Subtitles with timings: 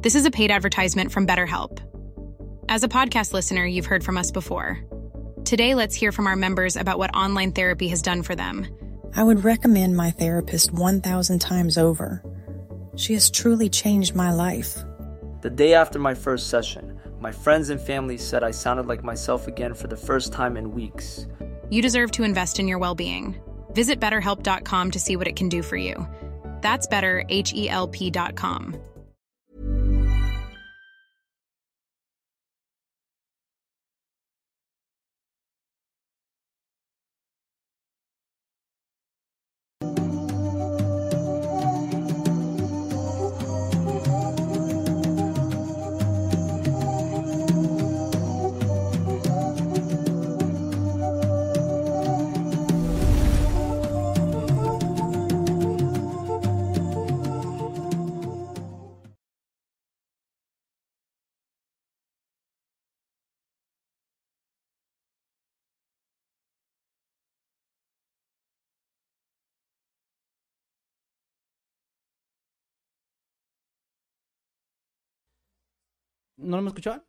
[0.00, 1.80] This is a paid advertisement from BetterHelp.
[2.68, 4.78] As a podcast listener, you've heard from us before.
[5.44, 8.64] Today, let's hear from our members about what online therapy has done for them.
[9.16, 12.22] I would recommend my therapist 1,000 times over.
[12.94, 14.78] She has truly changed my life.
[15.40, 19.48] The day after my first session, my friends and family said I sounded like myself
[19.48, 21.26] again for the first time in weeks.
[21.70, 23.34] You deserve to invest in your well being.
[23.72, 26.06] Visit betterhelp.com to see what it can do for you.
[26.62, 28.80] That's better, H E L P.com.
[76.38, 77.04] ¿No me escuchaban?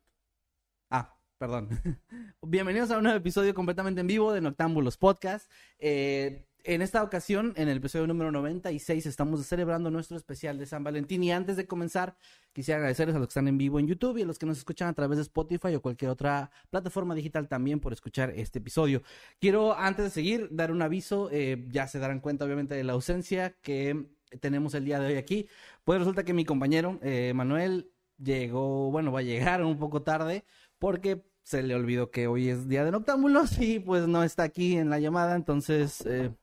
[0.90, 1.70] Ah, perdón.
[2.42, 5.52] Bienvenidos a un nuevo episodio completamente en vivo de Noctámbulos Podcast.
[5.78, 10.84] Eh, en esta ocasión, en el episodio número 96, estamos celebrando nuestro especial de San
[10.84, 11.24] Valentín.
[11.24, 12.18] Y antes de comenzar,
[12.54, 14.58] quisiera agradecerles a los que están en vivo en YouTube y a los que nos
[14.58, 19.04] escuchan a través de Spotify o cualquier otra plataforma digital también por escuchar este episodio.
[19.40, 21.30] Quiero, antes de seguir, dar un aviso.
[21.32, 24.08] Eh, ya se darán cuenta, obviamente, de la ausencia que
[24.40, 25.48] tenemos el día de hoy aquí.
[25.84, 30.46] Pues resulta que mi compañero, eh, Manuel, llegó, bueno, va a llegar un poco tarde
[30.78, 34.78] porque se le olvidó que hoy es día de noctámbulos y pues no está aquí
[34.78, 36.06] en la llamada, entonces...
[36.06, 36.34] Eh...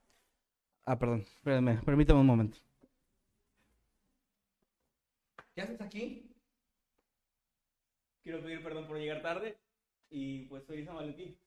[0.85, 2.59] Ah, perdón, espérenme, permítame un momento.
[5.55, 6.33] ¿Qué haces aquí?
[8.23, 9.59] Quiero pedir perdón por llegar tarde
[10.11, 11.39] y pues soy San Valentín.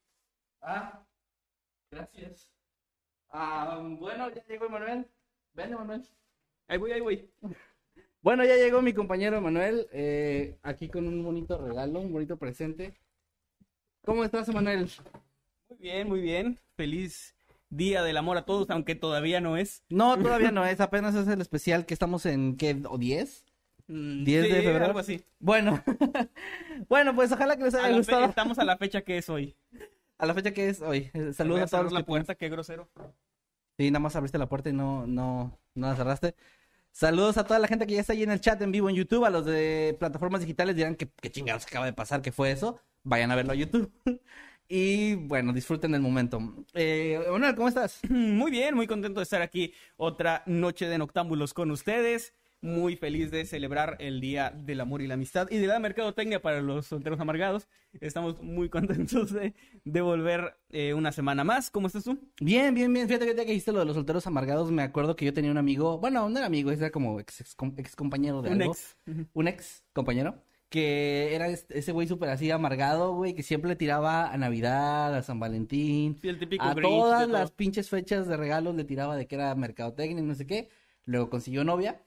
[0.61, 1.05] Ah,
[1.91, 2.51] gracias.
[3.29, 5.09] Ah, bueno, ya llegó Manuel.
[5.53, 6.07] Ven, Manuel.
[6.67, 7.31] Ahí voy, ahí voy.
[8.21, 12.93] Bueno, ya llegó mi compañero Manuel, eh, aquí con un bonito regalo, un bonito presente.
[14.03, 14.89] ¿Cómo estás, Manuel?
[15.69, 16.59] Muy bien, muy bien.
[16.75, 17.33] Feliz
[17.69, 19.83] Día del Amor a todos, aunque todavía no es.
[19.89, 22.81] No, todavía no es, apenas es el especial que estamos en, ¿qué?
[22.89, 23.45] ¿O 10?
[23.87, 24.85] Mm, 10 sí, de febrero.
[24.85, 25.23] Algo así.
[25.39, 25.81] Bueno,
[26.89, 28.25] bueno, pues ojalá que les haya gustado.
[28.25, 29.55] estamos a la fecha que es hoy.
[30.17, 31.09] A la fecha que es hoy.
[31.13, 32.89] Eh, Saludos a todos la que puerta, qué grosero.
[33.77, 36.35] Sí, nada más abriste la puerta y no, no, no la cerraste.
[36.91, 38.95] Saludos a toda la gente que ya está ahí en el chat en vivo en
[38.95, 39.25] YouTube.
[39.25, 42.81] A los de plataformas digitales dirán que chingados acaba de pasar, que fue eso.
[43.03, 43.91] Vayan a verlo a YouTube.
[44.67, 46.39] y bueno, disfruten del momento.
[46.73, 47.19] Eh,
[47.55, 47.99] ¿cómo estás?
[48.09, 52.33] Muy bien, muy contento de estar aquí otra noche de noctámbulos con ustedes.
[52.61, 56.41] Muy feliz de celebrar el Día del Amor y la Amistad y de la Mercadotecnia
[56.41, 57.69] para los solteros amargados.
[58.01, 59.53] Estamos muy contentos de,
[59.85, 61.71] de volver eh, una semana más.
[61.71, 62.19] ¿Cómo estás tú?
[62.41, 63.07] Bien, bien, bien.
[63.07, 65.51] Fíjate que ahorita que dijiste lo de los solteros amargados, me acuerdo que yo tenía
[65.51, 68.73] un amigo, bueno, no era amigo, era como ex, ex, ex compañero de Un algo.
[68.73, 68.97] ex.
[69.33, 70.35] un ex compañero
[70.67, 75.15] que era es- ese güey súper así amargado, güey, que siempre le tiraba a Navidad,
[75.15, 78.83] a San Valentín, Sí, el típico a Grinch todas las pinches fechas de regalos le
[78.83, 80.69] tiraba de que era mercadotecnia y no sé qué.
[81.05, 82.03] Luego consiguió novia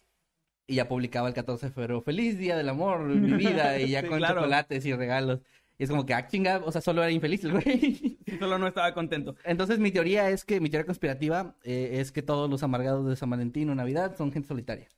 [0.73, 4.01] y ya publicaba el 14 de febrero, feliz día del amor, mi vida, y ya
[4.03, 4.37] Sí, con claro.
[4.37, 5.41] chocolates y regalos.
[5.79, 7.63] Y es como que, ah, chinga, o sea, solo era infeliz el güey.
[8.27, 9.37] Sí, solo no estaba contento.
[9.45, 13.17] Entonces mi teoría es que, mi teoría conspirativa eh, es que todos los amargados de
[13.17, 14.89] San Valentín o Navidad son gente solitaria.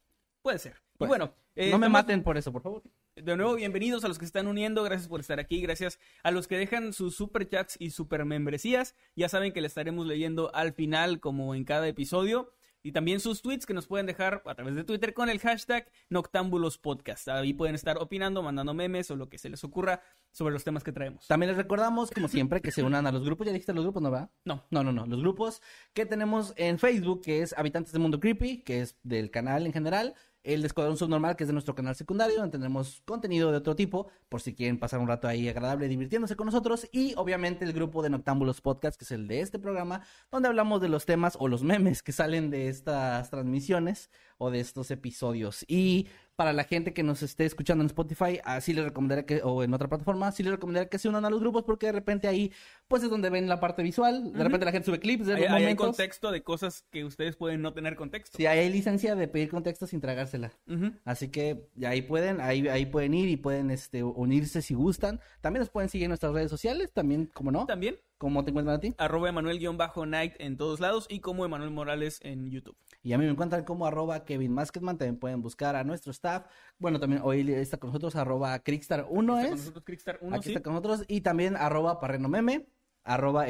[0.42, 0.74] Puede ser.
[0.94, 2.82] Y Pues, bueno, eh, no me estamos- maten por eso, por favor.
[3.16, 6.30] De nuevo, bienvenidos a los que se están uniendo, gracias por estar aquí, gracias a
[6.32, 8.94] los que dejan sus super chats y super membresías.
[9.16, 12.52] Ya saben que le estaremos leyendo al final, como en cada episodio.
[12.86, 15.90] Y también sus tweets que nos pueden dejar a través de Twitter con el hashtag
[16.10, 17.26] Noctámbulos Podcast.
[17.28, 20.02] Ahí pueden estar opinando, mandando memes o lo que se les ocurra
[20.32, 21.26] sobre los temas que traemos.
[21.26, 23.46] También les recordamos, como siempre, que se unan a los grupos.
[23.46, 24.30] ¿Ya dijiste los grupos, no va?
[24.44, 24.66] No.
[24.70, 25.06] No, no, no.
[25.06, 25.62] Los grupos
[25.94, 29.72] que tenemos en Facebook, que es Habitantes del Mundo Creepy, que es del canal en
[29.72, 30.14] general.
[30.44, 33.74] El de Escuadrón Subnormal, que es de nuestro canal secundario, donde tenemos contenido de otro
[33.74, 36.86] tipo, por si quieren pasar un rato ahí agradable divirtiéndose con nosotros.
[36.92, 40.82] Y obviamente el grupo de Noctámbulos Podcast, que es el de este programa, donde hablamos
[40.82, 45.64] de los temas o los memes que salen de estas transmisiones o de estos episodios.
[45.66, 49.62] Y para la gente que nos esté escuchando en Spotify, así les recomendaría que, o
[49.62, 52.28] en otra plataforma, sí les recomendaría que se unan a los grupos porque de repente
[52.28, 52.52] ahí,
[52.88, 55.42] pues es donde ven la parte visual, de repente la gente sube clips de Ahí,
[55.42, 58.36] los ahí hay contexto de cosas que ustedes pueden no tener contexto.
[58.36, 60.52] Sí, ahí hay licencia de pedir contexto sin tragársela.
[61.04, 65.20] Así que ahí pueden, ahí, ahí pueden ir y pueden este, unirse si gustan.
[65.40, 67.98] También nos pueden seguir en nuestras redes sociales, también, como no, También.
[68.18, 68.94] ¿Cómo te encuentran a ti?
[68.96, 72.76] Arroba Emanuel-Night en todos lados y como Emanuel Morales en YouTube.
[73.04, 74.98] Y a mí me encuentran como arroba Kevin Masketman.
[74.98, 76.46] También pueden buscar a nuestro staff.
[76.78, 79.50] Bueno, también hoy está con nosotros arroba Crickstar1 Está con es.
[79.50, 80.50] nosotros Crickstar 1, aquí sí.
[80.50, 81.04] está con nosotros.
[81.06, 82.66] Y también arroba Parreno Meme.
[83.06, 83.44] Arroba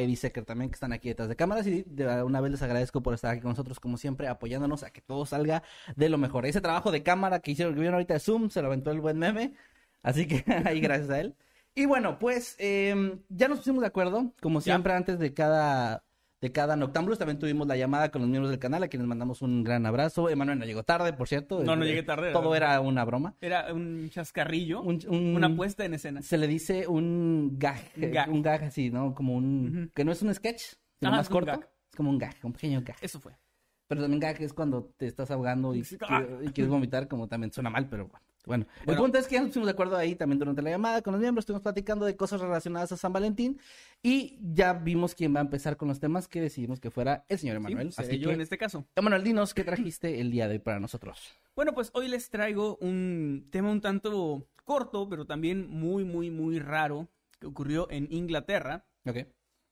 [0.44, 1.66] también que están aquí detrás de cámaras.
[1.68, 4.90] Y de una vez les agradezco por estar aquí con nosotros como siempre apoyándonos a
[4.90, 5.62] que todo salga
[5.94, 6.44] de lo mejor.
[6.44, 9.00] Ese trabajo de cámara que hicieron, que vieron ahorita de Zoom, se lo aventó el
[9.00, 9.54] buen meme.
[10.02, 11.36] Así que ahí gracias a él.
[11.76, 14.64] Y bueno, pues eh, ya nos pusimos de acuerdo, como Ya.
[14.64, 16.02] siempre antes de cada
[16.44, 17.18] de cada Noctámbulos.
[17.18, 20.28] También tuvimos la llamada con los miembros del canal, a quienes mandamos un gran abrazo.
[20.28, 21.64] Emanuel no llegó tarde, por cierto.
[21.64, 23.34] No, no Eh, llegué tarde, Todo era una broma.
[23.40, 26.20] Era un chascarrillo, Un- un- una puesta en escena.
[26.20, 28.28] Se le dice un gag, Gag.
[28.30, 29.14] un gag así, ¿no?
[29.14, 29.90] Como un...
[29.94, 30.60] Que no es un sketch,
[30.98, 31.46] sino Ajá, más es corto.
[31.52, 31.60] gag.
[31.90, 32.96] Es como un gag, un pequeño gag.
[33.00, 33.32] Eso fue.
[33.88, 37.52] Pero también gag es cuando te estás ahogando y, quiere- y quieres vomitar, como también
[37.52, 38.24] suena mal, pero bueno.
[38.46, 39.00] Bueno, el Bueno.
[39.02, 41.20] punto es que ya nos pusimos de acuerdo ahí también durante la llamada con los
[41.20, 43.58] miembros, estuvimos platicando de cosas relacionadas a San Valentín
[44.02, 47.38] y ya vimos quién va a empezar con los temas que decidimos que fuera el
[47.38, 47.92] señor Emanuel.
[47.92, 48.86] Sí, Así yo que, en este caso.
[48.96, 51.34] Emanuel, dinos qué trajiste el día de hoy para nosotros.
[51.56, 56.58] Bueno, pues hoy les traigo un tema un tanto corto, pero también muy, muy, muy
[56.58, 57.08] raro,
[57.38, 58.86] que ocurrió en Inglaterra.
[59.06, 59.18] Ok.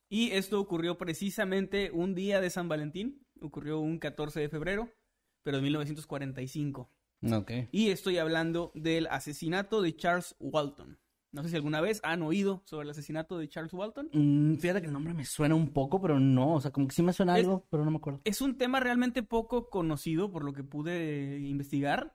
[0.08, 4.90] Y esto ocurrió precisamente un día de San Valentín, ocurrió un 14 de febrero,
[5.42, 6.90] pero de 1945.
[7.30, 7.50] Ok.
[7.70, 10.98] Y estoy hablando del asesinato de Charles Walton.
[11.30, 14.10] No sé si alguna vez han oído sobre el asesinato de Charles Walton.
[14.12, 16.94] Mm, fíjate que el nombre me suena un poco, pero no, o sea, como que
[16.94, 18.20] sí me suena Es- algo, pero no me acuerdo.
[18.24, 22.14] Es un tema realmente poco conocido por lo que pude investigar.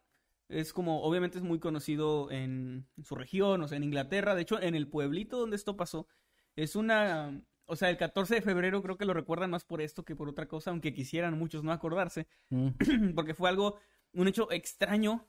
[0.50, 4.36] Es como, obviamente es muy conocido en su región, o sea, en Inglaterra.
[4.36, 6.08] De hecho, en el pueblito donde esto pasó,
[6.56, 7.42] es una...
[7.70, 10.30] O sea, el 14 de febrero creo que lo recuerdan más por esto que por
[10.30, 12.28] otra cosa, aunque quisieran muchos no acordarse.
[12.50, 12.68] Mm.
[13.16, 13.76] porque fue algo,
[14.14, 15.26] un hecho extraño,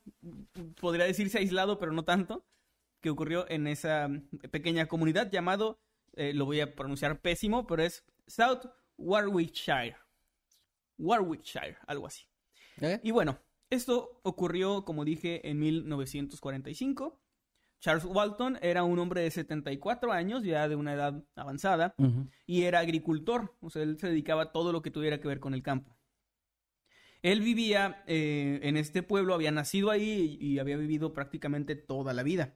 [0.80, 2.46] podría decirse aislado, pero no tanto,
[3.00, 4.08] que ocurrió en esa
[4.50, 5.80] pequeña comunidad llamado,
[6.14, 8.66] eh, lo voy a pronunciar pésimo, pero es South
[8.96, 9.96] Warwickshire.
[10.98, 12.24] Warwickshire, algo así.
[12.80, 13.00] ¿Eh?
[13.02, 13.38] Y bueno,
[13.70, 17.20] esto ocurrió, como dije, en 1945.
[17.80, 21.94] Charles Walton era un hombre de 74 años, ya de una edad avanzada,
[22.44, 25.38] y era agricultor, o sea, él se dedicaba a todo lo que tuviera que ver
[25.38, 25.96] con el campo.
[27.22, 32.22] Él vivía eh, en este pueblo, había nacido ahí y, había vivido prácticamente toda la
[32.22, 32.54] vida.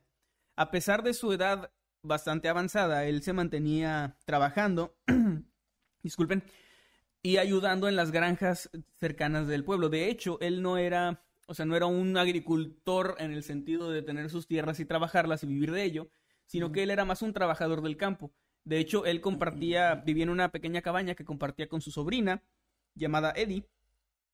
[0.56, 1.72] A pesar de su edad
[2.02, 4.96] bastante avanzada, él se mantenía trabajando,
[6.02, 6.44] disculpen,
[7.22, 9.88] y ayudando en las granjas cercanas del pueblo.
[9.88, 14.02] De hecho, él no era, o sea, no era un agricultor en el sentido de
[14.02, 16.08] tener sus tierras y trabajarlas y vivir de ello,
[16.46, 18.32] sino que él era más un trabajador del campo.
[18.64, 22.42] De hecho, él compartía, vivía en una pequeña cabaña que compartía con su sobrina,
[22.94, 23.64] llamada Eddie.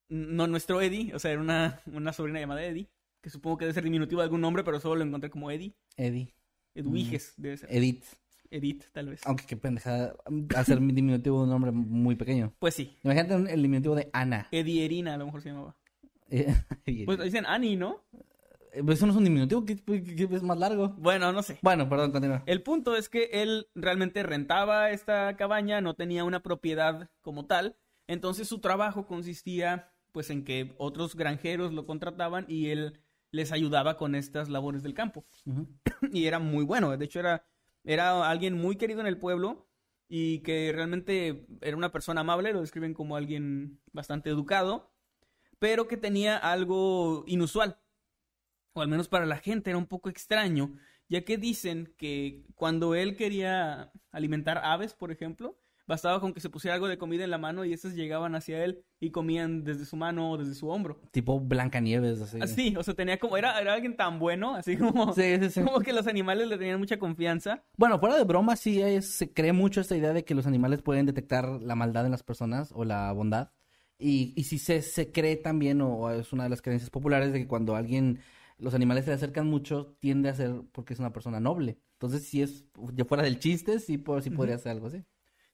[0.09, 2.89] No nuestro Eddie, o sea, era una, una sobrina llamada Eddie,
[3.21, 5.75] que supongo que debe ser diminutivo de algún nombre, pero solo lo encontré como Eddie.
[5.97, 6.35] Eddie.
[6.75, 7.69] Edwiges, debe ser.
[7.75, 8.05] Edith.
[8.51, 9.21] Edith, tal vez.
[9.27, 10.17] Aunque qué pendejada
[10.57, 12.55] hacer mi diminutivo de un nombre muy pequeño.
[12.59, 12.97] Pues sí.
[13.03, 14.49] Imagínate el diminutivo de Ana.
[14.53, 15.77] Eddie Erina, a lo mejor se llamaba.
[16.31, 18.03] Eh, Pues dicen Annie, ¿no?
[18.85, 20.91] Pues eso no es un diminutivo, ¿qué, qué- qué es más largo?
[20.99, 21.59] Bueno, no sé.
[21.63, 22.43] Bueno, perdón, continúa.
[22.47, 27.77] El punto es que él realmente rentaba esta cabaña, no tenía una propiedad como tal,
[28.07, 33.01] entonces su trabajo consistía pues en que otros granjeros lo contrataban y él
[33.31, 35.25] les ayudaba con estas labores del campo.
[36.13, 37.45] Y era muy bueno, de hecho era,
[37.85, 39.69] era alguien muy querido en el pueblo
[40.09, 44.91] y que realmente era una persona amable, lo describen como alguien bastante educado,
[45.59, 47.79] pero que tenía algo inusual,
[48.73, 50.79] o al menos para la gente era un poco extraño,
[51.09, 56.51] ya que dicen que cuando él quería alimentar aves, por ejemplo, bastaba con que se
[56.51, 59.85] pusiera algo de comida en la mano y estas llegaban hacia él y comían desde
[59.87, 61.01] su mano o desde su hombro.
[61.11, 62.41] Tipo Blancanieves, así.
[62.41, 65.63] Así, o sea, tenía como, era, era alguien tan bueno, así como, Sí, sí, sí.
[65.63, 67.65] como que los animales le tenían mucha confianza.
[67.77, 70.83] Bueno, fuera de broma, sí es- se cree mucho esta idea de que los animales
[70.83, 73.51] pueden detectar la maldad en las personas o la bondad.
[73.99, 77.33] Y, y sí se, se cree también, o, o es una de las creencias populares,
[77.33, 78.21] de que cuando alguien,
[78.59, 81.79] los animales se le acercan mucho, tiende a ser porque es una persona noble.
[81.95, 82.65] Entonces, si es
[82.95, 85.03] ya fuera del chiste, sí, po- sí podría ser algo así.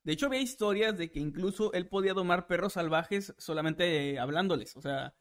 [0.05, 4.77] De hecho, había historias de que incluso él podía domar perros salvajes solamente hablándoles.
[4.77, 5.15] O sea,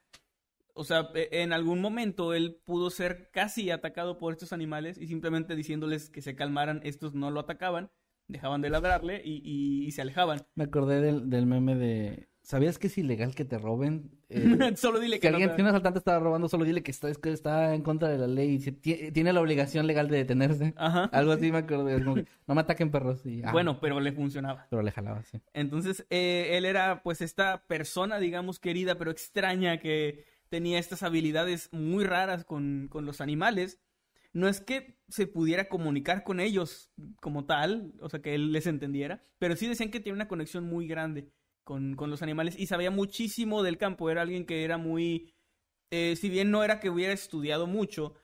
[0.73, 5.07] o sea, e- en algún momento él pudo ser casi atacado por estos animales y
[5.07, 7.91] simplemente diciéndoles que se calmaran, estos no lo atacaban,
[8.27, 10.41] dejaban de ladrarle y, y- y se alejaban.
[10.55, 12.29] Me acordé del, del meme de...
[12.43, 14.11] ¿Sabías que es ilegal que te roben?
[14.33, 16.81] Eh, Solo dile Si que no alguien, te- si un asaltante está robando, solo dile
[16.81, 19.39] que está, es que está en contra de la ley y si ti- tiene la
[19.41, 20.73] obligación legal de detenerse.
[20.75, 21.03] Ajá.
[21.13, 23.23] Algo así me como que, no me ataquen perros.
[23.27, 24.65] Y, ah, Bueno, pero le funcionaba.
[24.71, 25.39] Pero le jalaba, sí.
[25.53, 31.69] Entonces, eh, él era pues esta persona, digamos, querida, pero extraña, que tenía estas habilidades
[31.71, 33.79] muy raras con, con los animales.
[34.33, 36.89] no es que se pudiera comunicar con ellos
[37.21, 40.63] como tal, o sea, que él les entendiera, pero sí decían que tiene una conexión
[40.63, 41.29] muy grande
[41.63, 44.09] con, con los animales y sabía muchísimo del campo.
[44.09, 45.33] Era alguien que era muy,
[45.91, 48.15] eh, si bien no era que hubiera estudiado mucho,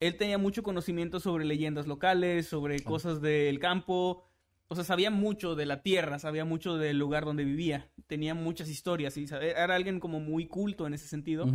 [0.00, 4.24] él tenía mucho conocimiento sobre leyendas locales, sobre cosas del campo.
[4.68, 7.90] O sea, sabía mucho de la tierra, sabía mucho del lugar donde vivía.
[8.06, 11.46] Tenía muchas historias y era alguien como muy culto en ese sentido.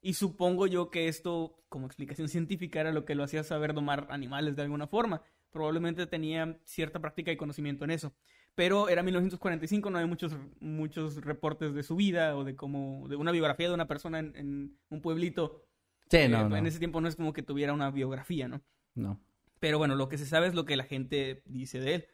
[0.00, 4.06] Y supongo yo que esto, como explicación científica, era lo que lo hacía saber domar
[4.10, 5.22] animales de alguna forma.
[5.50, 8.14] Probablemente tenía cierta práctica y conocimiento en eso.
[8.58, 13.14] Pero era 1945, no hay muchos, muchos reportes de su vida o de como de
[13.14, 15.64] una biografía de una persona en, un pueblito.
[16.10, 16.56] Sí, Eh, no, no.
[16.56, 18.60] En ese tiempo no es como que tuviera una biografía, ¿no?
[18.96, 19.20] No.
[19.60, 22.06] Pero bueno, lo que se sabe es lo que la gente dice de él.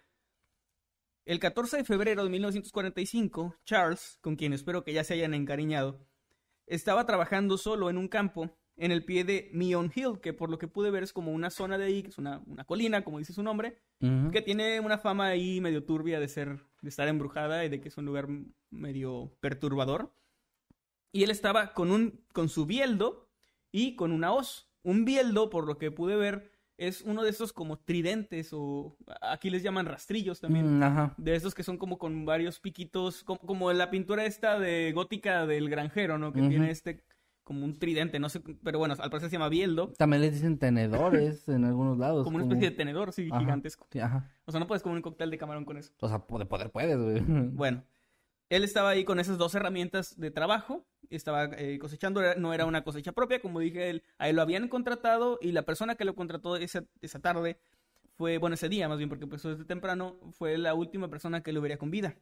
[1.25, 6.07] El 14 de febrero de 1945, Charles, con quien espero que ya se hayan encariñado,
[6.67, 10.59] estaba trabajando solo en un campo en el pie de Meon Hill, que por lo
[10.59, 13.19] que pude ver es como una zona de ahí, que es una, una colina, como
[13.19, 13.78] dice su nombre,
[14.33, 17.88] que tiene una fama ahí medio turbia de ser, de estar embrujada y de que
[17.88, 18.28] es un lugar
[18.71, 20.12] medio perturbador.
[21.11, 23.31] Y él estaba con un, con su bieldo
[23.73, 24.69] y con una hoz.
[24.83, 29.49] Un bieldo, por lo que pude ver, es uno de esos como tridentes o aquí
[29.49, 30.78] les llaman rastrillos también.
[30.78, 31.14] Mm, ajá.
[31.16, 35.47] De esos que son como con varios piquitos, como, como la pintura esta de gótica
[35.47, 36.33] del granjero, ¿no?
[36.33, 37.04] Que tiene este
[37.45, 39.93] como un tridente, no sé, pero bueno, al parecer se llama bieldo.
[39.99, 42.25] También les dicen tenedores en algunos lados.
[42.25, 43.41] Como una especie de tenedor, sí, Ajá.
[43.41, 43.87] gigantesco.
[43.93, 44.31] Sí, ajá.
[44.47, 45.93] O sea, no puedes comer un cóctel de camarón con eso.
[46.01, 47.21] O sea, de poder puedes, güey.
[47.53, 47.85] Bueno,
[48.49, 52.83] él estaba ahí con esas dos herramientas de trabajo, estaba eh, cosechando, no era una
[52.83, 56.15] cosecha propia, como dije, él, a él lo habían contratado y la persona que lo
[56.15, 57.59] contrató esa, esa tarde
[58.17, 61.53] fue, bueno, ese día más bien, porque empezó desde temprano, fue la última persona que
[61.53, 62.17] lo vería con vida.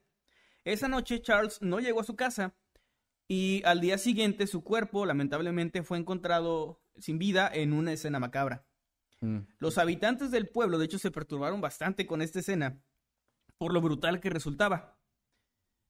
[0.64, 2.54] Esa noche Charles no llegó a su casa
[3.32, 8.66] y al día siguiente su cuerpo lamentablemente fue encontrado sin vida en una escena macabra.
[9.22, 9.38] Mm.
[9.58, 12.82] Los habitantes del pueblo, de hecho, se perturbaron bastante con esta escena
[13.56, 14.98] por lo brutal que resultaba.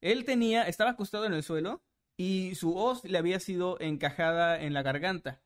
[0.00, 1.82] Él tenía, estaba acostado en el suelo
[2.16, 5.42] y su hoz le había sido encajada en la garganta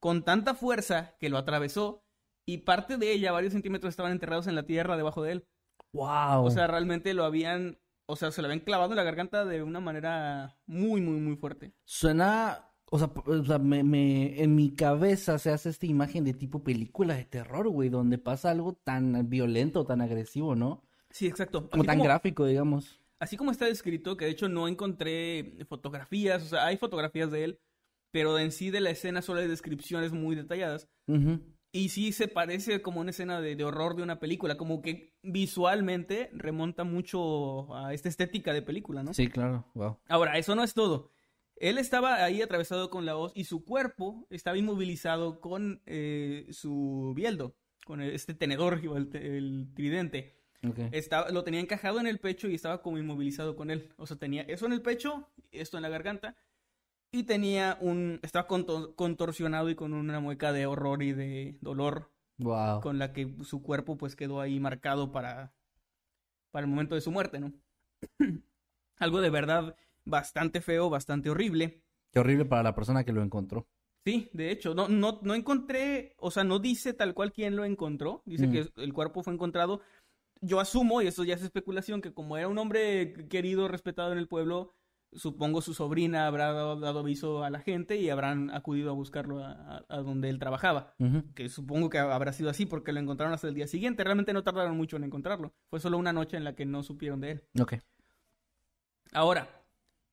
[0.00, 2.06] con tanta fuerza que lo atravesó
[2.46, 5.48] y parte de ella, varios centímetros, estaban enterrados en la tierra debajo de él.
[5.92, 6.46] Wow.
[6.46, 7.78] O sea, realmente lo habían,
[8.08, 11.36] o sea, se lo habían clavado en la garganta de una manera muy, muy, muy
[11.36, 11.72] fuerte.
[11.84, 16.34] Suena, o sea, o sea, me, me- en mi cabeza se hace esta imagen de
[16.34, 20.82] tipo película de terror, güey, donde pasa algo tan violento, tan agresivo, ¿no?
[21.10, 21.68] Sí, exacto.
[21.68, 23.00] Como Así tan gráfico, digamos.
[23.20, 27.44] Así como está descrito, que de hecho no encontré fotografías, o sea, hay fotografías de
[27.44, 27.60] él,
[28.12, 30.88] pero en sí de la escena solo hay descripciones muy detalladas.
[31.08, 31.40] Ujú.
[31.70, 35.14] Y sí se parece como una escena de, de horror de una película, como que
[35.22, 39.12] visualmente remonta mucho a esta estética de película, ¿no?
[39.12, 39.98] Sí, claro, wow.
[40.08, 41.10] Ahora, eso no es todo.
[41.56, 47.12] Él estaba ahí atravesado con la hoz y su cuerpo estaba inmovilizado con eh, su
[47.14, 50.36] bieldo, con este tenedor el, el tridente.
[50.66, 50.78] Ok.
[50.92, 53.92] Estaba, lo tenía encajado en el pecho y estaba como inmovilizado con él.
[53.96, 56.36] O sea, tenía eso en el pecho, esto en la garganta.
[57.10, 58.20] Y tenía un.
[58.22, 62.10] Estaba conto- contorsionado y con una mueca de horror y de dolor.
[62.38, 62.80] Wow.
[62.80, 65.54] Con la que su cuerpo pues quedó ahí marcado para.
[66.50, 67.52] Para el momento de su muerte, ¿no?
[68.98, 71.82] Algo de verdad bastante feo, bastante horrible.
[72.12, 73.66] Qué horrible para la persona que lo encontró.
[74.04, 77.64] Sí, de hecho, no, no, no encontré, o sea, no dice tal cual quién lo
[77.66, 78.52] encontró, dice Mm.
[78.52, 79.82] que el cuerpo fue encontrado.
[80.40, 84.18] Yo asumo, y eso ya es especulación, que como era un hombre querido, respetado en
[84.18, 84.72] el pueblo,
[85.12, 89.44] supongo su sobrina habrá dado, dado aviso a la gente y habrán acudido a buscarlo
[89.44, 90.94] a, donde él trabajaba.
[91.34, 94.04] Que supongo que habrá sido así porque lo encontraron hasta el día siguiente.
[94.04, 95.52] Realmente no tardaron mucho en encontrarlo.
[95.70, 97.44] Fue solo una noche en la que no supieron de él.
[97.60, 97.74] Ok.
[99.12, 99.48] Ahora,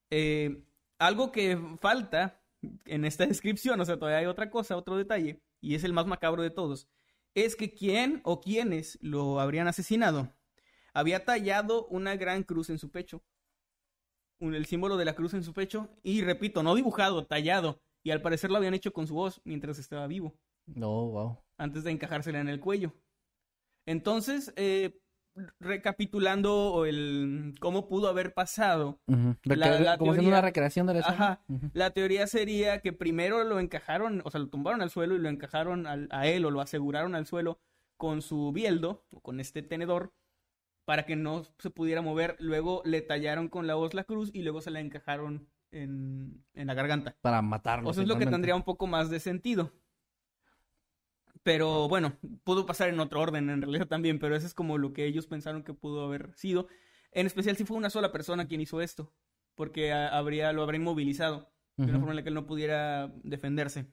[0.10, 0.64] eh,
[1.00, 2.42] algo que falta
[2.86, 6.08] en esta descripción, o sea, todavía hay otra cosa, otro detalle, y es el más
[6.08, 6.88] macabro de todos,
[7.34, 10.34] es que quién o quiénes lo habrían asesinado
[10.96, 13.22] había tallado una gran cruz en su pecho,
[14.40, 18.12] un- el símbolo de la cruz en su pecho, y repito, no dibujado, tallado, y
[18.12, 20.34] al parecer lo habían hecho con su voz mientras estaba vivo
[20.68, 21.38] No, wow.
[21.58, 22.94] antes de encajársela en el cuello.
[23.88, 25.00] Entonces, eh,
[25.60, 29.00] recapitulando el cómo pudo haber pasado.
[29.44, 31.16] La- la Como teoría- una recreación de la escena.
[31.16, 31.44] Ajá.
[31.74, 35.28] La teoría sería que primero lo encajaron, o sea, lo tumbaron al suelo y lo
[35.30, 37.60] encajaron al- a él o lo aseguraron al suelo
[37.98, 40.14] con su bieldo o con este tenedor
[40.86, 42.38] para que no se pudiera mover.
[42.40, 46.68] Luego le tallaron con la hoz la cruz y luego se la encajaron en, en
[46.68, 47.18] la garganta.
[47.22, 47.90] Para matarlo.
[47.90, 49.74] O sea, es lo que tendría un poco más de sentido.
[51.44, 54.94] Pero bueno, pudo pasar en otro orden en realidad también, pero eso es como lo
[54.94, 56.68] que ellos pensaron que pudo haber sido.
[57.12, 59.14] En especial si fue una sola persona quien hizo esto,
[59.54, 63.86] porque habría, lo habría inmovilizado de una forma en la que él no pudiera defenderse.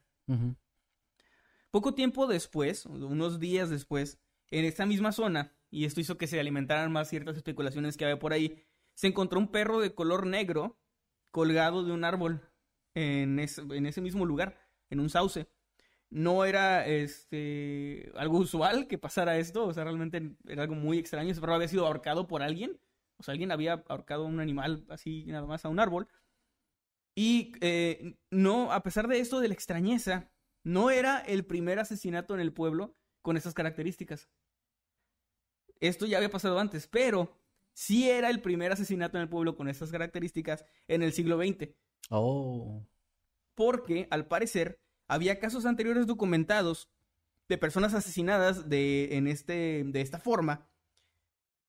[1.70, 4.18] Poco tiempo después, unos días después,
[4.50, 8.18] en esta misma zona, y esto hizo que se alimentaran más ciertas especulaciones que había
[8.18, 8.62] por ahí,
[8.94, 10.78] se encontró un perro de color negro
[11.30, 12.42] colgado de un árbol
[12.94, 14.58] en ese, en ese mismo lugar,
[14.90, 15.48] en un sauce.
[16.10, 21.30] No era este algo usual que pasara esto, o sea, realmente era algo muy extraño.
[21.32, 22.78] Ese perro había sido ahorcado por alguien,
[23.16, 26.06] o sea, alguien había ahorcado a un animal así nada más a un árbol.
[27.14, 30.30] Y eh, no, a pesar de esto, de la extrañeza,
[30.64, 34.28] no era el primer asesinato en el pueblo con esas características.
[35.82, 37.36] Esto ya había pasado antes, pero
[37.72, 41.70] sí era el primer asesinato en el pueblo con esas características en el siglo XX.
[42.08, 42.86] Oh.
[43.56, 46.88] Porque, al parecer, había casos anteriores documentados
[47.48, 50.68] de personas asesinadas de, en este, de esta forma,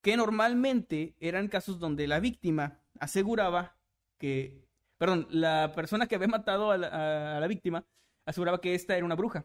[0.00, 3.76] que normalmente eran casos donde la víctima aseguraba
[4.18, 7.84] que, perdón, la persona que había matado a la, a la víctima
[8.26, 9.44] aseguraba que esta era una bruja.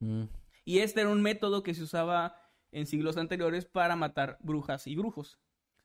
[0.00, 0.22] Mm.
[0.64, 4.96] Y este era un método que se usaba en siglos anteriores para matar brujas y
[4.96, 5.38] brujos.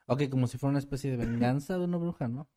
[0.08, 2.48] Ok, como si fuera una especie de venganza de una bruja, ¿no?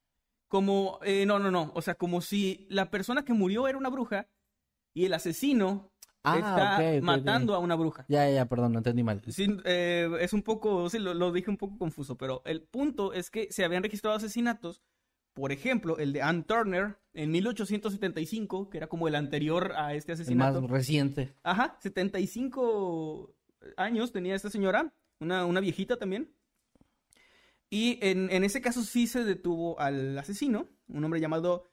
[0.49, 3.89] Como, eh, no, no, no, o sea, como si la persona que murió era una
[3.89, 4.29] bruja
[4.95, 5.91] y el asesino
[6.29, 6.39] Ah,
[6.81, 8.05] está matando a una bruja.
[8.09, 9.23] Ya, ya, perdón, no entendí mal.
[9.29, 13.13] Sí, eh, es un poco, sí, lo, lo dije un poco confuso, pero el punto
[13.13, 14.83] es que se habían registrado asesinatos,
[15.35, 20.13] por ejemplo, el de Ann Turner en 1875, que era como el anterior a este
[20.13, 20.67] El más asesinato.
[20.67, 21.35] reciente.
[21.45, 23.36] Ajá, 75
[23.77, 26.33] años tenía esta señora, una, una viejita también.
[27.71, 31.69] Y en, en ese caso sí se detuvo al asesino, un hombre llamado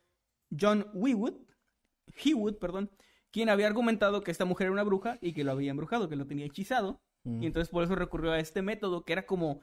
[0.60, 1.36] John Wewood,
[2.24, 2.90] Hewood, perdón,
[3.32, 6.16] quien había argumentado que esta mujer era una bruja y que lo había embrujado, que
[6.16, 7.02] lo tenía hechizado.
[7.24, 7.44] Mm.
[7.44, 9.62] Y entonces por eso recurrió a este método, que era como,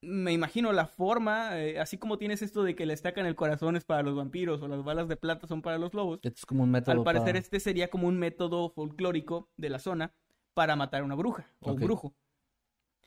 [0.00, 3.76] me imagino la forma, eh, así como tienes esto de que le estacan el corazón
[3.76, 6.20] es para los vampiros o las balas de plata son para los lobos.
[6.22, 6.92] Esto es como un método.
[6.92, 10.14] Al parecer para- este sería como un método folclórico de la zona
[10.54, 12.14] para matar a una bruja o un brujo.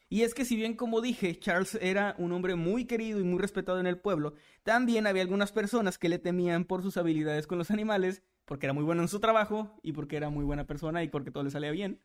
[0.09, 3.39] Y es que si bien como dije, Charles era un hombre muy querido y muy
[3.39, 7.57] respetado en el pueblo, también había algunas personas que le temían por sus habilidades con
[7.57, 11.03] los animales, porque era muy bueno en su trabajo y porque era muy buena persona
[11.03, 12.01] y porque todo le salía bien.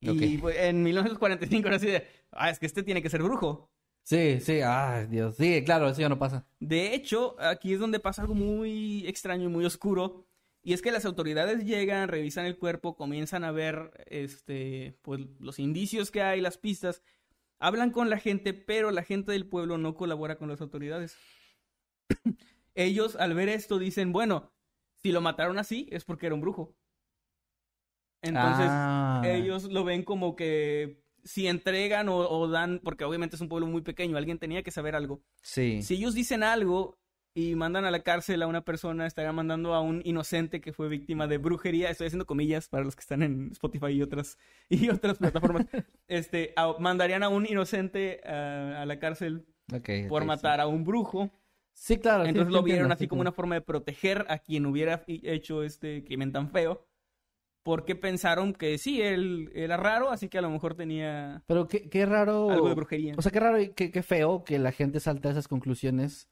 [0.00, 3.68] Y pues, en 1945 era así de, ah, es que este tiene que ser brujo.
[4.04, 5.36] Sí, sí, ay, Dios.
[5.36, 6.46] Sí, claro, eso ya no pasa.
[6.60, 10.27] De hecho, aquí es donde pasa algo muy extraño y muy oscuro.
[10.68, 15.58] Y es que las autoridades llegan, revisan el cuerpo, comienzan a ver este, pues, los
[15.58, 17.00] indicios que hay, las pistas,
[17.58, 21.16] hablan con la gente, pero la gente del pueblo no colabora con las autoridades.
[22.74, 24.52] Ellos, al ver esto, dicen, bueno,
[24.96, 26.76] si lo mataron así, es porque era un brujo.
[28.20, 29.22] Entonces, Ah.
[29.24, 33.68] ellos lo ven como que si entregan o, o dan, porque obviamente es un pueblo
[33.68, 35.22] muy pequeño, alguien tenía que saber algo.
[35.40, 35.80] Sí.
[35.80, 36.98] Si ellos dicen algo
[37.34, 40.88] y mandan a la cárcel a una persona, estarían mandando a un inocente que fue
[40.88, 41.90] víctima de brujería.
[41.90, 44.38] Estoy haciendo comillas para los que están en Spotify y otras,
[44.68, 45.66] y otras plataformas.
[46.08, 49.46] este, a- mandarían a un inocente a, a la cárcel
[50.08, 51.30] por matar a un brujo.
[51.74, 52.24] Sí, claro.
[52.24, 55.04] Entonces sí lo vieron entiendo, así sí, como una forma de proteger a quien hubiera
[55.06, 56.84] hecho este crimen tan feo.
[57.62, 61.88] Porque pensaron que sí, él era raro, así que a lo mejor tenía Pero qué,
[61.90, 62.50] qué raro.
[62.50, 63.14] algo de brujería.
[63.16, 66.28] O sea, qué raro y qué, qué feo que la gente salte a esas conclusiones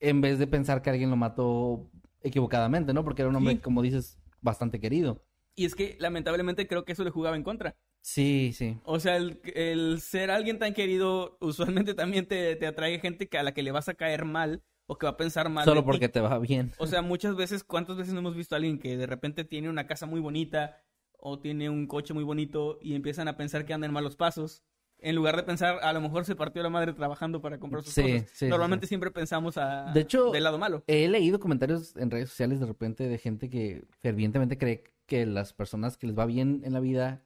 [0.00, 1.90] en vez de pensar que alguien lo mató
[2.22, 3.04] equivocadamente, ¿no?
[3.04, 3.60] Porque era un hombre, Sí.
[3.60, 5.22] como dices, bastante querido.
[5.58, 7.76] y es que lamentablemente creo que eso le jugaba en contra.
[8.02, 8.78] Sí, sí.
[8.84, 13.38] O sea, el, el ser alguien tan querido usualmente también te, te atrae gente que
[13.38, 15.64] a la que le vas a caer mal o que va a pensar mal.
[15.64, 15.86] Solo de ti.
[15.86, 16.72] porque te va bien.
[16.78, 19.70] O sea, muchas veces, ¿cuántas veces no hemos visto a alguien que de repente tiene
[19.70, 20.76] una casa muy bonita
[21.18, 24.62] o tiene un coche muy bonito y empiezan a pensar que anda en malos pasos?
[25.08, 27.94] En lugar de pensar, a lo mejor se partió la madre trabajando para comprar sus
[27.94, 28.30] Sí, cosas.
[28.32, 28.88] sí, Normalmente sí.
[28.88, 30.82] siempre pensamos a, De hecho, del lado malo.
[30.86, 35.52] He leído comentarios en redes sociales de repente de gente que fervientemente cree que las
[35.52, 37.22] personas que les va bien en la vida,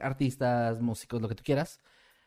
[0.00, 1.80] artistas, músicos, lo que tú quieras,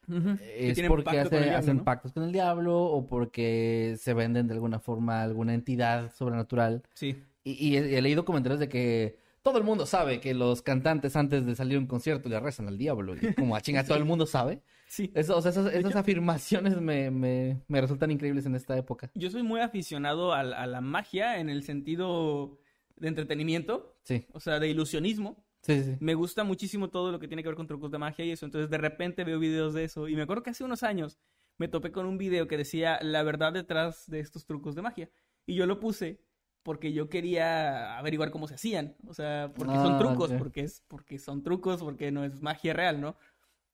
[0.08, 1.84] es porque pacto con hace- el diablo, hacen ¿no?
[1.84, 6.84] pactos con el diablo o porque se venden de alguna forma a alguna entidad sobrenatural.
[6.94, 7.22] Sí.
[7.44, 11.16] Y, y he, he leído comentarios de que todo el mundo sabe que los cantantes
[11.16, 13.16] antes de salir a un concierto le rezan al diablo.
[13.16, 14.62] Y como a chinga, todo el mundo sabe.
[14.88, 15.12] Sí.
[15.16, 19.10] Eso, o sea, esas, esas hecho- afirmaciones me, me, me resultan increíbles en esta época.
[19.16, 22.58] Yo soy muy aficionado al- a, la magia en el sentido
[22.96, 25.44] de entretenimiento, Sí, o sea, de ilusionismo.
[25.62, 25.98] sí, sí.
[26.00, 28.46] Me gusta muchísimo todo lo que tiene que ver con trucos de magia y eso.
[28.46, 30.08] Entonces, de repente veo videos de eso.
[30.08, 31.18] Y me acuerdo que hace unos años
[31.58, 35.10] me topé con un video que decía la verdad detrás de estos trucos de magia.
[35.46, 36.22] Y yo lo puse
[36.64, 38.96] porque yo quería averiguar cómo se hacían.
[39.08, 40.38] O sea, porque son Ah, trucos, ok.
[40.38, 43.16] porque, es, porque son trucos, porque no es magia real, ¿no?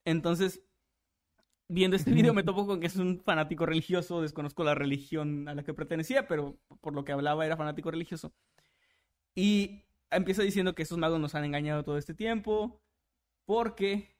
[0.05, 0.61] Entonces,
[1.73, 4.21] viendo este video me topo con que es un fanático religioso.
[4.21, 8.33] Desconozco la religión a la que pertenecía, pero por lo que hablaba era fanático religioso.
[9.35, 12.81] Y empieza diciendo que esos magos nos han engañado todo este tiempo
[13.45, 14.15] porque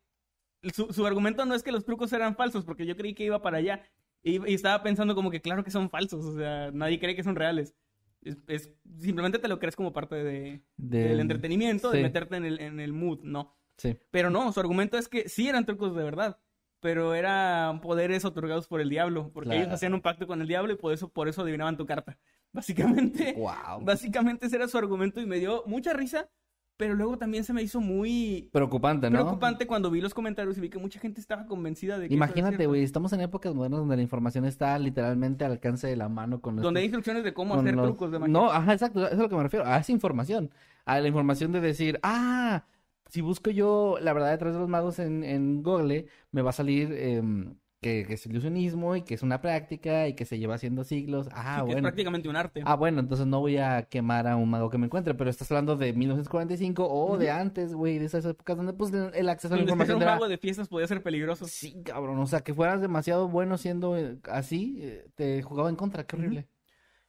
[0.73, 3.41] su, su argumento no es que los trucos eran falsos, porque yo creí que iba
[3.41, 3.83] para allá.
[4.23, 7.23] Y, y estaba pensando como que claro que son falsos, o sea, nadie cree que
[7.23, 7.75] son reales.
[8.21, 12.03] Es, es- simplemente te lo crees como parte de, Del- del entretenimiento, de sí.
[12.03, 13.57] meterte en el, en el mood, ¿no?
[13.77, 13.97] Sí.
[14.11, 16.39] Pero no, su argumento es que sí eran trucos de verdad,
[16.81, 19.61] pero eran poderes otorgados por el diablo, porque Claro.
[19.61, 22.17] ellos hacían un pacto con el diablo y por eso, por eso adivinaban tu carta.
[22.53, 23.85] Básicamente, Wow.
[23.85, 26.27] básicamente ese era su argumento y me dio mucha risa,
[26.75, 29.19] pero luego también se me hizo muy Preocupante, ¿no?
[29.19, 32.65] preocupante cuando vi los comentarios y vi que mucha gente estaba convencida de que Imagínate,
[32.65, 36.41] güey, estamos en épocas modernas donde la información está literalmente al alcance de la mano
[36.41, 38.33] con Donde hay instrucciones de cómo hacer los- trucos de magia.
[38.33, 40.49] No, ajá, exacto, eso es a lo que me refiero, a esa información,
[40.85, 42.65] a la información de decir, ah,
[43.11, 46.53] si busco yo la verdad detrás de los magos en, en Google, me va a
[46.53, 50.55] salir em, que, que es ilusionismo y que es una práctica y que se lleva
[50.55, 51.27] haciendo siglos.
[51.31, 51.81] Ah, Sí, que es bueno.
[51.81, 52.61] prácticamente un arte.
[52.65, 55.51] Ah, bueno, entonces no voy a quemar a un mago que me encuentre, pero estás
[55.51, 59.57] hablando de 1945 o de antes, güey, de esas épocas donde pues el acceso a
[59.57, 60.13] la información un era...
[60.13, 61.45] mago de fiestas podía ser peligroso.
[61.47, 65.75] Sí, cabrón, o sea, que fueras demasiado bueno siendo eh, así, eh, te jugaba en
[65.75, 66.47] contra, qué horrible.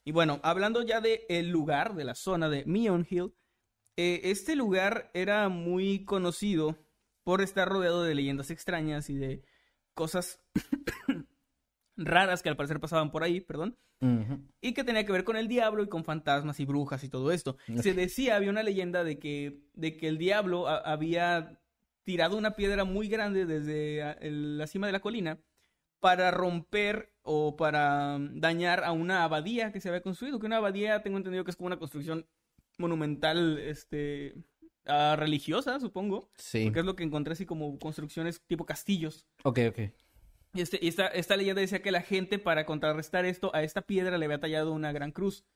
[0.04, 3.34] Y bueno, hablando ya del lugar, de la zona de Meon Hill,
[3.96, 6.76] eh, este lugar era muy conocido
[7.24, 9.42] por estar rodeado de leyendas extrañas y de
[9.94, 10.40] cosas
[11.96, 13.76] raras que al parecer pasaban por ahí, perdón,
[14.60, 17.30] y que tenía que ver con el diablo y con fantasmas y brujas y todo
[17.30, 17.56] esto.
[17.82, 21.60] Se decía, había una leyenda de que, de que el diablo a- había
[22.02, 25.38] tirado una piedra muy grande desde a- el- la cima de la colina
[26.00, 31.00] para romper o para dañar a una abadía que se había construido, que una abadía
[31.04, 32.26] tengo entendido que es como una construcción
[32.82, 34.34] monumental, este,
[34.86, 36.64] ah, religiosa, supongo, Sí.
[36.64, 39.26] porque es lo que encontré así como construcciones tipo castillos.
[39.44, 39.78] Ok, ok.
[40.54, 43.80] Y, este, y esta, esta leyenda decía que la gente, para contrarrestar esto, a esta
[43.82, 45.46] piedra le había tallado una gran cruz,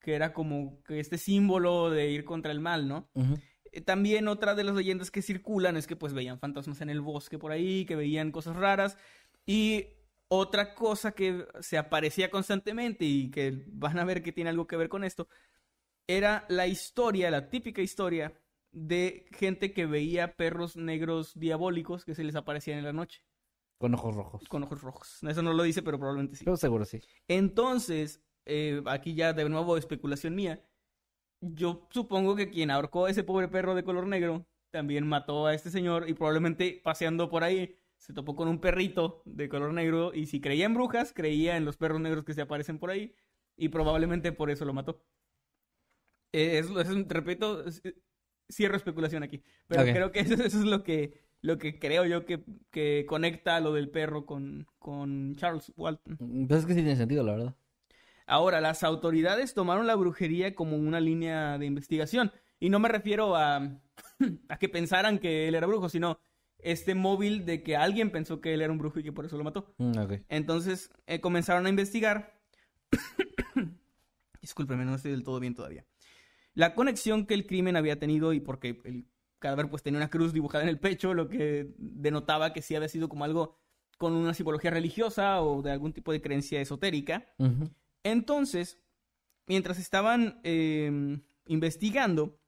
[0.00, 3.08] que era como que este símbolo de ir contra el mal, ¿no?
[3.14, 3.38] Ujú.
[3.72, 7.00] Eh, También otra de las leyendas que circulan es que pues veían fantasmas en el
[7.00, 8.98] bosque por ahí, que veían cosas raras.
[9.46, 9.86] Y
[10.28, 14.76] otra cosa que se aparecía constantemente y que van a ver que tiene algo que
[14.76, 15.28] ver con esto,
[16.06, 18.32] era la historia, la típica historia
[18.72, 23.22] de gente que veía perros negros diabólicos que se les aparecían en la noche
[23.78, 24.48] Con ojos rojos.
[24.48, 25.18] con ojos rojos.
[25.22, 26.44] Eso no lo dice, pero probablemente sí.
[26.44, 27.00] Pero seguro sí.
[27.28, 30.64] Entonces, eh, aquí ya de nuevo especulación mía,
[31.40, 35.54] yo supongo que quien ahorcó a ese pobre perro de color negro también mató a
[35.54, 40.12] este señor y probablemente paseando por ahí se topó con un perrito de color negro
[40.14, 43.14] y si creía en brujas, creía en los perros negros que se aparecen por ahí
[43.56, 45.04] y probablemente por eso lo mató.
[46.32, 47.82] Eh, es, es- repito, es-
[48.50, 52.24] cierro especulación aquí, pero creo que eso, eso es lo que, lo que creo yo
[52.26, 56.46] que, que conecta lo del perro con, con Charles Walton.
[56.48, 57.56] Pues es que sí tiene sentido, la verdad.
[58.26, 62.32] Ahora, las autoridades tomaron la brujería como una línea de investigación.
[62.60, 63.80] Y no me refiero a,
[64.48, 66.20] a que pensaran que él era brujo, sino
[66.58, 69.36] este móvil de que alguien pensó que él era un brujo y que por eso
[69.36, 69.74] lo mató.
[69.78, 69.94] Mm.
[70.28, 72.38] Entonces eh, comenzaron a investigar.
[74.40, 75.84] Discúlpeme, no estoy del todo bien todavía.
[76.54, 79.06] La conexión que el crimen había tenido y porque el
[79.38, 82.88] cadáver pues tenía una cruz dibujada en el pecho, lo que denotaba que sí había
[82.88, 83.58] sido como algo
[83.98, 87.26] con una simbología religiosa o de algún tipo de creencia esotérica.
[88.02, 88.78] Entonces,
[89.46, 92.38] mientras estaban eh, investigando,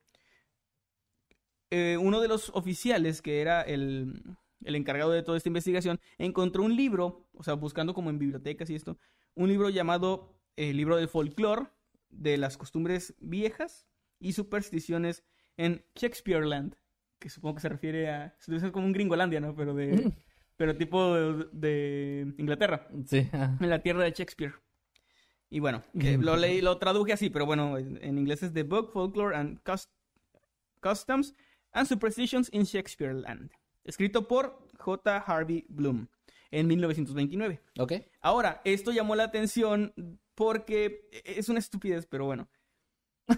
[1.71, 4.23] eh, uno de los oficiales, que era el,
[4.65, 8.71] el encargado de toda esta investigación, encontró un libro, o sea, buscando como en bibliotecas
[8.71, 8.99] y esto,
[9.35, 11.67] un libro llamado El libro del folclore
[12.11, 13.87] de las costumbres viejas
[14.27, 15.23] y supersticiones
[15.57, 16.75] en Shakespeareland,
[17.19, 19.55] que supongo que se refiere a, es como un Gringolandia, ¿no?
[19.55, 20.13] Pero de,
[20.57, 23.29] pero tipo de- de Inglaterra Sí.
[23.33, 23.57] ah.
[23.61, 24.55] en la tierra de Shakespeare.
[25.51, 28.91] Y bueno, que lo leí, lo traduje así, pero bueno, en inglés es The Book,
[28.93, 29.89] Folklore and Cus-
[30.83, 31.35] Customs
[31.73, 33.51] and Superstitions in Shakespeareland.
[33.85, 35.19] Escrito por J.
[35.19, 36.09] Harvey Bloom
[36.51, 37.61] en 1929.
[37.79, 37.93] Ok.
[38.21, 39.93] Ahora, esto llamó la atención
[40.35, 42.49] porque es una estupidez, pero bueno.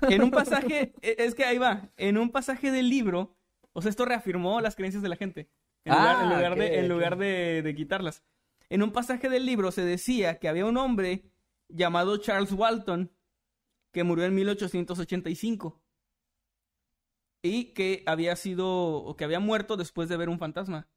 [0.08, 3.36] En un pasaje, e- es que ahí va, en un pasaje del libro,
[3.72, 5.48] o sea, esto reafirmó las creencias de la gente,
[5.84, 8.24] en lugar, en Ah, de, en lugar de, de quitarlas.
[8.68, 11.30] En un pasaje del libro se decía que había un hombre
[11.68, 13.12] llamado Charles Walton
[13.92, 15.80] que murió en 1885
[17.42, 20.88] y que había sido, o que había muerto después de ver un fantasma.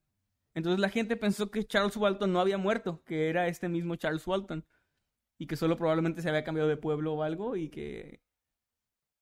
[0.55, 4.25] Entonces la gente pensó que Charles Walton no había muerto, que era este mismo Charles
[4.25, 4.65] Walton.
[5.37, 8.21] Y que solo probablemente se había cambiado de pueblo o algo y que...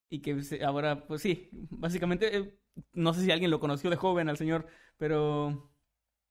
[0.09, 2.57] Y que ahora, pues sí, básicamente, eh,
[2.93, 4.65] no sé si alguien lo conoció de joven al señor,
[4.97, 5.71] pero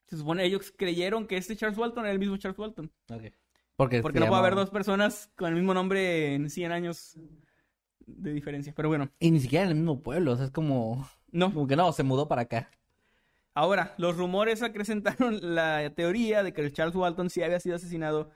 [0.07, 2.91] se supone ellos creyeron que este Charles Walton era el mismo Charles Walton.
[3.11, 3.25] Ok.
[3.77, 7.19] Porque, Porque no puede haber dos personas con el mismo nombre en 100 años
[8.07, 8.73] de diferencia.
[8.75, 11.07] Pero bueno, Y ni siquiera en el mismo pueblo, o sea, es como...
[11.31, 11.53] no.
[11.53, 12.71] Como que no, se mudó para acá.
[13.53, 18.31] Ahora, los rumores acrecentaron la teoría de que el Charles Walton sí había sido asesinado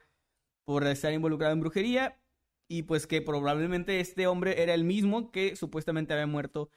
[0.65, 2.19] por estar involucrado en brujería
[2.73, 6.71] y pues que probablemente este hombre era el mismo que supuestamente había muerto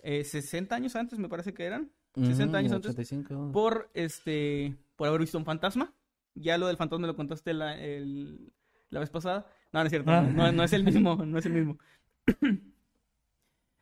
[0.00, 3.50] eh, 60 años antes, me parece que eran, 60 años antes, 85.
[3.52, 5.94] por este, por haber visto un fantasma.
[6.34, 8.52] Ya lo del fantasma lo contaste la, el-
[8.90, 9.46] la vez pasada.
[9.72, 10.20] No, no es cierto, Ah.
[10.20, 11.78] no, no- no es el mismo, no es el mismo.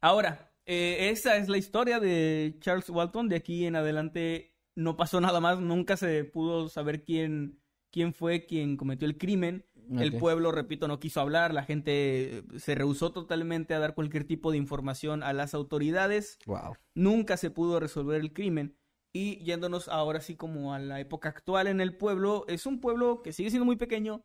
[0.01, 3.29] Ahora, eh, esa es la historia de Charles Walton.
[3.29, 7.59] De aquí en adelante no pasó nada más, nunca se pudo saber quién,
[7.91, 9.65] quién fue quien cometió el crimen.
[9.91, 14.25] El pueblo, repito, no quiso hablar, la gente eh, se rehusó totalmente a dar cualquier
[14.25, 16.77] tipo de información a las autoridades Wow.
[16.95, 18.77] nunca se pudo resolver el crimen.
[19.13, 23.23] Y yéndonos ahora sí como a la época actual en el pueblo, es un pueblo
[23.23, 24.25] que sigue siendo muy pequeño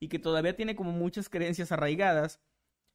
[0.00, 2.40] y que todavía tiene como muchas creencias arraigadas.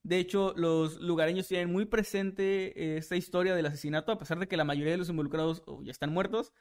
[0.03, 4.47] De hecho, los lugareños tienen muy presente eh, esta historia del asesinato, a pesar de
[4.47, 6.51] que la mayoría de los involucrados o ya están muertos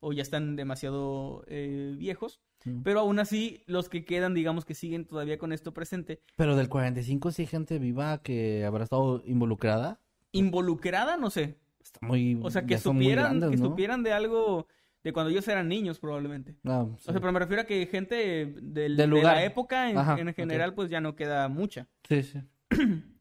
[0.00, 2.40] o ya están demasiado eh, viejos.
[2.64, 2.82] Mm.
[2.82, 6.20] Pero aún así, los que quedan, digamos que siguen todavía con esto presente.
[6.36, 10.00] Pero del 45 sí hay gente viva que habrá estado involucrada.
[10.32, 11.58] Involucrada, no sé.
[11.82, 12.38] Está muy...
[12.42, 13.70] O sea, que supieran, grandes, que ¿no?
[13.70, 14.66] supieran de algo
[15.04, 16.56] de cuando ellos eran niños, probablemente.
[16.64, 17.04] Ah, sí.
[17.08, 19.36] O sea, pero me refiero a que gente del, Del de lugar.
[19.36, 20.34] la época en, Ajá, en ok.
[20.34, 21.86] general, pues ya no queda mucha.
[22.08, 22.40] Sí, sí.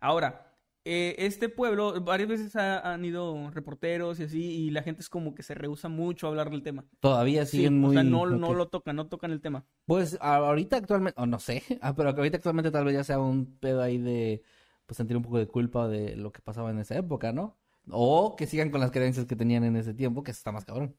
[0.00, 0.49] Ahora,
[0.84, 5.08] eh, este pueblo, varias veces ha- han ido reporteros y así, y la gente es
[5.08, 6.84] como que se rehúsa mucho a hablar del tema.
[7.00, 7.90] Todavía Sí, siguen muy...
[7.90, 9.64] O sea, no, no lo tocan, no tocan el tema.
[9.86, 13.58] Pues ahorita actualmente, o no sé, ah, pero ahorita actualmente tal vez ya sea un
[13.58, 14.42] pedo ahí de
[14.86, 17.56] pues sentir un poco de culpa de lo que pasaba en esa época, ¿no?
[17.90, 20.96] O que sigan con las creencias que tenían en ese tiempo, que está más cabrón.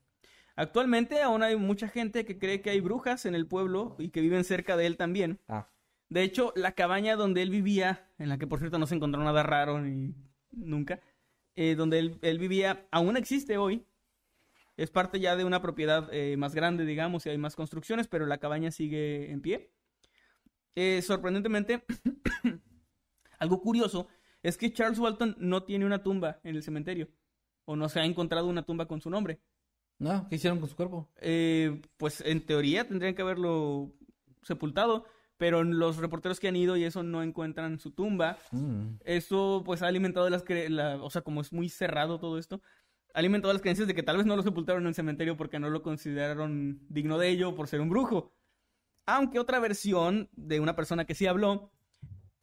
[0.56, 4.22] Actualmente aún hay mucha gente que cree que hay brujas en el pueblo y que
[4.22, 5.40] viven cerca de él también.
[5.48, 5.68] Ah,
[6.12, 9.24] De hecho, la cabaña donde él vivía, en la que por cierto no se encontró
[9.24, 10.14] nada raro ni
[10.52, 11.00] nunca,
[11.56, 13.86] eh, donde él, él vivía, aún existe hoy.
[14.76, 18.26] Es parte ya de una propiedad eh, más grande, digamos, y hay más construcciones, pero
[18.26, 19.72] la cabaña sigue en pie.
[20.76, 21.86] Eh, sorprendentemente,
[23.40, 24.10] algo curioso
[24.44, 27.08] es que Charles Walton no tiene una tumba en el cementerio,
[27.64, 29.40] o no se ha encontrado una tumba con su nombre.
[29.98, 31.10] no, ¿qué hicieron con su cuerpo?
[31.22, 33.94] Eh, pues en teoría tendrían que haberlo
[34.42, 35.06] sepultado,
[35.42, 38.38] pero los reporteros que han ido y eso no encuentran su tumba.
[38.52, 38.98] Mm.
[39.04, 42.62] Esto pues ha alimentado las cre- la- o sea, como es muy cerrado todo esto,
[43.16, 45.58] ha alimentado las creencias de que tal vez no lo sepultaron en el cementerio porque
[45.58, 48.32] no lo consideraron digno de ello por ser un brujo.
[49.08, 51.72] Aunque otra versión de una persona que sí habló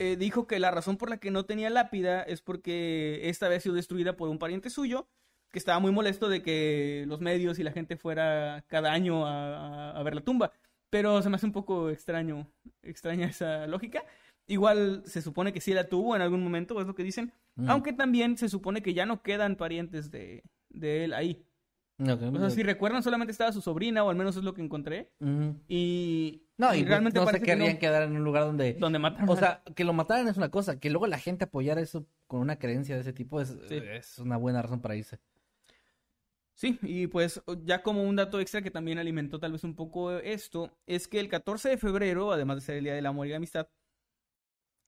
[0.01, 3.61] eh, dijo que la razón por la que no tenía lápida es porque esta había
[3.61, 5.07] sido destruida por un pariente suyo
[5.53, 9.91] que estaba muy molesto de que los medios y la gente fuera cada año a,
[9.93, 10.51] a- a ver la tumba.
[10.91, 12.47] Pero se me hace un poco extraño,
[12.83, 14.05] extraña esa lógica.
[14.47, 17.33] Igual se supone que sí la tuvo en algún momento, es lo que dicen.
[17.57, 17.69] Mm.
[17.71, 21.45] Aunque también se supone que ya no quedan parientes de, de él ahí.
[22.01, 25.11] O sea, si recuerdan, solamente estaba su sobrina, o al menos es lo que encontré.
[25.19, 25.49] Mm.
[25.67, 27.79] Y, No, y, y realmente no se parece que querrían no.
[27.81, 28.75] quedar en un lugar donde...
[28.75, 29.29] Donde mataron.
[29.29, 32.39] O sea, que lo mataran es una cosa, que luego la gente apoyara eso con
[32.41, 33.81] una creencia de ese tipo es, Sí.
[33.83, 35.19] es una buena razón para irse.
[36.59, 40.11] Sí, y pues ya como un dato extra que también alimentó tal vez un poco
[40.19, 43.31] esto, es que el 14 de febrero, además de ser el Día del Amor y
[43.31, 43.69] la Amistad,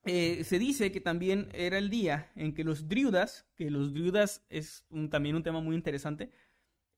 [0.04, 4.42] eh, se dice que también era el día en que los driudas, que los driudas
[4.48, 6.30] es un- también un tema muy interesante,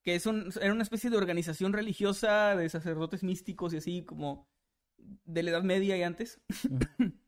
[0.02, 4.48] que es un- era una especie de organización religiosa de sacerdotes místicos y así como
[4.98, 6.40] de la Edad Media y antes,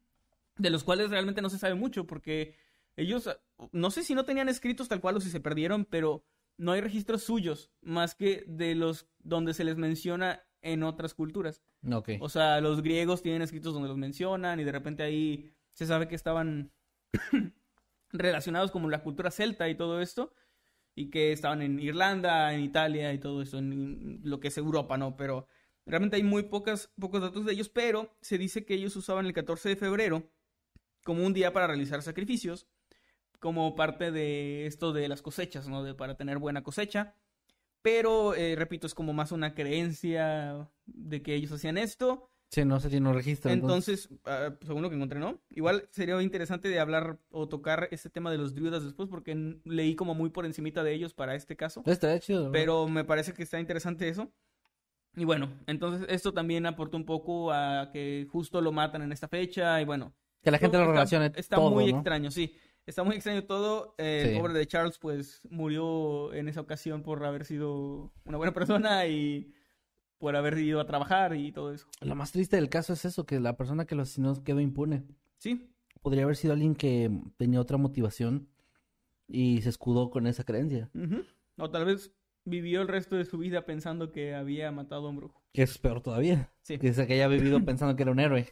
[0.57, 2.57] de los cuales realmente no se sabe mucho porque
[2.97, 3.29] ellos,
[3.73, 6.25] no sé si no tenían escritos tal cual o si se perdieron, pero
[6.57, 11.63] no hay registros suyos más que de los donde se les menciona en otras culturas.
[11.91, 12.11] Ok.
[12.21, 16.09] O sea, los griegos tienen escritos donde los mencionan y de repente ahí se sabe
[16.09, 16.73] que estaban
[18.13, 20.33] relacionados con la cultura celta y todo esto
[20.95, 24.97] y que estaban en Irlanda, en Italia y todo eso, en lo que es Europa,
[24.97, 25.17] ¿no?
[25.17, 25.49] Pero
[25.87, 29.33] realmente hay muy pocas, pocos datos de ellos, pero se dice que ellos usaban el
[29.33, 30.31] 14 de febrero
[31.05, 32.67] como un día para realizar sacrificios,
[33.41, 35.83] como parte de esto de las cosechas, ¿no?
[35.83, 37.15] De, para tener buena cosecha.
[37.83, 42.31] Pero, eh, repito, es como más una creencia de que ellos hacían esto.
[42.51, 43.51] Sí, no se tiene un registro.
[43.51, 45.43] Entonces, ah, según lo que encontré, ¿no?
[45.51, 49.97] Igual sería interesante de hablar o tocar este tema de los druidas después, porque leí
[49.97, 51.83] como muy por encimita de ellos para este caso.
[51.85, 52.45] Estaría chido.
[52.45, 52.53] ¿no?
[52.53, 54.33] Pero me parece que está interesante eso.
[55.17, 59.29] Y bueno, entonces esto también aportó un poco a que justo lo matan en esta
[59.29, 60.15] fecha y bueno.
[60.43, 61.99] que la gente lo está- relacione Está todo, muy ¿no?
[61.99, 62.57] extraño, sí.
[62.87, 63.95] Está muy extraño todo.
[63.99, 64.31] Eh, Sí.
[64.35, 69.07] El pobre de Charles, pues, murió en esa ocasión por haber sido una buena persona
[69.07, 69.53] y
[70.19, 71.87] por haber ido a trabajar y todo eso.
[72.01, 75.05] Lo más triste del caso es eso, que la persona que lo asesinó quedó impune.
[75.39, 75.71] Sí,
[76.03, 78.49] podría haber sido alguien que tenía otra motivación
[79.29, 80.91] y se escudó con esa creencia.
[80.95, 81.25] Ujú.
[81.59, 82.13] O tal vez
[82.45, 85.43] vivió el resto de su vida pensando que había matado a un brujo.
[85.53, 86.51] Que es peor todavía.
[86.63, 86.79] Sí.
[86.79, 88.47] Que es que haya vivido pensando que era un héroe.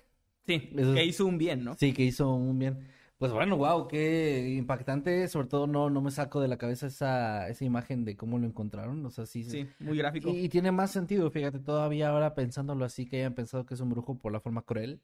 [0.47, 1.75] Sí, Eso- que hizo un bien, ¿no?
[1.77, 2.89] Sí, que hizo un bien.
[3.23, 5.29] Pues bueno, wow, qué impactante.
[5.29, 8.49] Sobre todo no, no me saco de la cabeza esa, esa imagen de cómo lo
[8.49, 9.07] encontraron.
[9.07, 9.45] O sea, sí.
[9.45, 10.29] Sí, muy gráfico.
[10.31, 13.81] Y, y tiene más sentido, fíjate, todavía ahora pensándolo así, que hayan pensado que es
[13.81, 15.01] un brujo por la forma cruel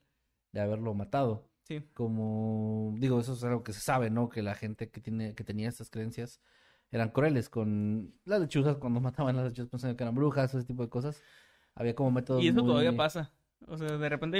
[0.51, 1.49] de haberlo matado.
[1.63, 1.81] Sí.
[1.93, 4.27] Como, digo, eso es algo que se sabe, ¿no?
[4.27, 6.41] Que la gente que tiene, que tenía estas creencias
[6.91, 10.65] eran crueles con las lechuzas, cuando mataban a las lechuzas pensando que eran brujas, ese
[10.67, 11.21] tipo de cosas.
[11.73, 13.31] Había como métodos Y eso muy- todavía pasa.
[13.67, 14.37] O sea, de repente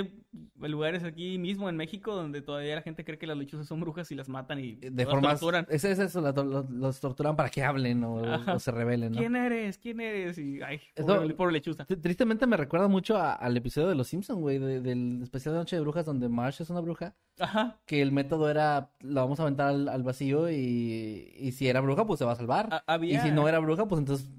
[0.62, 3.79] hay lugares aquí mismo en México donde todavía la gente cree que las lechuzas son
[3.79, 5.34] brujas y las matan y De las formas...
[5.39, 5.67] torturan.
[5.69, 9.17] Es, es eso, la- lo- los torturan para que hablen o, se rebelen, ¿no?
[9.19, 9.77] ¿Quién eres?
[9.77, 10.38] ¿Quién eres?
[10.38, 11.86] Y, ay, pobre, pobre lechuza.
[11.86, 15.60] Tristemente me recuerda mucho a- al episodio de Los Simpson, güey, de- del especial de
[15.60, 17.15] Noche de Brujas donde Marsh es una bruja.
[17.41, 17.79] Ajá.
[17.86, 21.79] que el método era, la vamos a aventar al, al vacío y, y si era
[21.79, 22.67] bruja, pues se va a salvar.
[22.71, 24.29] Ha- había- Y si no era bruja, pues entonces,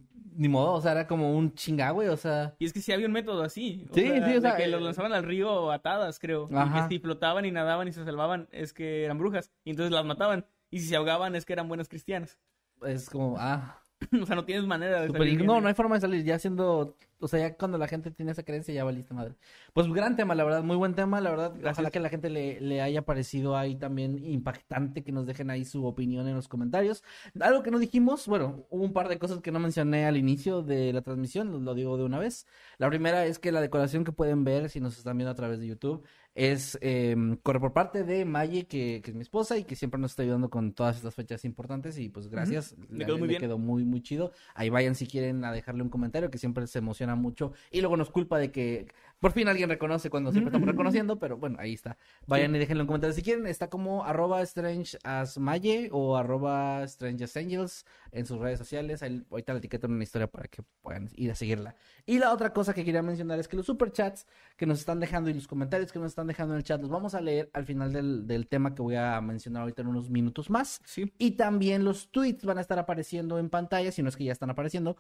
[0.41, 2.55] ni modo, o sea, era como un chinga, güey, o sea...
[2.59, 3.87] Y es que sí había un método así.
[3.91, 6.49] O Sí, sea, sí, o de sea, que eh, los lanzaban al río atadas, creo.
[6.51, 6.89] Y Ajá.
[6.89, 9.51] que si flotaban y nadaban y se salvaban, es que eran brujas.
[9.65, 10.47] Y entonces las mataban.
[10.71, 12.39] Y si se ahogaban, es que eran buenas cristianas.
[12.87, 13.83] Es como, ah,
[14.23, 16.25] o sea, no tienes manera de súper salir bien No, no hay forma de salir,
[16.25, 19.35] ya siendo, o sea, ya cuando la gente tiene esa creencia ya valiste madre.
[19.73, 21.73] Pues gran tema, la verdad, muy buen tema, la verdad, Gracias.
[21.73, 25.65] ojalá que la gente le, le haya parecido ahí también impactante, que nos dejen ahí
[25.65, 27.05] su opinión en los comentarios.
[27.41, 30.63] Algo que no dijimos, bueno, hubo un par de cosas que no mencioné al inicio
[30.63, 32.47] de la transmisión, lo digo de una vez.
[32.79, 35.61] La primera es que la decoración que pueden ver si nos están viendo a través
[35.61, 39.65] de YouTube es eh, corre por parte de Maye, que, que es mi esposa y
[39.65, 42.77] que siempre nos está ayudando con todas estas fechas importantes y pues gracias.
[42.89, 43.41] Le quedó muy bien.
[43.41, 44.33] quedó muy, muy chido.
[44.55, 47.53] Ahí vayan si quieren a dejarle un comentario, que siempre se emociona mucho.
[47.71, 48.87] Y luego nos culpa de que
[49.21, 51.99] por fin alguien reconoce cuando siempre estamos reconociendo, pero bueno, ahí está.
[52.27, 53.47] Vayan y déjenle un comentario si quieren.
[53.47, 59.03] Está como arroba strange as Maye o arroba strange as angels en sus redes sociales.
[59.03, 61.75] Ahí, ahorita la etiqueto en una historia para que puedan ir a seguirla.
[62.07, 65.29] Y la otra cosa que quería mencionar es que los superchats que nos están dejando
[65.29, 67.67] y los comentarios que nos están dejando en el chat los vamos a leer al
[67.67, 70.81] final del, del tema que voy a mencionar ahorita en unos minutos más.
[70.87, 71.13] Sí.
[71.19, 74.33] Y también los tweets van a estar apareciendo en pantalla, si no es que ya
[74.33, 74.97] están apareciendo.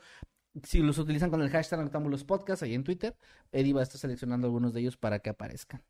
[0.64, 3.16] Si los utilizan con el hashtag Noctámbulos Podcast ahí en Twitter,
[3.52, 5.82] Eddie va a estar seleccionando algunos de ellos para que aparezcan.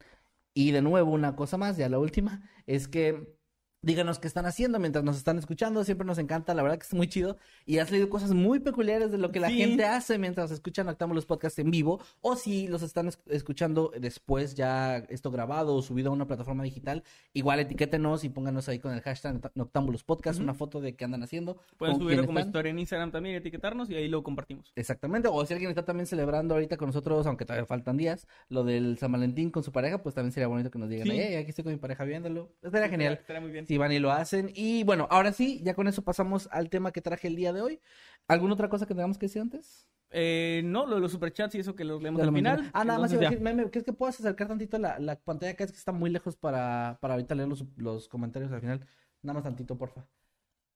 [0.53, 3.39] Y de nuevo, una cosa más, ya la última, es que
[3.83, 5.83] díganos qué están haciendo mientras nos están escuchando.
[5.85, 7.37] Siempre nos encanta, la verdad que es muy chido.
[7.64, 9.57] Y has leído cosas muy peculiares de lo que la Sí.
[9.59, 12.01] gente hace mientras escuchan Noctámbulos Podcast en vivo.
[12.21, 16.62] O si los están es- escuchando después, ya esto grabado o subido a una plataforma
[16.62, 21.05] digital, igual etiquétenos y pónganos ahí con el hashtag Noctámbulos Podcast una foto de qué
[21.05, 21.59] andan haciendo.
[21.79, 22.49] Pueden subirlo como están.
[22.51, 24.73] historia en Instagram también y etiquetarnos y ahí lo compartimos.
[24.77, 28.64] Exactamente, o si alguien está también celebrando ahorita con nosotros, aunque todavía faltan días, lo
[28.64, 31.12] del San Valentín con su pareja, pues también sería bonito que nos digan, Sí.
[31.14, 32.53] hey, aquí estoy con mi pareja viéndolo.
[32.62, 33.14] Estaría genial.
[33.14, 33.66] Estaría muy bien.
[33.71, 34.51] Si van y lo hacen.
[34.53, 37.61] Y bueno, ahora sí, ya con eso pasamos al tema que traje el día de
[37.61, 37.81] hoy.
[38.27, 39.89] ¿Alguna otra cosa que tengamos que decir antes?
[40.11, 42.57] Eh, no, lo de los superchats y eso que los leemos al final.
[42.57, 42.71] mencioné.
[42.75, 45.53] Ah, nada más iba a decir, meme, ¿crees que puedas acercar tantito la, la pantalla
[45.53, 45.63] acá?
[45.63, 48.85] Es que está muy lejos para, para ahorita leer los, los comentarios al final.
[49.23, 50.05] Nada más tantito, porfa.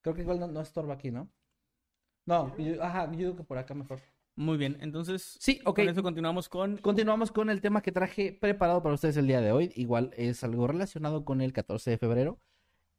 [0.01, 1.29] Creo que igual no, no estorba aquí, ¿no?
[2.25, 3.99] No, yo- ajá, yo digo que por acá mejor.
[4.37, 5.75] Muy bien, entonces Sí, ok.
[5.79, 6.77] con eso continuamos con...
[6.77, 9.73] Continuamos con el tema que traje preparado para ustedes el día de hoy.
[9.75, 12.39] Igual es algo relacionado con el 14 de febrero.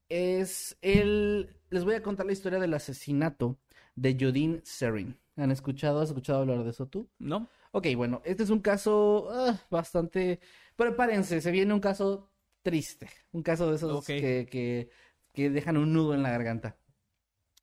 [0.08, 1.56] Es el...
[1.70, 3.58] Les voy a contar la historia del asesinato
[3.94, 5.18] de Jodine Serin.
[5.36, 6.00] ¿Han escuchado?
[6.00, 7.08] ¿Has escuchado hablar de eso tú?
[7.18, 7.48] ¿No?
[7.72, 10.40] Ok, bueno, este es un caso ah, bastante...
[10.76, 12.30] Prepárense, se viene un caso
[12.62, 13.08] triste.
[13.32, 14.90] Un caso de esos que, que,
[15.32, 16.78] que dejan un nudo en la garganta.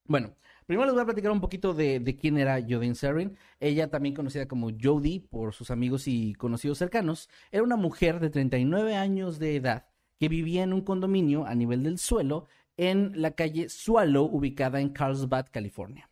[0.06, 3.38] Bueno, primero les voy a platicar un poquito de, de quién era Jodine Serin.
[3.60, 8.30] Ella, también conocida como Jodie por sus amigos y conocidos cercanos, era una mujer de
[8.30, 9.93] 39 años de edad
[10.24, 14.88] que vivía en un condominio a nivel del suelo en la calle Swallow, ubicada en
[14.88, 16.10] Carlsbad, California.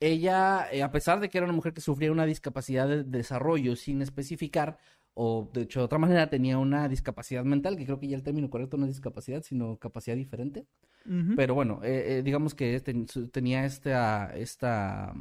[0.00, 3.76] Ella, eh, a pesar de que era una mujer que sufría una discapacidad de desarrollo
[3.76, 4.78] sin especificar,
[5.14, 8.24] o de hecho de otra manera tenía una discapacidad mental, que creo que ya el
[8.24, 10.66] término correcto no es discapacidad, sino capacidad diferente.
[11.36, 15.14] Pero bueno, eh, eh, digamos que ten- su- tenía esta, esta,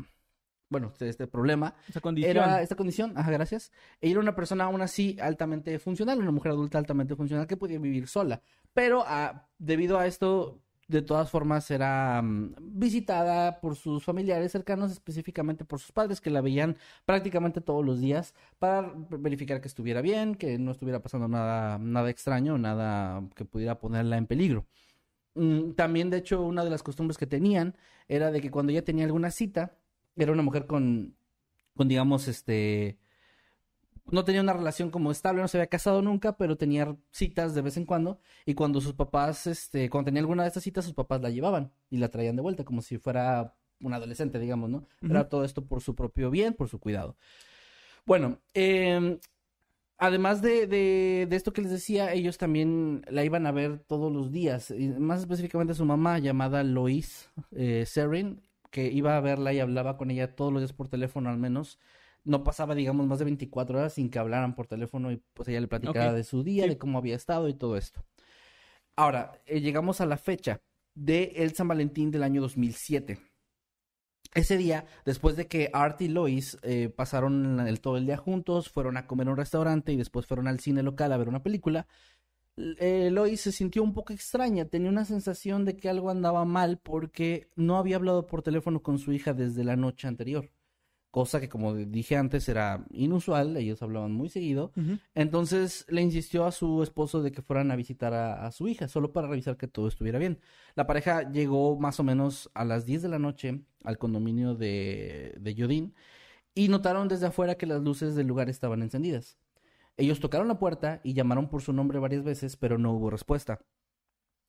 [0.69, 1.73] bueno, este, este problema.
[1.87, 2.31] Esa condición.
[2.31, 3.71] Era esta condición, ajá, gracias.
[4.01, 7.79] Ella era una persona aún así altamente funcional, una mujer adulta altamente funcional que podía
[7.79, 8.41] vivir sola.
[8.73, 14.91] Pero ah, debido a esto, de todas formas, era mm, visitada por sus familiares cercanos,
[14.91, 20.01] específicamente por sus padres, que la veían prácticamente todos los días para verificar que estuviera
[20.01, 24.65] bien, que no estuviera pasando nada, nada extraño, nada que pudiera ponerla en peligro.
[25.35, 27.75] Mm, También, de hecho, una de las costumbres que tenían
[28.07, 29.77] era de que cuando ella tenía alguna cita,
[30.17, 31.15] era una mujer con,
[31.75, 32.99] con digamos, este,
[34.11, 37.61] no tenía una relación como estable, no se había casado nunca, pero tenía citas de
[37.61, 38.19] vez en cuando.
[38.45, 41.71] Y cuando sus papás, este, cuando tenía alguna de estas citas, sus papás la llevaban
[41.89, 44.87] y la traían de vuelta, como si fuera un adolescente, digamos, ¿no?
[45.01, 47.15] Era todo esto por su propio bien, por su cuidado.
[48.05, 49.19] Bueno, eh,
[49.97, 54.11] además de, de, de, esto que les decía, ellos también la iban a ver todos
[54.11, 54.71] los días.
[54.71, 59.97] Y más específicamente su mamá, llamada Lois eh, Serin, que iba a verla y hablaba
[59.97, 61.79] con ella todos los días por teléfono al menos.
[62.23, 65.61] No pasaba, digamos, más de 24 horas sin que hablaran por teléfono y pues ella
[65.61, 66.17] le platicaba okay.
[66.17, 66.69] de su día, sí.
[66.69, 68.03] de cómo había estado y todo esto.
[68.95, 70.61] Ahora, eh, llegamos a la fecha
[70.95, 73.19] de el San Valentín del año 2007.
[74.33, 78.69] Ese día, después de que Art y Lois eh, pasaron el, todo el día juntos,
[78.69, 81.43] fueron a comer a un restaurante y después fueron al cine local a ver una
[81.43, 81.87] película,
[82.57, 86.79] eh, Lois se sintió un poco extraña, tenía una sensación de que algo andaba mal
[86.79, 90.49] porque no había hablado por teléfono con su hija desde la noche anterior.
[91.11, 94.71] Cosa que, como dije antes, era inusual, ellos hablaban muy seguido.
[94.75, 94.99] Uh -huh.
[95.15, 98.87] Entonces le insistió a su esposo de que fueran a visitar a, a, su hija,
[98.87, 100.39] solo para revisar que todo estuviera bien.
[100.75, 105.35] La pareja llegó más o menos a las 10 de la noche al condominio de,
[105.39, 105.93] de Yodin
[106.53, 109.37] y notaron desde afuera que las luces del lugar estaban encendidas.
[109.97, 113.59] Ellos tocaron la puerta y llamaron por su nombre varias veces, pero no hubo respuesta.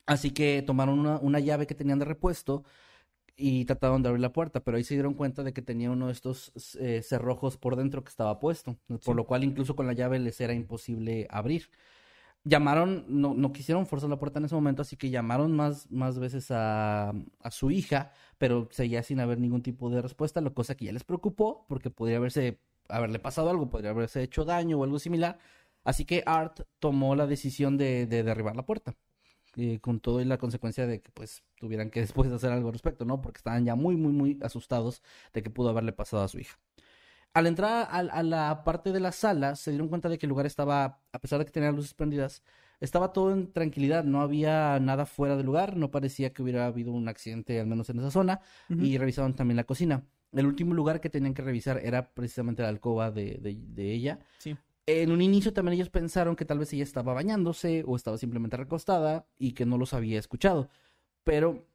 [0.07, 2.65] Así que tomaron una, una llave que tenían de repuesto
[3.39, 6.07] y trataron de abrir la puerta, pero ahí se dieron cuenta de que tenía uno
[6.09, 8.99] de estos eh, cerrojos por dentro que estaba puesto, sí.
[9.05, 11.71] por lo cual incluso con la llave les era imposible abrir.
[12.45, 16.19] Llamaron, no, no quisieron forzar la puerta en ese momento, así que llamaron más, más
[16.19, 20.77] veces a, a su hija, pero seguía sin haber ningún tipo de respuesta, lo cosa
[20.77, 22.59] que ya les preocupó, porque podría haberse,
[22.89, 25.39] haberle pasado algo, podría haberse hecho daño o algo similar.
[25.85, 28.97] Así que Art tomó la decisión de, de derribar la puerta
[29.57, 32.75] eh, con todo y la consecuencia de que pues tuvieran que después hacer algo al
[32.75, 33.21] respecto, ¿no?
[33.21, 36.59] Porque estaban ya muy, muy, muy asustados de que pudo haberle pasado a su hija.
[37.35, 40.31] Al entrar a, a, la parte de la sala, se dieron cuenta de que el
[40.31, 42.43] lugar estaba, a pesar de que tenía luces prendidas,
[42.81, 46.93] estaba todo en tranquilidad, no había nada fuera del lugar, no parecía que hubiera habido
[46.93, 48.87] un accidente, al menos en esa zona, uh -huh.
[48.87, 50.05] y revisaron también la cocina.
[50.33, 54.19] El último lugar que tenían que revisar era precisamente la alcoba de, de, de ella.
[54.39, 54.57] Sí
[54.89, 58.57] en un inicio también ellos pensaron que tal vez ella estaba bañándose o estaba simplemente
[58.57, 60.71] recostada y que no los había escuchado.
[61.25, 61.67] Pero,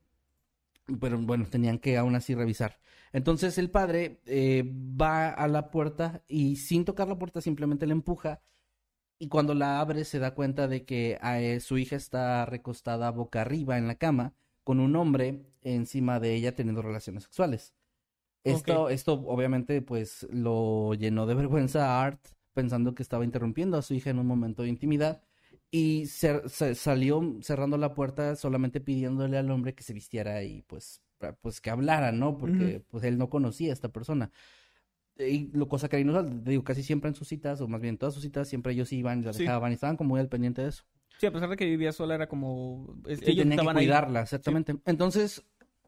[0.99, 2.79] pero bueno, tenían que aún así revisar.
[3.11, 4.63] Entonces el padre eh,
[4.99, 8.41] va a la puerta y sin tocar la puerta simplemente la empuja.
[9.19, 13.41] Y cuando la abre se da cuenta de que eh, su hija está recostada boca
[13.41, 14.33] arriba en la cama
[14.63, 17.75] con un hombre encima de ella teniendo relaciones sexuales.
[18.43, 18.95] Esto, okay.
[18.95, 22.19] esto obviamente pues lo llenó de vergüenza a Art
[22.53, 25.21] pensando que estaba interrumpiendo a su hija en un momento de intimidad
[25.71, 30.61] y se, se salió cerrando la puerta solamente pidiéndole al hombre que se vistiera y
[30.63, 31.01] pues,
[31.41, 32.37] pues que hablara, ¿no?
[32.37, 32.83] Porque uh -huh.
[32.89, 34.31] pues él no conocía a esta persona.
[35.17, 38.13] Y lo cosa que inusual, digo, casi siempre en sus citas, o más bien todas
[38.13, 39.43] sus citas, siempre ellos iban y la sí.
[39.43, 40.83] dejaban y estaban como muy al pendiente de eso.
[41.19, 42.95] Sí, a pesar de que vivía sola, era como...
[43.05, 44.23] Sí, ellos tenían que cuidarla, ahí.
[44.23, 44.73] exactamente.
[44.73, 44.79] Sí.
[44.85, 45.43] Entonces,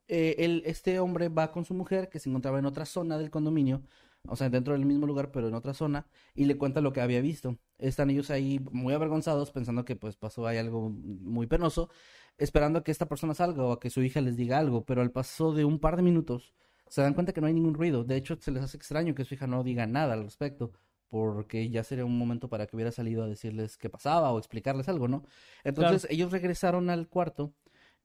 [0.07, 3.29] eh, él, este hombre va con su mujer, que se encontraba en otra zona del
[3.29, 3.83] condominio,
[4.27, 7.01] o sea, dentro del mismo lugar, pero en otra zona, y le cuenta lo que
[7.01, 7.57] había visto.
[7.77, 11.89] Están ellos ahí muy avergonzados, pensando que pues pasó ahí algo muy penoso,
[12.37, 15.01] esperando a que esta persona salga o a que su hija les diga algo, pero
[15.01, 16.53] al paso de un par de minutos
[16.87, 18.03] se dan cuenta que no hay ningún ruido.
[18.03, 20.71] De hecho, se les hace extraño que su hija no diga nada al respecto,
[21.09, 24.89] porque ya sería un momento para que hubiera salido a decirles qué pasaba o explicarles
[24.89, 25.23] algo, ¿no?
[25.63, 26.13] Entonces claro.
[26.13, 27.53] ellos regresaron al cuarto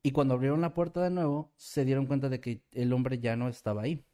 [0.03, 3.37] y cuando abrieron la puerta de nuevo, se dieron cuenta de que el hombre ya
[3.37, 4.05] no estaba ahí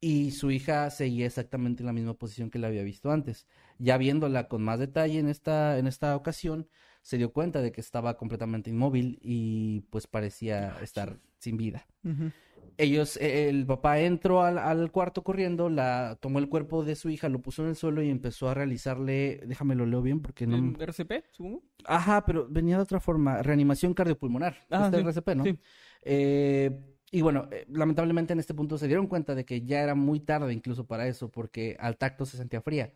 [0.00, 3.46] y su hija seguía exactamente en la misma posición que la había visto antes.
[3.78, 6.68] Ya viéndola con más detalle en esta, en esta ocasión,
[7.02, 11.86] se dio cuenta de que estaba completamente inmóvil y pues parecía estar sin vida.
[12.04, 12.32] Uh -huh.
[12.78, 17.28] Ellos, el papá entró al, al, cuarto corriendo, la tomó el cuerpo de su hija,
[17.28, 20.74] lo puso en el suelo y empezó a realizarle, déjame lo leo bien porque no.
[20.78, 21.62] ¿RCP, supongo?
[21.86, 24.56] Ajá, pero venía de otra forma, reanimación cardiopulmonar.
[24.70, 25.44] Ah, este sí, RCP, ¿no?
[25.44, 25.58] Sí.
[26.02, 26.70] Eh,
[27.10, 30.20] y bueno, eh, lamentablemente en este punto se dieron cuenta de que ya era muy
[30.20, 32.92] tarde incluso para eso, porque al tacto se sentía fría.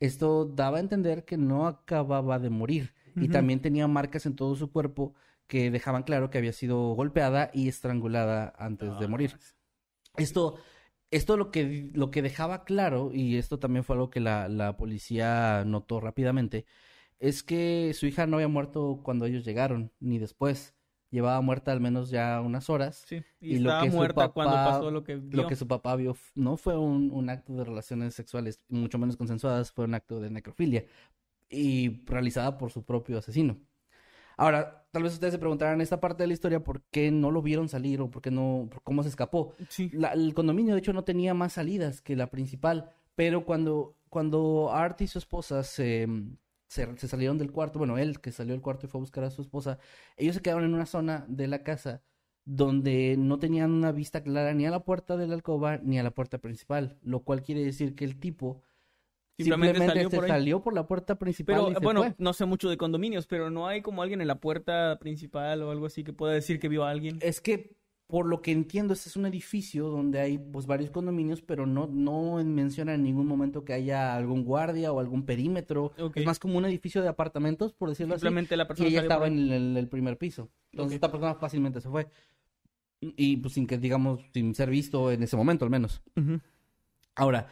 [0.00, 3.24] Esto daba a entender que no acababa de morir uh -huh.
[3.24, 5.14] y también tenía marcas en todo su cuerpo
[5.50, 9.36] que dejaban claro que había sido golpeada y estrangulada antes de morir.
[10.16, 10.60] Esto,
[11.10, 14.76] esto lo que, lo que dejaba claro, y esto también fue algo que la, la
[14.76, 16.66] policía notó rápidamente,
[17.18, 20.72] es que su hija no había muerto cuando ellos llegaron, ni después
[21.10, 23.02] llevaba muerta al menos ya unas horas.
[23.08, 25.42] Sí, y, y estaba lo que muerta papá, cuando pasó lo que vio.
[25.42, 29.16] Lo que su papá vio no fue un, un, acto de relaciones sexuales, mucho menos
[29.16, 30.84] consensuadas, fue un acto de necrofilia
[31.48, 33.58] y realizada por su propio asesino.
[34.40, 37.30] Ahora, tal vez ustedes se preguntarán en esta parte de la historia por qué no
[37.30, 39.52] lo vieron salir o por qué no, por cómo se escapó.
[39.68, 39.90] Sí.
[39.92, 44.72] La, el condominio, de hecho, no tenía más salidas que la principal, pero cuando cuando
[44.72, 46.06] Art y su esposa se,
[46.68, 49.24] se, se salieron del cuarto, bueno, él que salió del cuarto y fue a buscar
[49.24, 49.78] a su esposa,
[50.16, 52.02] ellos se quedaron en una zona de la casa
[52.44, 56.02] donde no tenían una vista clara ni a la puerta de la alcoba ni a
[56.02, 58.62] la puerta principal, lo cual quiere decir que el tipo
[59.44, 60.30] Simplemente simplemente, salió por ahí.
[60.30, 62.14] salió por la puerta principal Pero y se bueno, fue.
[62.18, 65.70] no sé mucho de condominios, pero no hay como alguien en la puerta principal o
[65.70, 67.18] algo así que pueda decir que vio a alguien.
[67.20, 67.76] Es que,
[68.06, 71.86] por lo que entiendo, este es un edificio donde hay pues varios condominios, pero no,
[71.86, 75.92] no menciona en ningún momento que haya algún guardia o algún perímetro.
[75.98, 76.16] Ok.
[76.16, 78.68] Es más como un edificio de apartamentos, por decirlo Simplemente la así.
[78.68, 80.50] persona Y ella estaba en el, el primer piso.
[80.72, 80.94] Entonces Ok.
[80.96, 82.08] esta persona fácilmente se fue.
[83.00, 86.02] Y pues sin que, digamos, sin ser visto en ese momento al menos.
[86.16, 86.40] Ujú.
[87.14, 87.48] Ahora,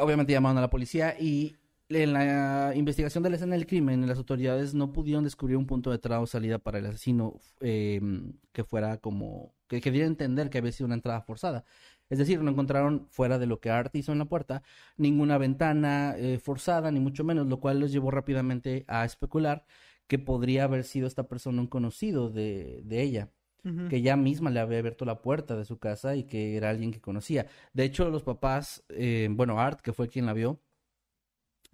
[0.00, 1.56] obviamente llamaron a la policía y
[1.88, 5.90] en la investigación de la escena del crimen, las autoridades no pudieron descubrir un punto
[5.90, 8.00] de entrada o salida para el asesino eh,
[8.52, 11.64] que fuera como, que, que entender que había sido una entrada forzada.
[12.10, 14.62] Es decir, no encontraron fuera de lo que Art hizo en la puerta
[14.96, 19.64] ninguna ventana eh, forzada, ni mucho menos, lo cual les llevó rápidamente a especular
[20.06, 23.30] que podría haber sido esta persona un conocido de, de ella
[23.88, 26.90] Que ella misma le había abierto la puerta de su casa y que era alguien
[26.92, 27.46] que conocía.
[27.72, 30.60] De hecho, los papás, eh, bueno, Art, que fue quien la vio,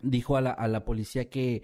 [0.00, 1.62] dijo a la, a la policía que,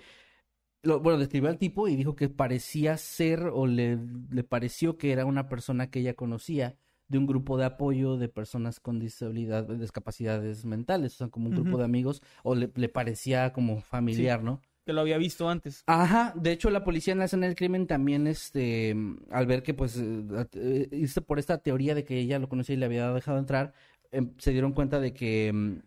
[0.83, 3.99] lo- bueno, describió al tipo y dijo que parecía ser o le,
[4.31, 6.77] le pareció que era una persona que ella conocía
[7.09, 11.55] de un grupo de apoyo de personas con disabilidad, discapacidades mentales, o sea, como un
[11.55, 14.63] grupo de amigos, o le, le parecía como familiar, ¿no?
[14.87, 15.83] Que lo había visto antes.
[15.87, 18.97] Ajá, de hecho la policía en la escena del crimen también, este,
[19.31, 22.49] al ver que pues, eh, at- eh, irse por esta teoría de que ella lo
[22.49, 23.73] conocía y le había dejado entrar,
[24.11, 25.79] em, se dieron cuenta de que, mm,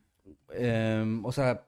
[0.54, 1.66] em, o sea,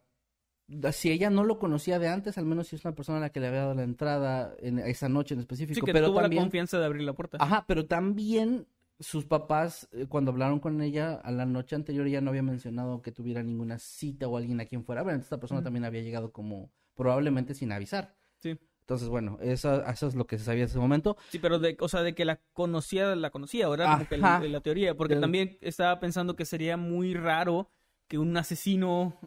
[0.93, 3.29] si ella no lo conocía de antes, al menos si es una persona a la
[3.31, 6.21] que le había dado la entrada en esa noche en específico, Sí, que pero tuvo
[6.21, 7.37] también, la confianza de abrir la puerta.
[7.39, 8.67] ajá, pero también
[8.99, 13.01] sus papás, eh, cuando hablaron con ella a la noche anterior, ella no había mencionado
[13.01, 16.31] que tuviera ninguna cita o alguien a quien fuera entonces esta persona también había llegado
[16.31, 18.15] como probablemente sin avisar.
[18.37, 18.57] Sí.
[18.81, 21.17] Entonces, bueno, eso, eso es lo que se sabía en ese momento.
[21.29, 24.07] Sí, pero de, o sea, de que la conocía, la conocía, ¿verdad?
[24.07, 24.39] Que Ajá.
[24.41, 27.71] la, la teoría, porque también estaba pensando que sería muy raro
[28.07, 29.17] que un asesino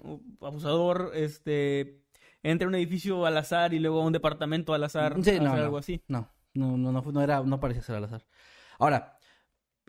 [0.41, 2.03] abusador, este,
[2.45, 5.41] entre a un edificio al azar y luego a un departamento al azar, Sí, a
[5.41, 6.03] no, hacer no, algo así.
[6.07, 8.25] No, no, no, no, no era, no parecía ser al azar.
[8.79, 9.19] Ahora,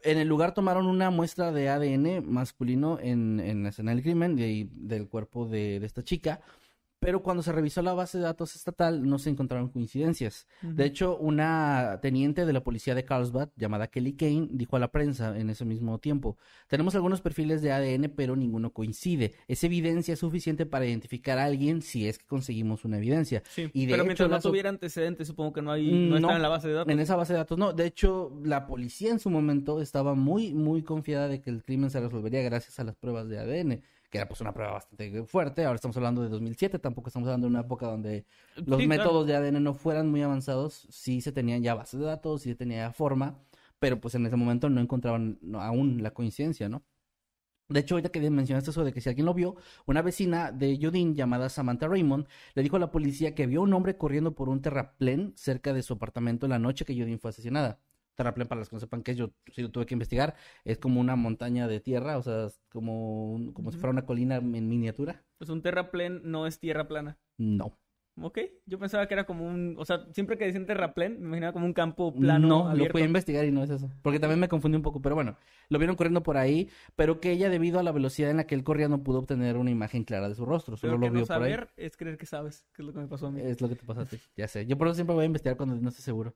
[0.01, 4.35] en el lugar tomaron una muestra de ADN masculino en, en la escena del crimen
[4.35, 6.41] de- del cuerpo de, de esta chica,
[6.99, 10.47] pero cuando se revisó la base de datos estatal no se encontraron coincidencias.
[10.61, 14.91] De hecho, una teniente de la policía de Carlsbad, llamada Kelly Kane, dijo a la
[14.91, 16.37] prensa en ese mismo tiempo,
[16.67, 19.33] tenemos algunos perfiles de ADN, pero ninguno coincide.
[19.47, 23.43] Es evidencia suficiente para identificar a alguien si es que conseguimos una evidencia.
[23.49, 26.09] Sí, Y de pero hecho, mientras no las tuviera antecedentes, supongo que no hay, no,
[26.09, 26.35] Mm, está no.
[26.35, 26.91] en la base de datos.
[26.93, 27.73] En esa base de datos, no.
[27.73, 31.89] De hecho, la policía en su momento estaba muy, muy confiada de que el crimen
[31.89, 35.65] se resolvería gracias a las pruebas de ADN, que era pues una prueba bastante fuerte.
[35.65, 38.25] Ahora estamos hablando de 2007, tampoco estamos hablando de una época donde
[38.65, 39.13] los Sí, claro.
[39.13, 40.87] métodos de ADN no fueran muy avanzados.
[40.89, 43.39] Sí se tenían ya bases de datos, sí se tenía ya forma,
[43.79, 46.83] pero pues en ese momento no encontraban aún la coincidencia, ¿no?
[47.69, 49.55] De hecho, ahorita que mencionaste eso de que si alguien lo vio,
[49.85, 53.73] una vecina de Jodin llamada Samantha Raymond le dijo a la policía que vio un
[53.73, 57.79] hombre corriendo por un terraplén cerca de su apartamento la noche que Jodin fue asesinada.
[58.19, 60.77] Terraplén, para los que no sepan qué es, yo sí lo tuve que investigar, es
[60.77, 64.35] como una montaña de tierra, o sea, es como, un- como si fuera una colina
[64.35, 65.23] en miniatura.
[65.37, 67.17] Pues un terraplén no es tierra plana.
[67.37, 67.77] No.
[68.21, 71.53] Ok, yo pensaba que era como un, o sea, siempre que decían terraplén, me imaginaba
[71.53, 72.97] como un campo plano no, lo abierto.
[72.97, 73.89] a investigar y no es eso.
[74.01, 75.37] Porque también me confundí un poco, pero bueno,
[75.69, 78.55] lo vieron corriendo por ahí, pero que ella debido a la velocidad en la que
[78.55, 81.11] él corría no pudo obtener una imagen clara de su rostro, solo Pero lo que
[81.11, 81.51] vio no por ahí.
[81.53, 83.39] saber es creer que sabes, que es lo que me pasó a mí.
[83.39, 84.65] Es lo que te pasa a ti, ya sé.
[84.65, 86.35] Yo por eso siempre voy a investigar cuando no estoy seguro.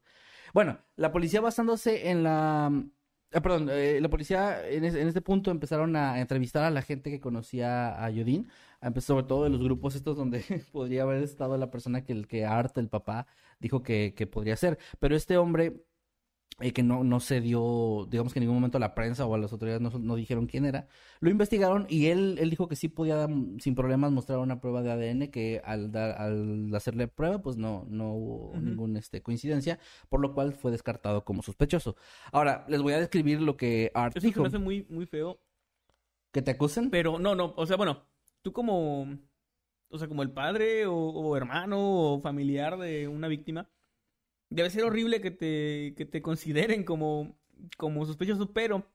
[0.54, 2.68] Bueno, la policía basándose en la...
[2.68, 6.82] ah, perdón, eh, la policía en, es- en este punto empezaron a entrevistar a la
[6.84, 8.50] gente que conocía a Yodin,
[9.02, 12.46] sobre todo de los grupos estos donde podría haber estado la persona que el que
[12.46, 13.26] Art, el papá,
[13.60, 14.78] dijo que, que podría ser.
[15.00, 15.84] Pero este hombre
[16.64, 19.36] eh, que no, no se dio, digamos que en ningún momento a la prensa o
[19.36, 20.88] a las autoridades no, no dijeron quién era,
[21.20, 24.82] lo investigaron y él, él dijo que sí podía mm, sin problemas mostrar una prueba
[24.82, 28.62] de ADN que al, dar, al hacerle prueba pues no, no hubo Ujú.
[28.62, 29.78] ninguna este, coincidencia,
[30.10, 31.96] por lo cual fue descartado como sospechoso.
[32.32, 34.42] Ahora, les voy a describir lo que Art Eso se dijo.
[34.42, 35.40] me hace muy, muy feo.
[36.32, 36.90] ¿Que te acusen?
[36.90, 38.06] Pero no, no, o sea, bueno,
[38.42, 39.08] tú como,
[39.90, 43.70] o sea, como el padre o, o hermano o familiar de una víctima,
[44.54, 47.38] debe ser horrible que te, que te consideren como,
[47.78, 48.86] como sospechoso, pero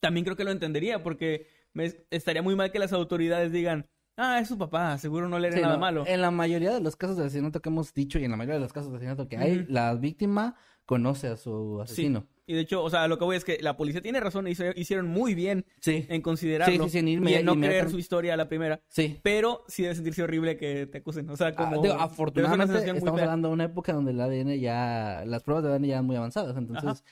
[0.00, 3.86] también creo que lo entendería porque me estaría muy mal que las autoridades digan,
[4.18, 6.04] Ah, es su papá, seguro no le era Sí, nada no, malo.
[6.06, 8.54] En la mayoría de los casos de asesinato que hemos dicho y en la mayoría
[8.54, 10.56] de los casos de asesinato que hay, la víctima
[10.86, 12.26] conoce a su asesino.
[12.48, 14.62] Y de hecho, o sea, lo que voy es que la policía tiene razón, hizo-
[14.76, 16.06] hicieron muy bien Sí.
[16.08, 18.80] en considerarlo Sí, sí, y en no creer su historia a la primera.
[18.88, 19.18] Sí.
[19.24, 21.28] Pero sí debe sentirse horrible que te acusen.
[21.28, 21.82] O sea, Ah, como...
[21.82, 25.86] digo, afortunadamente estamos hablando de una época donde el ADN ya, las pruebas de ADN
[25.88, 27.02] ya eran muy avanzadas, entonces Ajá.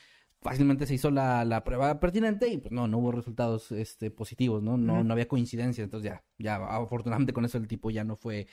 [0.40, 4.62] fácilmente se hizo la, la prueba pertinente y pues no, no hubo resultados este, positivos,
[4.62, 4.76] ¿no?
[4.76, 8.46] No, no había coincidencia, entonces ya, ya afortunadamente con eso el tipo ya no fue,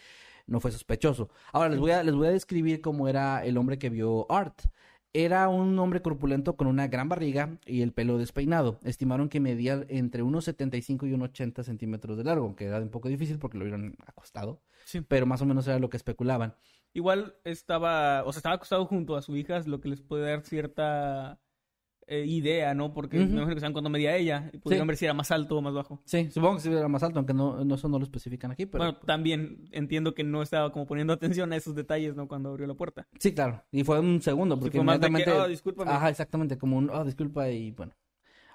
[0.48, 1.30] no fue sospechoso.
[1.54, 4.62] Ahora les voy a, les voy a describir cómo era el hombre que vio Art.
[5.14, 8.80] Era un hombre corpulento con una gran barriga y el pelo despeinado.
[8.84, 12.90] Estimaron que medía entre unos 75 y unos 80 centímetros de largo, que era un
[12.90, 15.02] poco difícil porque lo vieron acostado, Sí.
[15.02, 16.56] pero más o menos era lo que especulaban.
[16.94, 20.42] Igual estaba, o sea, estaba acostado junto a su hija, lo que les puede dar
[20.44, 21.40] cierta
[22.08, 22.94] eh, idea, ¿no?
[22.94, 23.28] Porque Ujú.
[23.28, 24.88] me imagino que saben cuánto medía ella y pudieron Sí.
[24.90, 26.02] ver si era más alto o más bajo.
[26.06, 28.66] Sí, supongo que sí era más alto, aunque no, no, eso no lo especifican aquí,
[28.66, 28.84] pero...
[28.84, 32.28] Bueno, también entiendo que no estaba como poniendo atención a esos detalles, ¿no?
[32.28, 33.08] Cuando abrió la puerta.
[33.20, 33.64] Sí, claro.
[33.72, 35.44] Y fue un segundo, Sí, porque fue más de que, inmediatamente...
[35.46, 35.92] "Ah, discúlpame".
[35.92, 37.94] Ajá, exactamente, como un, oh, disculpa y bueno,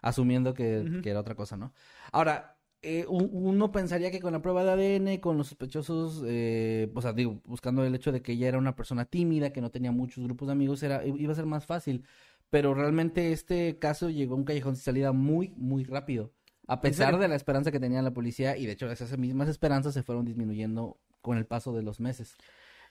[0.03, 1.73] asumiendo que, que era otra cosa, ¿no?
[2.13, 4.71] Ahora, eh, un- uno pensaría que con la prueba de
[5.01, 8.59] ADN, con los sospechosos, eh, o sea, digo, buscando el hecho de que ella era
[8.59, 11.67] una persona tímida, que no tenía muchos grupos de amigos, era, iba a ser más
[11.67, 12.05] fácil.
[12.51, 16.33] Pero realmente este caso llegó a un callejón sin salida muy, muy rápido.
[16.69, 19.95] A pesar de la esperanza que tenía la policía, y de hecho esas mismas esperanzas
[19.95, 22.37] se fueron disminuyendo con el paso de los meses.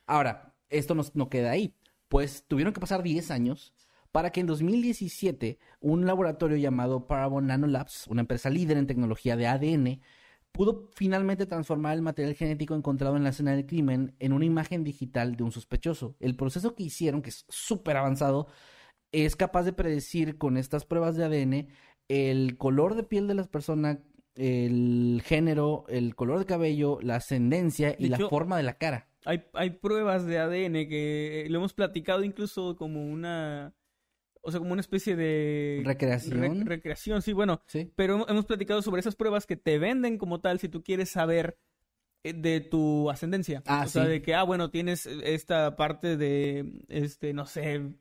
[0.05, 1.75] Ahora, esto no, no queda ahí,
[2.07, 3.73] pues tuvieron que pasar 10 años
[4.11, 9.47] para que en 2017 un laboratorio llamado Parabon Nanolabs, una empresa líder en tecnología de
[9.47, 10.01] ADN,
[10.53, 14.85] pudo finalmente transformar el material genético encontrado en la escena del crimen en una imagen
[14.85, 16.15] digital de un sospechoso.
[16.21, 18.47] El proceso que hicieron, que es súper avanzado,
[19.23, 21.67] es capaz de predecir con estas pruebas de ADN
[22.07, 23.99] el color de piel de las personas,
[24.35, 28.77] el género, el color de cabello, la ascendencia y De la hecho, forma de la
[28.77, 29.07] cara.
[29.25, 33.73] Hay, hay pruebas de ADN que eh, lo hemos platicado incluso como una...
[34.47, 35.81] O sea, como una especie de...
[35.83, 36.39] Recreación.
[36.39, 37.61] re- recreación, sí, bueno.
[37.65, 37.91] Sí.
[37.95, 41.57] Pero hemos- platicado sobre esas pruebas que te venden como tal si tú quieres saber
[42.23, 43.63] eh, de tu ascendencia.
[43.65, 44.09] Ah, o sea, sí.
[44.09, 47.95] de que, ah, bueno, tienes esta parte de, este, no sé,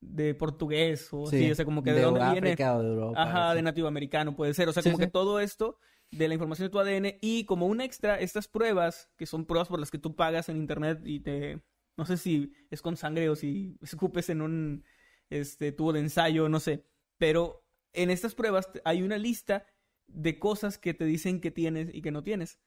[0.00, 2.52] de portugués o así, o sea, como que de, dónde viene.
[2.54, 3.22] O de Europa.
[3.22, 3.56] Ajá, sí.
[3.56, 4.68] de nativo americano puede ser.
[4.68, 5.04] O sea, Sí, como sí.
[5.04, 5.78] que todo esto
[6.10, 9.68] de la información de tu ADN y como un extra, estas pruebas, que son pruebas
[9.68, 11.62] por las que tú pagas en internet y te...
[11.96, 14.84] No sé si es con sangre o si escupes en un
[15.28, 16.86] este, tubo de ensayo, no sé.
[17.18, 19.66] Pero en estas pruebas hay una lista
[20.06, 22.58] de cosas que te dicen que tienes y que no tienes.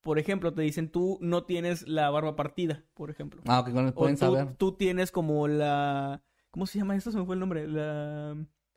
[0.00, 3.42] Por ejemplo, te dicen tú no tienes la barba partida, por ejemplo.
[3.46, 4.54] Ah, ok, con- O pueden tú, saber.
[4.56, 6.22] tú tienes como la...
[6.50, 7.10] ¿Cómo se llama esto?
[7.10, 7.66] Se me fue el nombre.
[7.68, 8.32] La...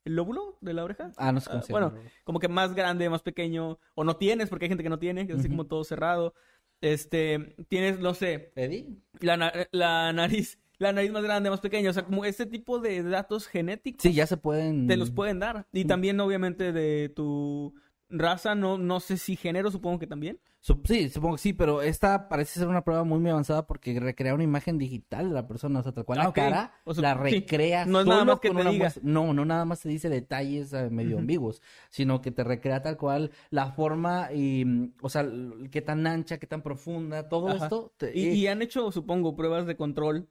[0.06, 1.12] ¿El lóbulo de la oreja?
[1.18, 2.10] Ah, no sé cómo Ah, se bueno, llama.
[2.26, 3.80] Como que más grande, más pequeño.
[3.96, 6.34] O no tienes, porque hay gente que no tiene, que es así como todo cerrado.
[6.82, 8.88] Este, tienes, no sé, ¿Eddie?
[9.22, 11.90] la, na- la nariz, la nariz más grande, más pequeña.
[11.90, 14.88] O sea, como este tipo de datos genéticos Sí, ya se pueden...
[14.88, 15.66] te los pueden dar.
[15.72, 15.88] Y Mm.
[15.88, 17.74] también, obviamente, de tu
[18.14, 20.40] raza, no, no sé si género, supongo que también.
[20.86, 24.34] Sí, supongo que sí, pero esta parece ser una prueba muy, muy avanzada porque recrea
[24.34, 27.02] una imagen digital de la persona, o sea, tal cual Ah, la cara, O sea,
[27.02, 27.20] la sí.
[27.42, 28.94] recrea No es solo nada más que te diga.
[29.02, 32.96] No, no nada más te dice detalles eh, medio ambiguos, sino que te recrea tal
[32.96, 35.28] cual la forma y, mm, o sea,
[35.70, 37.66] qué tan ancha, qué tan profunda, todo Ajá.
[37.66, 37.94] esto.
[37.98, 40.30] te- Y, eh, y han hecho, supongo, pruebas de control.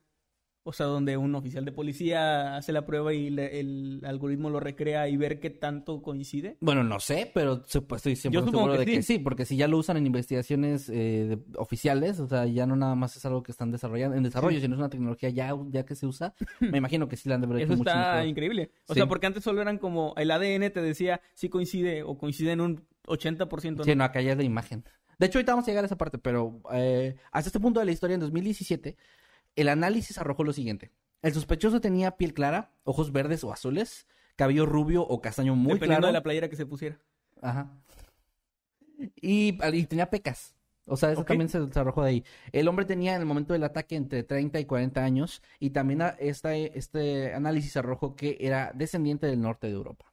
[0.65, 4.61] O sea, donde un oficial de policía hace la prueba y le- el algoritmo lo
[4.61, 6.57] recrea y ver qué tanto coincide.
[6.61, 9.15] Bueno, no sé, pero sup- estoy siempre Yo seguro que de que sí.
[9.15, 12.77] sí, porque si ya lo usan en investigaciones eh, de- oficiales, o sea, ya no
[12.77, 15.85] nada más es algo que están desarrollando, en desarrollo, sino es una tecnología ya, ya
[15.85, 18.27] que se usa, me imagino que sí la han de hecho Eso mucho está mejor.
[18.29, 18.71] increíble.
[18.87, 19.01] O Sí.
[19.01, 22.61] sea, porque antes solo eran como el ADN te decía si coincide o coincide en
[22.61, 23.83] un 80%.
[23.83, 23.97] Sí, ¿no?
[23.97, 24.85] no, acá ya es la imagen.
[25.19, 27.87] De hecho, ahorita vamos a llegar a esa parte, pero eh, hasta este punto de
[27.87, 28.97] la historia, en 2017,
[29.57, 30.93] el análisis arrojó lo siguiente.
[31.23, 36.03] El sospechoso tenía piel clara, ojos verdes o azules, cabello rubio o castaño muy Dependiendo
[36.03, 36.07] claro.
[36.09, 36.99] de la playera que se pusiera.
[37.41, 37.71] Ajá.
[39.17, 40.55] Y, y tenía pecas.
[40.87, 42.25] O sea, eso también se, arrojó de ahí.
[42.51, 46.03] El hombre tenía en el momento del ataque entre 30 y 40 años y también
[46.19, 50.13] esta, este análisis arrojó que era descendiente del norte de Europa.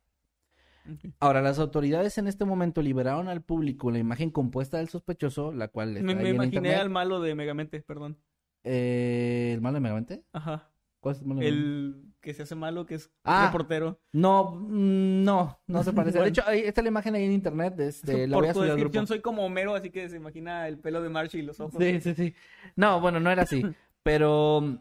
[1.19, 5.67] Ahora, las autoridades en este momento liberaron al público la imagen compuesta del sospechoso, la
[5.67, 8.17] cual está Me, me imaginé al malo de Megamente, perdón.
[8.63, 10.23] Eh, ¿El malo de Megamente?
[10.33, 10.69] Ajá.
[10.99, 11.47] ¿Cuál es el malo de?
[11.47, 13.45] El que se hace malo, que es Ah.
[13.47, 13.99] reportero.
[14.11, 16.17] No, mm, no, no se parece.
[16.17, 16.25] Bueno.
[16.25, 17.79] De hecho, ahí está la imagen ahí en internet.
[17.79, 19.13] Este, la Por voy a tu subir al descripción grupo.
[19.13, 21.81] soy como Homero, así que se imagina el pelo de March y los ojos.
[21.81, 22.35] Sí, sí, sí.
[22.75, 23.61] No, bueno, no era así.
[24.03, 24.79] Pero,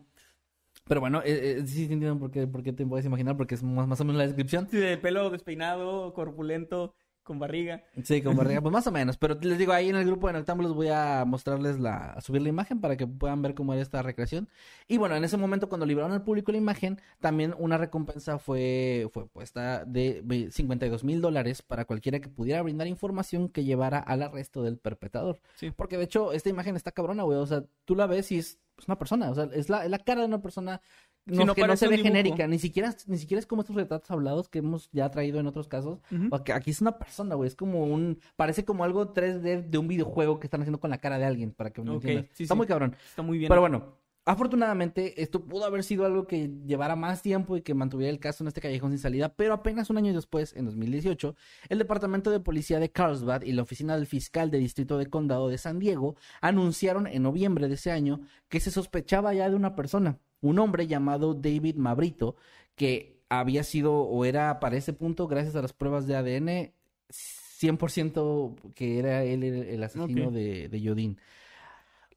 [0.87, 3.57] pero bueno, eh, eh, sí sí entiendo por qué, por qué te puedes imaginar, porque
[3.57, 4.69] es más, más o menos la descripción.
[4.71, 6.95] Sí, de pelo despeinado, corpulento,
[7.29, 7.85] con barriga.
[8.03, 9.19] Sí, con barriga, pues más o menos.
[9.19, 12.41] Pero les digo, ahí en el grupo de Noctámbulos voy a mostrarles la, a subir
[12.41, 14.49] la imagen para que puedan ver cómo era esta recreación.
[14.89, 19.09] Y bueno, en ese momento cuando liberaron al público la imagen, también una recompensa fue,
[19.13, 24.23] fue puesta de 52 mil dólares para cualquiera que pudiera brindar información que llevara al
[24.23, 25.39] arresto del perpetrador.
[25.55, 25.71] Sí.
[25.71, 27.39] Porque de hecho, esta imagen está cabrona, güey.
[27.39, 29.31] O sea, tú la ves y es, es una persona.
[29.31, 30.81] O sea, es la, es la cara de una persona
[31.29, 34.11] No, no que no se ve genérica, ni siquiera, ni siquiera es como estos retratos
[34.11, 36.01] hablados que hemos ya traído en otros casos.
[36.31, 39.89] Porque aquí es una persona, güey, es como un, parece como algo 3D de un
[39.89, 42.27] videojuego que están haciendo con la cara de alguien, para que me Ok, entiendas.
[42.33, 42.59] sí, Está sí.
[42.59, 42.97] muy cabrón.
[43.09, 43.49] Está muy bien.
[43.49, 48.11] Pero bueno, afortunadamente esto pudo haber sido algo que llevara más tiempo y que mantuviera
[48.11, 51.35] el caso en este callejón sin salida, pero apenas un año después, en 2018,
[51.71, 55.49] el Departamento de Policía de Carlsbad y la Oficina del Fiscal de Distrito de Condado
[55.49, 59.75] de San Diego anunciaron en noviembre de ese año que se sospechaba ya de una
[59.75, 62.37] persona, un hombre llamado David Mabrito,
[62.77, 66.73] que había sido o era para ese punto, gracias a las pruebas de ADN,
[67.11, 71.17] 100% que era él el, asesino de, de.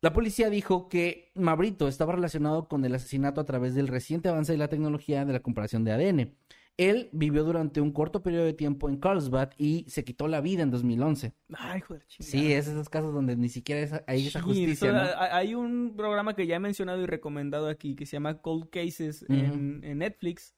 [0.01, 4.51] La policía dijo que Mabrito estaba relacionado con el asesinato a través del reciente avance
[4.51, 6.35] de la tecnología de la comparación de ADN.
[6.77, 10.63] Él vivió durante un corto periodo de tiempo en Carlsbad y se quitó la vida
[10.63, 11.33] en 2011.
[11.53, 12.31] Ay, joder, chingada.
[12.31, 15.01] Sí, es esos casos donde ni siquiera es- hay esa Sí, justicia, eso- ¿no?
[15.01, 18.69] ha- Hay un programa que ya he mencionado y recomendado aquí que se llama Cold
[18.69, 20.55] Cases en, en Netflix,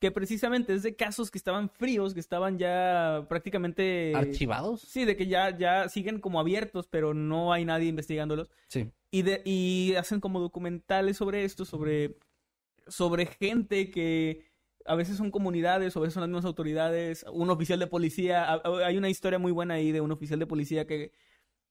[0.00, 4.12] que precisamente es de casos que estaban fríos, que estaban ya prácticamente...
[4.16, 4.80] ¿Archivados?
[4.80, 8.50] Sí, de que ya, ya siguen como abiertos, pero no hay nadie investigándolos.
[8.66, 8.90] Sí.
[9.12, 12.16] Y, de, y hacen como documentales sobre esto, sobre,
[12.88, 14.50] sobre gente que
[14.86, 18.60] a veces son comunidades, o a veces son las mismas autoridades, un oficial de policía.
[18.84, 21.12] Hay una historia muy buena ahí de un oficial de policía que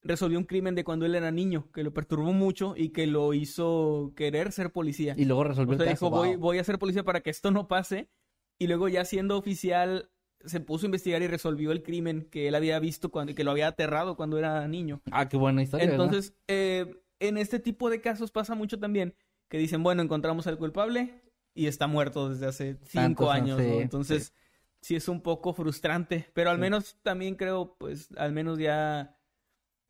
[0.04, 3.34] resolvió un crimen de cuando él era niño, que lo perturbó mucho y que lo
[3.34, 5.14] hizo querer ser policía.
[5.18, 6.06] Y luego resolvió O sea, el caso.
[6.06, 6.40] dijo, voy, wow.
[6.40, 8.10] voy a ser policía para que esto no pase.
[8.58, 10.10] Y luego ya siendo oficial,
[10.46, 13.52] se puso a investigar y resolvió el crimen que él había visto cuando, que lo
[13.52, 15.02] había aterrado cuando era niño.
[15.12, 15.90] Ah, qué buena historia.
[15.90, 19.16] Entonces, eh, en este tipo de casos pasa mucho también
[19.50, 21.22] que dicen, bueno, encontramos al culpable
[21.54, 24.34] y está muerto desde hace cinco Tantos años, Entonces,
[24.82, 24.96] sí.
[24.96, 29.18] es un poco frustrante, pero al menos también creo, pues, al menos ya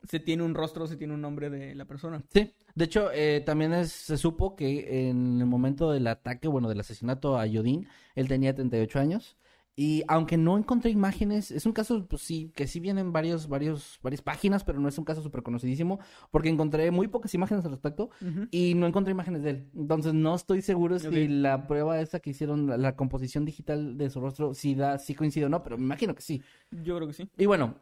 [0.08, 2.22] se tiene un rostro, se tiene un nombre de la persona.
[2.32, 6.68] Sí, de hecho, eh, también es- se supo que en el momento del ataque, bueno,
[6.68, 9.36] del asesinato a Yodin, él tenía 38 años.
[9.74, 13.98] Y aunque no encontré imágenes, es un caso, pues sí, que sí vienen varios, varios,
[14.02, 15.98] varias páginas, pero no es un caso súper conocidísimo,
[16.30, 18.10] porque encontré muy pocas imágenes al respecto
[18.50, 19.70] y no encontré imágenes de él.
[19.74, 24.10] Entonces no estoy seguro si la prueba esa que hicieron, la, la composición digital de
[24.10, 26.42] su rostro, si da, si coincide o no, pero me imagino que sí.
[26.70, 27.30] Yo creo que sí.
[27.38, 27.76] Y bueno,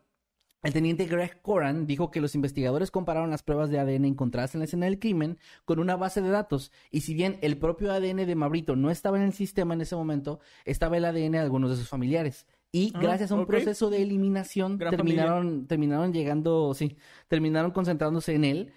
[0.63, 4.61] el teniente Greg Coran dijo que los investigadores compararon las pruebas de ADN encontradas en
[4.61, 6.71] la escena del crimen con una base de datos.
[6.91, 9.97] Y si bien el propio ADN de Mabrito no estaba en el sistema en ese
[9.97, 12.47] momento, estaba el ADN de algunos de sus familiares.
[12.73, 16.97] Y Ah, gracias a un proceso de eliminación terminaron, terminaron llegando, sí,
[17.27, 18.73] terminaron concentrándose en él.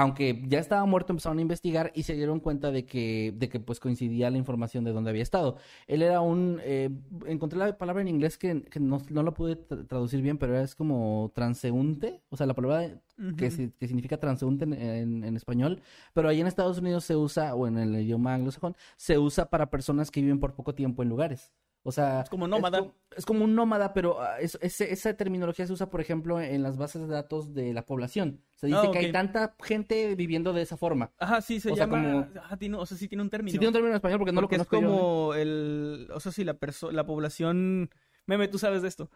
[0.00, 3.58] Aunque ya estaba muerto, empezaron a investigar y se dieron cuenta de que, de que
[3.58, 5.56] pues coincidía la información de dónde había estado.
[5.88, 6.88] Él era un, eh,
[7.26, 10.56] encontré la palabra en inglés que, que no, no la pude tra- traducir bien, pero
[10.56, 13.00] es como transeúnte, o sea, la palabra
[13.36, 15.80] que, que significa transeúnte en, en- en español,
[16.14, 19.68] pero ahí en Estados Unidos se usa, o en el idioma anglosajón, se usa para
[19.70, 21.52] personas que viven por poco tiempo en lugares.
[21.88, 22.80] O sea, Es como nómada.
[22.80, 26.40] co- Es, como un nómada, pero ah, es- ese- esa terminología se usa, por ejemplo,
[26.40, 28.42] en las bases de datos de la población.
[28.54, 31.12] Se dice Ah, que hay tanta gente viviendo de esa forma.
[31.18, 32.02] Ajá, sí, se O sea, llama...
[32.02, 33.52] como- ajá, tiene- o sea, sí tiene un término.
[33.52, 34.98] Si tiene un término en español porque no Porque lo es conozco yo, ¿eh?
[34.98, 36.08] como el...
[36.12, 37.90] O sea, sí, la, perso- la población...
[38.26, 39.10] Meme, tú sabes de esto.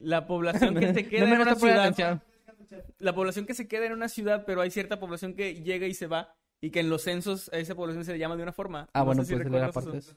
[0.00, 2.20] La población que se queda No en una ciudad...
[2.98, 5.94] La población que se queda en una ciudad, pero hay cierta población que llega y
[5.94, 6.34] se va.
[6.60, 8.88] Y que en los censos a esa población se le llama de una forma.
[8.94, 10.14] Ah, No bueno, si pues era recuerdas parte eso.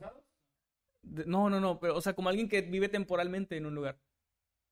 [1.04, 3.98] No, no, no, pero, o sea, como alguien que vive temporalmente en un lugar.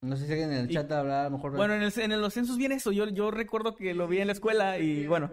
[0.02, 1.56] No sé si alguien en el Y- chat habrá a lo mejor...
[1.56, 2.92] Bueno, en, el, en los censos viene eso.
[2.92, 5.32] Yo, yo recuerdo que lo vi en la escuela y bueno,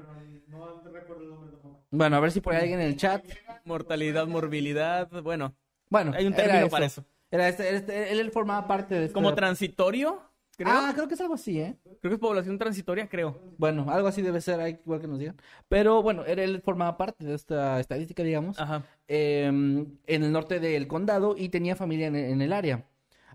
[1.90, 3.24] Bueno, a ver si por ahí alguien en el chat...
[3.64, 5.54] mortalidad, morbilidad, bueno,
[5.90, 6.70] Bueno, hay un término eso.
[6.70, 7.04] para eso.
[7.30, 9.14] Era este, era este- él, él formaba parte de este...
[9.14, 10.22] Como transitorio,
[10.56, 10.70] creo.
[10.72, 11.76] Ah, creo que es algo así, ¿eh?
[12.00, 13.40] Creo que es población transitoria, creo.
[13.58, 15.36] Bueno, algo así debe ser, igual que nos digan.
[15.68, 18.84] Pero bueno, él, él formaba parte de esta estadística, digamos, Ajá.
[19.08, 22.86] Eh, en el norte del condado y tenía familia en, en el área.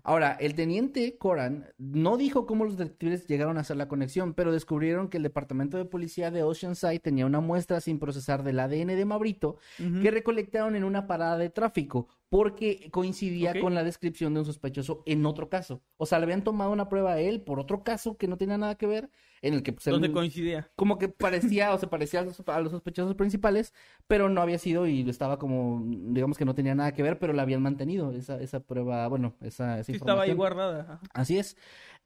[0.02, 4.52] Ahora, el teniente Coran no dijo cómo los detectives llegaron a hacer la conexión, pero
[4.52, 8.88] descubrieron que el departamento de policía de Oceanside tenía una muestra sin procesar del ADN
[8.88, 14.40] de Mabrito que recolectaron en una parada de tráfico, porque coincidía con la descripción de
[14.40, 15.82] un sospechoso en otro caso.
[15.96, 18.58] O sea, le habían tomado una prueba a él por otro caso que no tenía
[18.58, 19.10] nada que ver,
[19.42, 20.70] en el que pues, él- Donde coincidía.
[20.76, 23.72] como que parecía o se parecía a los, a los sospechosos principales,
[24.06, 27.32] pero no había sido y estaba como, digamos que no tenía nada que ver, pero
[27.32, 30.80] la habían mantenido esa, esa prueba, bueno, esa, esa Sí, estaba ahí guardada.
[30.82, 31.00] ajá.
[31.14, 31.56] Así es.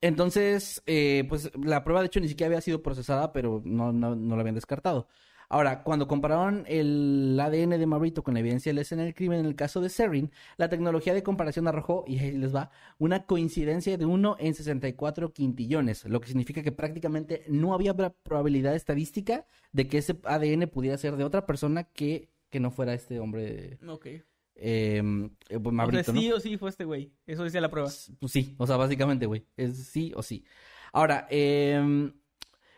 [0.01, 4.15] Entonces, eh, pues la prueba de hecho ni siquiera había sido procesada, pero no, no,
[4.15, 5.09] no la habían descartado.
[5.55, 9.39] Ahora, cuando compararon el ADN de Marito con la evidencia de la escena del crimen
[9.39, 13.25] en el caso de Serrin, la tecnología de comparación arrojó, y ahí les va, una
[13.25, 19.47] coincidencia de 1 en 64 quintillones, lo que significa que prácticamente no había probabilidad estadística
[19.71, 23.79] de que ese ADN pudiera ser de otra persona que, que no fuera este hombre,
[23.87, 24.07] Ok.
[24.07, 24.23] eh,
[24.57, 25.03] eh,
[25.49, 26.21] pues, O sea, Mabrito, ¿no?
[26.21, 27.13] sí o sí fue este güey.
[27.29, 27.91] Eso decía la prueba.
[28.19, 29.47] Pues sí, o sea, básicamente, güey.
[29.57, 30.45] Es sí o sí.
[30.93, 32.11] Ahora, eh,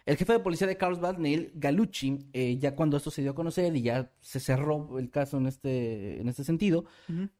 [0.06, 3.34] el jefe de policía de Carlsbad, Neil Galucci, eh, ya cuando esto se dio a
[3.34, 6.84] conocer y ya se cerró el caso en este, en este sentido,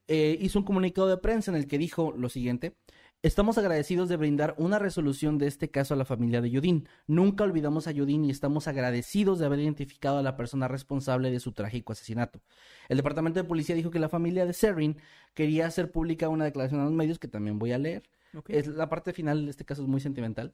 [0.09, 2.77] eh, hizo un comunicado de prensa en el que dijo lo siguiente.
[3.23, 6.89] Estamos agradecidos de brindar una resolución de este caso a la familia de Yudin.
[7.07, 11.41] Nunca olvidamos a Yudin y estamos agradecidos de haber identificado a la persona responsable de
[11.41, 12.41] su trágico asesinato.
[12.89, 14.99] El departamento de policía dijo que la familia de Serrin
[15.35, 18.03] quería hacer pública una declaración a los medios que también voy a leer.
[18.49, 20.53] Es, la parte final de este caso es muy sentimental.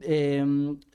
[0.00, 0.44] Eh,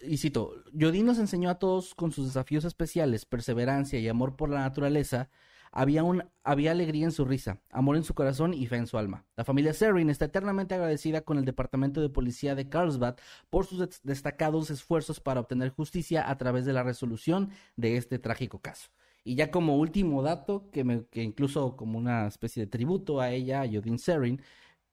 [0.04, 4.50] y cito, Yodin nos enseñó a todos con sus desafíos especiales, perseverancia y amor por
[4.50, 5.30] la naturaleza.
[5.78, 8.98] Había, un, había alegría en su risa, amor en su corazón y fe en su
[8.98, 9.26] alma.
[9.36, 13.18] La familia Serrin está eternamente agradecida con el Departamento de Policía de Carlsbad
[13.50, 18.20] por sus des- destacados esfuerzos para obtener justicia a través de la resolución de este
[18.20, 18.90] trágico caso.
[19.26, 23.32] Y ya como último dato, que, me, que incluso como una especie de tributo a
[23.32, 24.42] ella, a Yodin Serrin,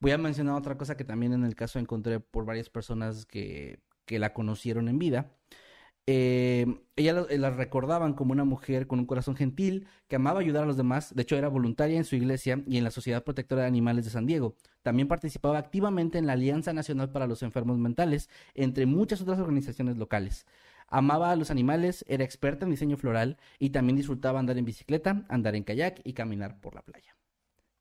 [0.00, 3.78] voy a mencionar otra cosa que también en el caso encontré por varias personas que,
[4.04, 5.36] que la conocieron en vida.
[6.06, 10.64] Eh, ella la, la recordaban como una mujer con un corazón gentil que amaba ayudar
[10.64, 11.14] a los demás.
[11.14, 14.10] De hecho, era voluntaria en su iglesia y en la Sociedad Protectora de Animales de
[14.10, 14.56] San Diego.
[14.82, 19.96] También participaba activamente en la Alianza Nacional para los Enfermos Mentales, entre muchas otras organizaciones
[19.96, 20.46] locales.
[20.88, 25.24] Amaba a los animales, era experta en diseño floral y también disfrutaba andar en bicicleta,
[25.28, 27.16] andar en kayak y caminar por la playa.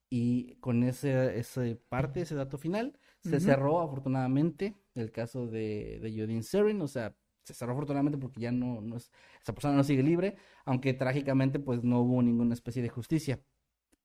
[0.10, 6.12] Y con ese, ese parte, ese dato final, se cerró afortunadamente el caso de, de
[6.12, 9.12] Jodine Serin, o sea, se cerró afortunadamente porque ya no, no es,
[9.42, 13.40] esa persona no sigue libre, aunque trágicamente pues no hubo ninguna especie de justicia.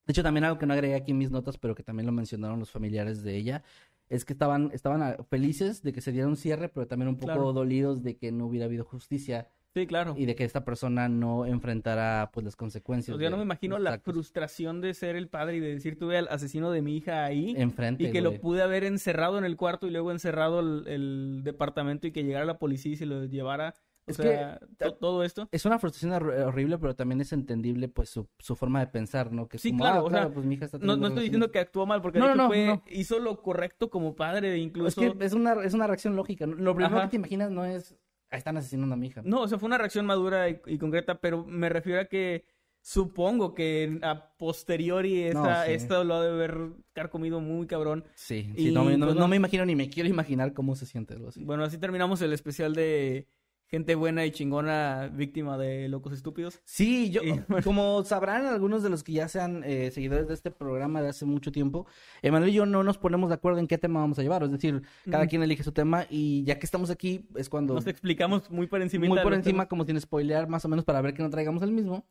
[0.07, 2.13] De hecho, también algo que no agregué aquí en mis notas, pero que también lo
[2.13, 3.65] mencionaron los familiares de ella,
[4.09, 7.27] es que estaban, estaban felices de que se diera un cierre, pero también un poco
[7.27, 7.53] Claro.
[7.53, 10.15] dolidos de que no hubiera habido justicia Sí, claro.
[10.17, 13.17] y de que esta persona no enfrentara pues las consecuencias.
[13.19, 14.15] sea, no de me imagino la actos.
[14.15, 17.55] frustración de ser el padre y de decir tuve al asesino de mi hija ahí
[17.59, 18.05] enfrente.
[18.05, 18.35] y que güey.
[18.35, 22.25] lo pude haber encerrado en el cuarto y luego encerrado el, el departamento y que
[22.25, 23.75] llegara la policía y se lo llevara.
[24.09, 25.49] O Es sea, que- todo esto.
[25.51, 29.33] Es una frustración hor- horrible, pero también es entendible pues su, su forma de pensar,
[29.33, 29.49] ¿no?
[29.49, 31.25] Que es Sí, como, claro, ah, o sea, pues mi hija está No, no estoy
[31.25, 32.83] diciendo que actuó mal, porque No, no, hecho no, fue, no.
[32.89, 35.03] hizo lo correcto como padre, incluso.
[35.03, 36.47] Es que es una, es una reacción lógica.
[36.47, 36.55] ¿no?
[36.55, 37.07] Lo primero Ajá.
[37.07, 37.97] que te imaginas no es, "Ah,
[38.31, 39.23] están asesinando a mi hija.
[39.25, 42.45] No, o sea, fue una reacción madura y, y concreta, pero me refiero a que
[42.81, 45.73] supongo que a posteriori No, esta, sí.
[45.73, 46.59] esto lo ha de haber
[46.93, 48.05] carcomido muy cabrón.
[48.15, 49.29] Sí, Y, sí, no, me- no- pues, no no.
[49.29, 51.45] me imagino ni me quiero imaginar cómo se siente algo así.
[51.45, 53.27] Bueno, así terminamos el especial de
[53.69, 56.61] gente buena y chingona víctima de locos estúpidos.
[56.65, 57.47] Sí, yo, Y, bueno.
[57.65, 61.25] como sabrán algunos de los que ya sean eh, seguidores de este programa de hace
[61.25, 61.87] mucho tiempo,
[62.23, 64.43] Emanuel y yo no nos ponemos de acuerdo en qué tema vamos a llevar.
[64.45, 67.87] Es decir, cada quien elige su tema y ya que estamos aquí es cuando Nos
[67.87, 69.07] explicamos muy por encima.
[69.07, 71.73] muy por encima, como sin spoilear, más o menos para ver que no traigamos el
[71.73, 72.07] mismo.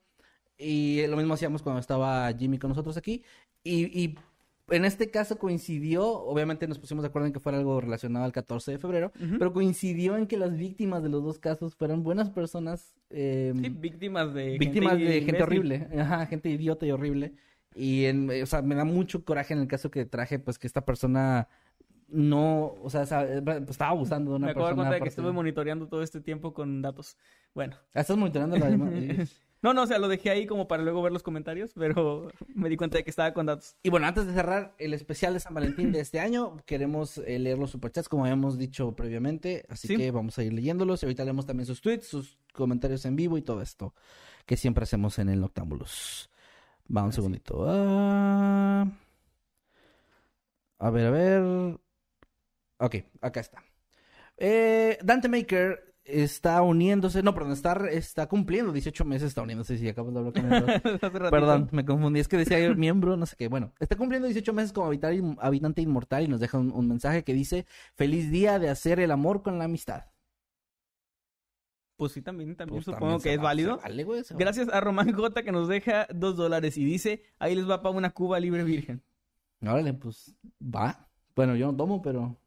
[0.58, 3.24] Y lo mismo hacíamos cuando estaba Jimmy con nosotros aquí.
[3.62, 4.16] Y, y
[4.70, 8.32] en este caso coincidió, obviamente nos pusimos de acuerdo en que fuera algo relacionado al
[8.32, 12.30] 14 de febrero, pero coincidió en que las víctimas de los dos casos fueran buenas
[12.30, 15.44] personas, eh, Sí, víctimas de víctimas gente de gente imbécil.
[15.44, 17.34] horrible, ajá, gente idiota y horrible.
[17.76, 20.58] Y, en, eh, o sea, me da mucho coraje en el caso que traje, pues
[20.58, 21.48] que esta persona
[22.08, 24.90] no, o sea, eh, pues, estaba abusando de una Me acabo de dar persona.
[24.90, 27.18] cuenta de que estuve monitoreando todo este tiempo con datos.
[27.54, 27.76] Bueno.
[27.94, 28.68] Ah, ¿Estás monitoreando la?
[29.66, 32.70] No, no, o sea, lo dejé ahí como para luego ver los comentarios, pero me
[32.70, 33.76] di cuenta de que estaba con datos.
[33.82, 37.40] Y bueno, antes de cerrar el especial de San Valentín de este año, queremos eh,
[37.40, 39.98] leer los superchats como habíamos dicho previamente, así Sí.
[39.98, 43.40] que vamos a ir leyéndolos y ahorita leemos también sus tweets, sus comentarios en vivo
[43.40, 43.96] y todo esto
[44.46, 46.30] que siempre hacemos en el Noctámbulos.
[46.96, 47.66] Va un segundito.
[47.68, 48.86] Ah.
[50.78, 51.80] A ver, a ver.
[52.78, 53.64] Ok, acá está.
[54.38, 59.90] Eh, Dante Maker está uniéndose, no, perdón, está, está cumpliendo 18 meses, está uniéndose, si
[59.90, 61.00] acabas de hablar con él.
[61.32, 62.20] Perdón, me confundí.
[62.20, 63.48] Es que decía yo miembro, no sé qué.
[63.48, 67.34] Bueno, está cumpliendo 18 meses como habitante inmortal y nos deja un, un mensaje que
[67.34, 70.06] dice: Feliz día de hacer el amor con la amistad.
[71.98, 73.78] Pues sí, también, también Pues supongo también que es válido.
[73.78, 77.70] vale, güey, Gracias a Román J que nos deja dos dólares y dice, ahí les
[77.70, 79.02] va para una Cuba libre virgen.
[79.62, 81.08] Órale, pues va.
[81.36, 82.38] Bueno, yo no tomo, pero.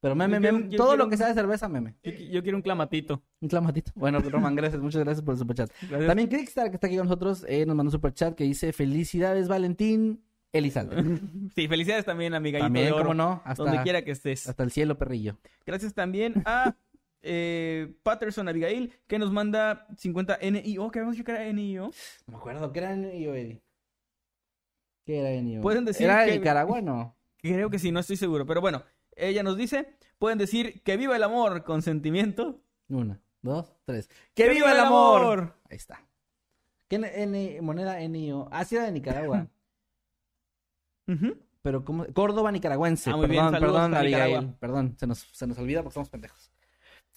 [0.00, 0.76] Pero meme, quiero- meme.
[0.76, 1.94] Todo quiero- lo que sea de cerveza, meme.
[2.02, 3.22] Yo, qui- yo quiero un clamatito.
[3.40, 3.92] Un clamatito.
[3.94, 4.80] Bueno, Roman, gracias.
[4.80, 5.70] Muchas gracias por el superchat.
[5.88, 6.06] Gracias.
[6.06, 9.48] También Crickstar, que está aquí con nosotros, eh, nos mandó un superchat que dice: Felicidades,
[9.48, 10.22] Valentín
[10.52, 10.96] Elizalde.
[11.54, 12.58] Sí, felicidades también, amiga.
[12.60, 14.46] También, cómo no, hasta, Donde quiera que estés.
[14.48, 15.38] hasta el cielo, perrillo.
[15.66, 16.74] Gracias también a
[17.22, 21.90] eh, Patterson Abigail, que nos manda 50 NIO, que habíamos dicho que era NIO.
[22.26, 23.62] No me acuerdo, ¿qué era NIO, Eddie?
[25.04, 25.60] ¿Qué era NIO?
[25.62, 27.16] Pueden decir ¿Era de que- Nicaragua no?
[27.38, 28.44] Creo que sí, no estoy seguro.
[28.46, 28.82] Pero bueno,
[29.16, 32.60] ella nos dice, pueden decir que viva el amor con sentimiento.
[32.88, 34.08] Una, dos, tres.
[34.34, 35.54] ¡Que viva el amor!
[35.68, 36.00] Ahí está.
[36.88, 38.48] ¿Qué N- N- moneda NIO?
[38.52, 39.48] Ah, sí era de Nicaragua.
[41.62, 42.06] Pero ¿cómo?
[42.12, 43.10] Córdoba nicaragüense.
[43.10, 44.26] Ah, muy bien, perdón, saludos perdón, Abigail.
[44.28, 44.54] Nicaragua.
[44.60, 46.52] Perdón, se nos, se nos olvida porque somos pendejos.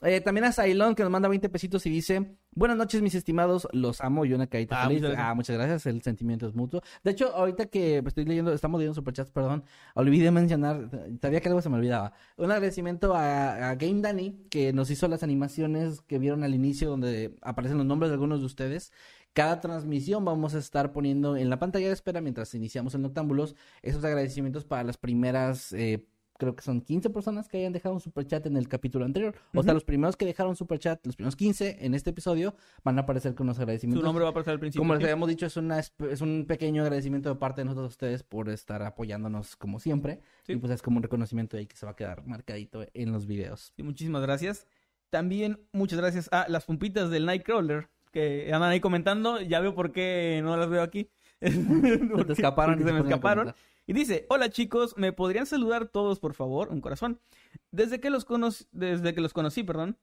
[0.02, 3.68] Eh, también a Sailón que nos manda 20 pesitos y dice, buenas noches mis estimados,
[3.74, 5.02] los amo y una carita Ah, feliz.
[5.02, 5.30] muchas gracias.
[5.30, 6.82] Ah, muchas gracias, el sentimiento es mutuo.
[7.04, 9.64] De hecho, ahorita que estoy leyendo, estamos leyendo superchats, perdón,
[9.95, 10.89] olvidé mencionar,
[11.22, 12.14] sabía que algo se me olvidaba.
[12.38, 16.89] Un agradecimiento a, a Game Danny que nos hizo las animaciones que vieron al inicio
[16.89, 18.93] donde aparecen los nombres de algunos de ustedes.
[19.34, 23.56] Cada transmisión vamos a estar poniendo en la pantalla de espera mientras iniciamos el Noctámbulos
[23.84, 26.08] esos agradecimientos para las primeras, eh,
[26.40, 29.36] creo que son 15 personas que hayan dejado un superchat en el capítulo anterior.
[29.54, 33.02] O sea, los primeros que dejaron superchat, los primeros 15 en este episodio, van a
[33.02, 34.04] aparecer con unos Su agradecimientos.
[34.04, 34.82] nombre va a aparecer al principio.
[34.82, 37.90] Como les habíamos dicho, es, una, es un pequeño agradecimiento de parte de nosotros a
[37.90, 40.22] ustedes por estar apoyándonos como siempre.
[40.44, 40.54] Sí.
[40.54, 43.28] Y pues es como un reconocimiento ahí que se va a quedar marcadito en los
[43.28, 43.74] videos.
[43.76, 44.66] Sí, muchísimas gracias.
[45.10, 49.42] También muchas gracias a las pompitas del Nightcrawler que andan ahí comentando.
[49.42, 51.10] Ya veo por qué no las veo aquí.
[51.42, 52.80] Se te escaparon.
[52.80, 53.54] Y se me escaparon.
[53.88, 56.70] Y dice, hola chicos, ¿me podrían saludar todos, por favor?
[56.70, 57.20] Un corazón.
[57.72, 59.98] Desde que los, cono- desde que los conocí, perdón,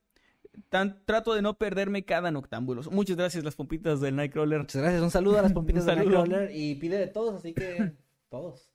[0.70, 2.90] tan- trato de no perderme cada noctámbulos.
[2.90, 4.60] Muchas gracias, las pompitas del Nightcrawler.
[4.60, 5.02] Muchas gracias.
[5.02, 6.18] Un saludo a las pompitas Un de saludo.
[6.26, 7.92] Nightcrawler y pide de todos, así que
[8.28, 8.68] todos.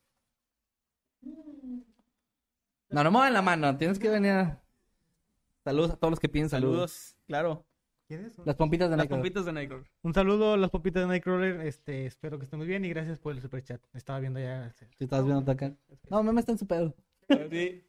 [2.90, 4.62] No, no muevan la mano, tienes que venir a...
[5.64, 6.92] Saludos a todos los que piden saludos.
[6.92, 7.66] Saludos, claro.
[8.46, 9.08] Las pompitas de Las Nightcrawler.
[9.10, 9.88] pompitas del Nightcrawler.
[10.04, 11.62] Un saludo a las popitas de Nightcrawler.
[11.62, 13.82] Este, espero que estén muy bien y gracias por el superchat.
[13.94, 14.74] Estaba viendo ya.
[14.98, 15.74] Si estás viendo acá.
[16.10, 16.94] No, me está en su pedo.
[17.50, 17.84] Sí.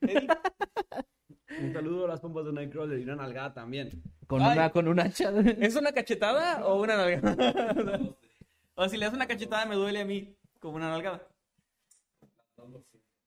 [1.61, 3.91] Un saludo a las pompas de Nightcrawler y una nalgada también.
[4.27, 4.53] Con Ay.
[4.57, 5.31] una, con un hacha.
[5.59, 7.37] ¿Es una cachetada o una nalgada?
[8.75, 11.27] o si le das una cachetada me duele a mí como una nalgada.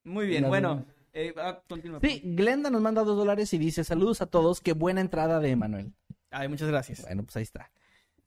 [0.03, 0.85] Muy bien, Las bueno.
[1.13, 1.99] eh, ah, continúa.
[1.99, 5.49] Sí, Glenda nos manda dos dólares y dice saludos a todos, qué buena entrada de
[5.51, 5.93] Emanuel.
[6.31, 7.01] Ay, muchas gracias.
[7.01, 7.71] Bueno, pues ahí está.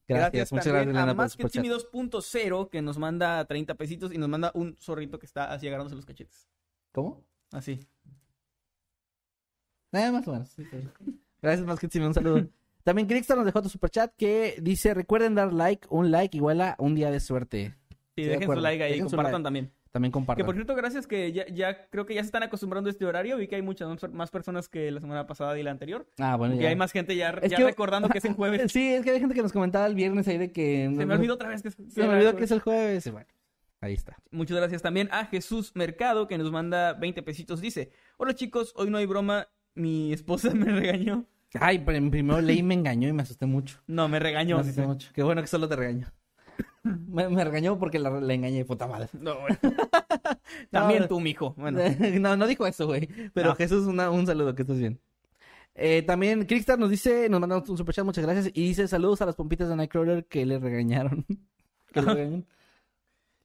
[0.06, 1.62] Gracias, muchas gracias, Glenda, a por Más que superchat.
[1.62, 5.66] Timmy 2.0 que nos manda 30 pesitos y nos manda un zorrito que está así
[5.66, 6.48] agarrándose los cachetes.
[6.92, 7.24] ¿Cómo?
[7.52, 7.78] Así.
[9.92, 10.48] Eh, más o menos.
[10.48, 10.76] sí, sí.
[11.42, 12.48] Gracias, más que un saludo.
[12.82, 16.74] También Crickstar nos dejó otro superchat que dice, recuerden dar like, un like igual a
[16.78, 17.74] un día de suerte.
[18.16, 19.44] Sí, de dejen su like ahí, Dejen compartan like.
[19.44, 19.72] también.
[19.90, 20.44] También Que compartan.
[20.46, 23.36] por cierto, gracias que ya, ya creo que ya se están acostumbrando a este horario.
[23.38, 26.06] Vi que hay muchas más- personas que la semana pasada y la anterior.
[26.18, 28.70] Ah, bueno, Que hay más gente ya, que- recordando que es en jueves.
[28.70, 30.92] Sí, es que hay gente que nos comentaba el viernes ahí de que...
[30.96, 33.06] Se me olvidó otra vez que es, Se me olvidó que es el jueves.
[33.06, 33.26] y bueno,
[33.80, 34.16] ahí está.
[34.30, 37.60] Muchas gracias también a Jesús Mercado que nos manda 20 pesitos.
[37.60, 39.48] Dice, hola chicos, hoy no hay broma.
[39.74, 41.24] Mi esposa me regañó.
[41.60, 43.80] Ay, pero primero leí me engañó y me asusté mucho.
[43.86, 44.56] No, me regañó.
[44.56, 45.08] Me asusté mucho.
[45.14, 46.12] Qué bueno que solo te regañó.
[47.08, 49.08] Me, me regañó porque la, la engañé, puta madre.
[49.12, 49.56] No, güey.
[50.70, 51.54] También No, tú, mijo.
[51.56, 51.80] Bueno,
[52.20, 53.08] no, no dijo eso, güey.
[53.34, 53.54] Pero No.
[53.56, 55.00] Jesús, una- un saludo, que estés bien.
[55.80, 58.48] Eh, también Crickstar nos dice, nos manda un superchat, muchas gracias.
[58.52, 61.24] Y dice saludos a las pompitas de Nightcrawler que le regañaron.
[61.92, 62.46] que le regañaron.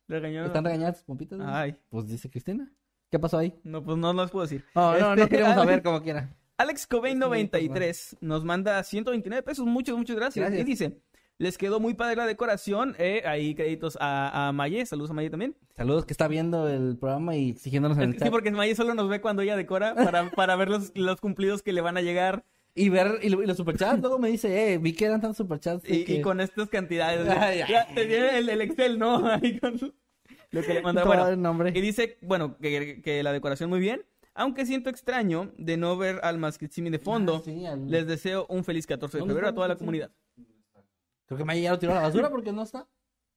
[0.07, 0.45] le regañó.
[0.47, 1.37] ¿Están regañadas tus pompitas?
[1.39, 1.49] güey?
[1.51, 2.71] Ay, Pues dice Cristina.
[3.11, 3.53] ¿Qué pasó ahí?
[3.63, 4.65] no, pues no, les puedo decir.
[4.73, 6.35] No, no, no Este, queremos saber como quiera.
[6.57, 9.65] Alex Cobain 93 nos manda 129 pesos.
[9.67, 10.43] Muchas, muchas gracias.
[10.43, 10.61] Gracias.
[10.61, 11.01] Y dice,
[11.37, 12.95] les quedó muy padre la decoración.
[12.99, 14.85] Eh, ahí créditos a, a Maye.
[14.85, 15.55] Saludos a Maye también.
[15.75, 18.29] Saludos que está viendo el programa y exigiéndonos en el Sí, chat.
[18.31, 21.73] porque Maye solo nos ve cuando ella decora para, para ver los, los cumplidos que
[21.73, 22.45] le van a llegar.
[22.75, 25.37] Y ver, y, lo- y los superchats, luego me dice, eh, vi que eran tantos
[25.37, 25.87] superchats.
[25.87, 27.27] Y, que- y con estas cantidades.
[27.29, 27.71] Ay, ay.
[27.71, 29.27] ya, te viene el, el Excel, ¿no?
[29.27, 29.79] Ahí con
[30.51, 31.01] lo que le manda.
[31.03, 31.71] Todo Bueno, el nombre.
[31.75, 34.01] y dice, bueno, que, que la decoración muy bien.
[34.35, 37.35] Aunque siento extraño de no ver al Maskitsimi de fondo.
[37.35, 40.09] Ah, sí, al- Les deseo un feliz 14 de ¿Dónde febrero a toda la comunidad.
[41.35, 42.87] Creo que Maya ya lo tiró a la basura porque no está.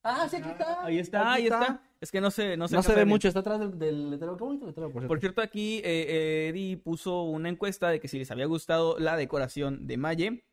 [0.02, 0.84] Ah, sí, aquí está.
[0.84, 1.82] Ahí está, ahí está.
[2.00, 3.08] Es que no se, no se, No se ve bien.
[3.08, 4.36] mucho, está atrás del, del letrero.
[4.36, 5.08] Qué bonito letrero, por cierto.
[5.08, 8.98] Por cierto, aquí eh, eh, Eddie puso una encuesta de que si les había gustado
[8.98, 10.44] la decoración de Maye.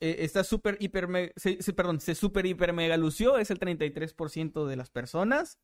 [0.00, 3.36] Eh, está súper, hiper, me- se, se- perdón, se súper, hiper, mega lució.
[3.38, 5.58] Es el 33% de las personas.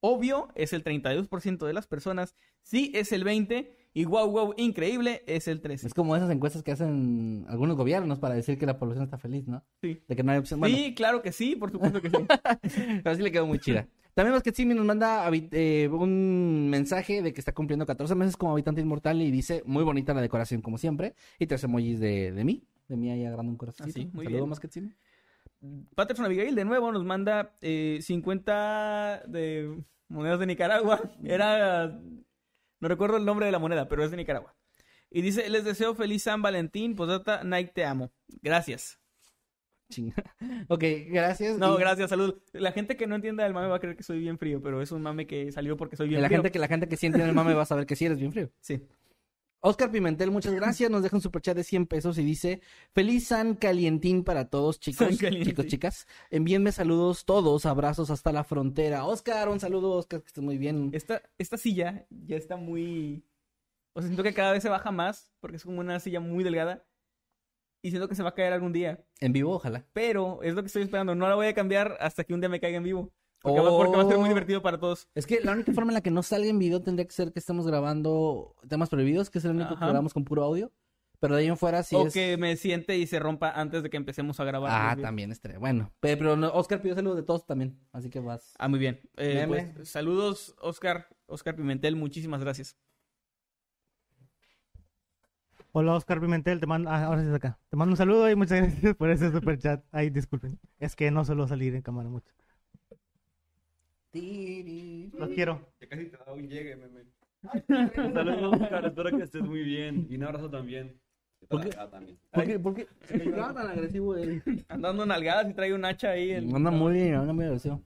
[0.00, 2.34] Obvio, es el 32% de las personas.
[2.62, 3.68] Sí, es el 20%.
[3.96, 5.86] Y wow, wow, increíble es el 13.
[5.86, 9.48] Es como esas encuestas que hacen algunos gobiernos para decir que la población está feliz,
[9.48, 9.64] ¿no?
[9.80, 10.02] Sí.
[10.06, 10.60] De que no hay opción.
[10.60, 12.16] Bueno, Sí, claro que sí, por supuesto que sí.
[13.02, 13.88] pero sí le quedó muy chida.
[14.12, 18.82] También Basquetsimi nos manda eh, un mensaje de que está cumpliendo 14 meses como habitante
[18.82, 21.14] inmortal y dice, muy bonita la decoración como siempre.
[21.38, 23.86] Y tres emojis de, de mí, de mí ahí agarrando un corazón.
[23.88, 24.50] Ah, sí, muy Saludos bien.
[24.50, 24.90] Basquetsimi.
[25.94, 29.74] Patterson Abigail de nuevo nos manda eh, 50 de
[30.08, 31.00] monedas de Nicaragua.
[31.24, 31.98] Era.
[32.80, 34.54] No recuerdo el nombre de la moneda, pero es de Nicaragua.
[35.10, 36.94] Y dice: Les deseo feliz San Valentín.
[36.96, 38.12] Posdata, Nike, te amo.
[38.42, 38.98] Gracias.
[39.88, 40.14] Chinga.
[40.68, 41.58] ok, gracias.
[41.58, 42.34] No, Y- gracias, salud.
[42.52, 44.82] La gente que no entienda el mame va a creer que soy bien frío, pero
[44.82, 46.38] es un mame que salió porque soy bien la frío.
[46.38, 48.18] gente que la gente que sí entiende el mame va a saber que sí eres
[48.18, 48.50] bien frío.
[48.60, 48.82] Sí.
[49.60, 50.90] Oscar Pimentel, muchas gracias.
[50.90, 52.60] Nos deja un superchat de 100 pesos y dice:
[52.92, 55.16] Feliz San Calientín para todos, chicos.
[55.18, 56.06] Chicos, chicas.
[56.30, 59.04] Envíenme saludos todos, abrazos hasta la frontera.
[59.04, 60.90] Oscar, un saludo, Oscar, que estés muy bien.
[60.92, 63.24] Esta, esta silla ya está muy.
[63.94, 66.44] O sea, siento que cada vez se baja más porque es como una silla muy
[66.44, 66.84] delgada.
[67.82, 69.04] Y siento que se va a caer algún día.
[69.20, 69.86] En vivo, ojalá.
[69.92, 71.14] Pero es lo que estoy esperando.
[71.14, 73.12] No la voy a cambiar hasta que un día me caiga en vivo.
[73.42, 74.28] Porque, va, porque va a ser muy Oh.
[74.28, 75.08] divertido para todos.
[75.14, 77.32] Es que la única forma en la que no salga en video tendría que ser
[77.32, 80.72] que estemos grabando temas prohibidos, que es el único que grabamos con puro audio.
[81.18, 82.12] Pero de ahí en fuera sí o es.
[82.12, 84.70] que me siente y se rompa antes de que empecemos a grabar.
[84.72, 85.58] Ah, también estaría.
[85.58, 87.78] Bueno, pe- pero no, Oscar pidió saludos de todos también.
[87.92, 88.52] Así que vas.
[88.58, 89.00] Ah, muy bien.
[89.16, 89.72] Eh, Meme.
[89.76, 91.08] pues, saludos, Oscar.
[91.26, 92.76] Oscar Pimentel, muchísimas gracias.
[95.72, 97.58] Hola Oscar Pimentel, te mando, ah, ahora sí es acá.
[97.68, 99.84] Te mando un saludo y muchas gracias por ese super chat.
[99.92, 100.58] Ay, disculpen.
[100.78, 102.30] Es que no suelo salir en cámara mucho.
[104.20, 105.60] Los quiero.
[105.80, 107.04] Ya casi te da un llegue, meme.
[107.94, 108.86] Saludos, Oscar.
[108.86, 110.06] Espero que estés muy bien.
[110.10, 110.98] Y un abrazo también.
[111.48, 111.70] ¿Por qué?
[111.70, 112.18] también.
[112.32, 112.58] ¿Por qué?
[112.58, 112.86] ¿Por qué?
[113.08, 114.42] ¿Por qué tan agresivo él?
[114.68, 116.32] Andando nalgadas y trae un hacha ahí.
[116.32, 117.82] en- Anda muy, anda muy agresivo.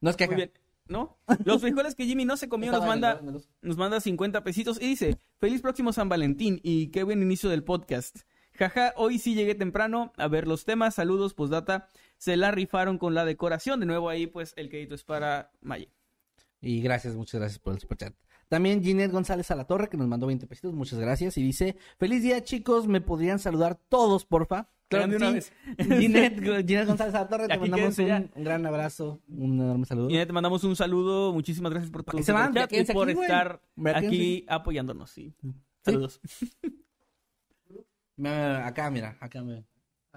[0.00, 0.52] No es que Muy bien.
[0.88, 1.18] ¿No?
[1.44, 3.20] Los frijoles que Jimmy no se comió nos manda,
[3.60, 7.62] nos manda 50 pesitos y dice, feliz próximo San Valentín y qué buen inicio del
[7.62, 8.20] podcast.
[8.54, 11.88] Jaja, hoy sí llegué temprano a ver los temas, saludos, postdata,
[12.18, 15.90] se la rifaron con la decoración, de nuevo ahí pues el crédito es para Maye.
[16.60, 18.14] Y gracias, muchas gracias por el superchat.
[18.48, 21.36] También Ginette González a la Torre, que nos mandó 20 pesitos, muchas gracias.
[21.36, 24.70] Y dice, feliz día chicos, ¿me podrían saludar todos, porfa?
[24.88, 25.52] Claro, de una vez.
[25.78, 30.08] Ginette, Ginette González a la Torre, te mandamos un, un gran abrazo, un enorme saludo.
[30.08, 33.20] Ya te mandamos un saludo, muchísimas gracias por tu se van, superchat y por aquí,
[33.20, 33.60] estar
[33.94, 35.34] aquí apoyándonos, sí.
[35.84, 36.20] Saludos.
[38.16, 39.64] Me- acá, mira, acá me...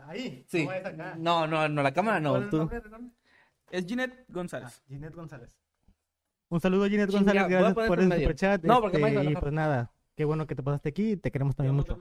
[0.07, 0.45] Ahí.
[0.47, 0.65] Sí.
[0.65, 1.15] No es acá.
[1.17, 2.57] No, no, no, la cámara no, ¿Cuál es el tú.
[2.57, 2.77] nombre?
[2.83, 3.11] ¿El nombre?
[3.71, 4.81] Es Ginette González.
[4.87, 5.57] Ginette González.
[6.49, 7.43] Un saludo, Ginette Chinga, González.
[7.43, 8.21] a Gracias por el medio.
[8.23, 8.63] superchat.
[8.63, 9.41] No, porque este, a enojar.
[9.41, 11.15] pues nada, qué bueno que te pasaste aquí.
[11.17, 11.97] Te queremos también mucho.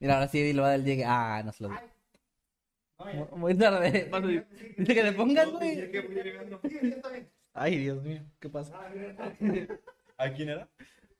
[0.00, 1.04] Mira, ahora sí lo va del llegue.
[1.06, 4.10] Ah, no se lo Mu- Muy tarde.
[4.76, 5.88] Dice que le pongas, güey.
[7.52, 8.74] Ay, Dios mío, ¿qué pasa?
[10.16, 10.68] ¿A quién era?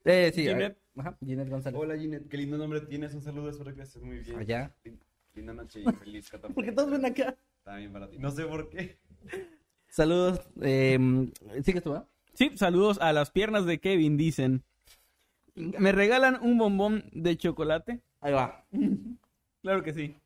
[0.04, 0.76] Eh, sí, Ginette.
[0.96, 1.80] Ajá, Ginette González.
[1.80, 2.28] Hola, Ginette.
[2.28, 3.14] Qué lindo nombre tienes.
[3.14, 3.50] Un saludo.
[3.50, 4.36] Espero que estés muy bien.
[4.36, 4.74] Allá.
[5.38, 6.54] Lin- Linda noche y feliz 14.
[6.54, 7.36] Porque todos ven acá.
[7.64, 8.18] También para ti.
[8.18, 8.98] No sé por qué.
[9.88, 10.40] Saludos.
[10.62, 10.98] Eh,
[11.64, 12.06] ¿Sigues tú, ah?
[12.34, 14.62] Sí, saludos a las piernas de Kevin, dicen.
[15.54, 18.00] ¿Me regalan un bombón de chocolate?
[18.20, 18.64] Ahí va.
[19.60, 20.16] Claro que sí.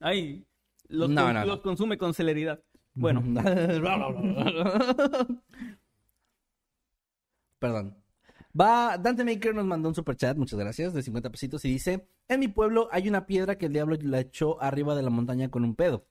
[0.00, 0.46] Ay,
[0.88, 1.46] los, No, con- no, no.
[1.46, 2.60] los consume con celeridad.
[2.94, 3.22] Bueno,
[7.58, 7.96] Perdón.
[8.58, 12.40] Va, Dante Maker nos mandó un superchat, muchas gracias, de 50 pesitos y dice, en
[12.40, 15.64] mi pueblo hay una piedra que el diablo la echó arriba de la montaña con
[15.64, 16.06] un pedo.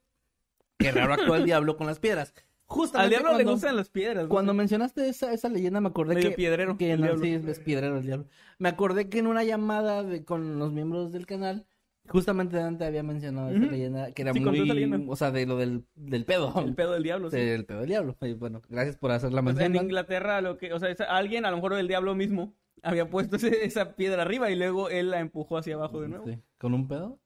[0.78, 2.32] Qué raro actúa el diablo con las piedras.
[2.66, 4.24] Justamente al diablo le cuando- gustan las piedras.
[4.24, 4.28] ¿no?
[4.28, 6.36] Cuando mencionaste esa, esa leyenda me acordé Medio que...
[6.36, 7.24] piedrero, que el no, diablo.
[7.24, 8.26] sí, es piedrero el diablo.
[8.58, 11.66] Me acordé que en una llamada de- con los miembros del canal,
[12.08, 13.70] justamente Dante había mencionado esa Ujú.
[13.70, 15.06] leyenda, que era Sí, muy...
[15.08, 16.52] O sea, de lo del, del pedo.
[16.64, 17.36] El pedo del diablo, sí.
[17.36, 18.16] Del pedo del diablo.
[18.22, 19.76] Y bueno, gracias por hacer la mención.
[19.76, 19.82] en.
[19.84, 23.64] Inglaterra, lo que, o sea, alguien, a lo mejor el diablo mismo, había puesto ese-
[23.64, 26.24] esa piedra arriba y luego él la empujó hacia abajo de nuevo.
[26.26, 26.38] Sí, Sí.
[26.58, 27.18] ¿Con un pedo?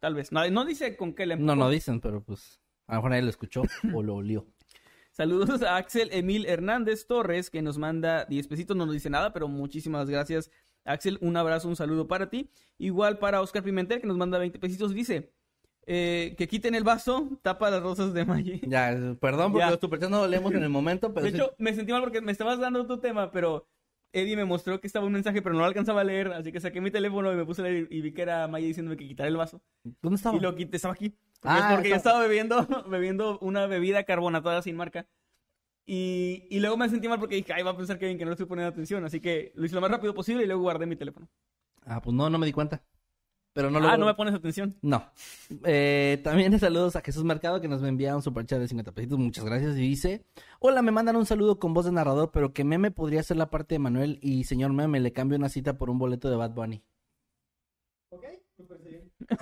[0.00, 0.32] tal vez.
[0.32, 1.46] No, no dice con qué la empujó.
[1.46, 3.62] No, no dicen, pero pues a lo mejor nadie lo escuchó
[3.94, 4.46] o lo olió.
[5.12, 9.32] Saludos a Axel Emil Hernández Torres, que nos manda 10 pesitos, no nos dice nada,
[9.32, 10.50] pero muchísimas gracias,
[10.84, 11.18] Axel.
[11.20, 12.50] Un abrazo, un saludo para ti.
[12.78, 15.32] Igual para Oscar Pimentel, que nos manda 20 pesitos, dice
[15.86, 18.60] eh, que quiten el vaso, tapa las rosas de Maye.
[18.66, 19.70] Ya, perdón porque Ya.
[19.70, 22.20] los superchats no lo leemos en el momento, pero De hecho, me sentí mal porque
[22.20, 23.66] me estabas dando tu tema, pero
[24.12, 26.60] Eddie me mostró que estaba un mensaje, pero no lo alcanzaba a leer, así que
[26.60, 29.08] saqué mi teléfono y me puse a leer y vi que era Maye diciéndome que
[29.08, 29.60] quitara el vaso.
[30.02, 30.36] ¿dónde estaba?
[30.36, 31.10] Y lo quité, estaba aquí.
[31.40, 32.56] Porque, Ah, porque yo estaba bebiendo,
[32.88, 35.06] bebiendo una bebida carbonatada sin marca.
[35.84, 38.30] Y, y luego me sentí mal porque dije, ay, va a pensar Kevin que no
[38.30, 39.04] le estoy poniendo atención.
[39.04, 41.28] Así que lo hice lo más rápido posible y luego guardé mi teléfono.
[41.84, 42.82] Ah, pues no, no me di cuenta.
[43.54, 44.78] Pero no ah, logro- no me pones atención.
[44.80, 45.04] No.
[45.64, 49.18] Eh, también saludos a Jesús Mercado que nos envía un superchat de 50 pesitos.
[49.18, 49.76] Muchas gracias.
[49.76, 50.24] Y dice:
[50.58, 53.50] Hola, me mandan un saludo con voz de narrador, pero que Meme podría ser la
[53.50, 56.52] parte de Manuel y señor Meme le cambio una cita por un boleto de Bad
[56.52, 56.82] Bunny.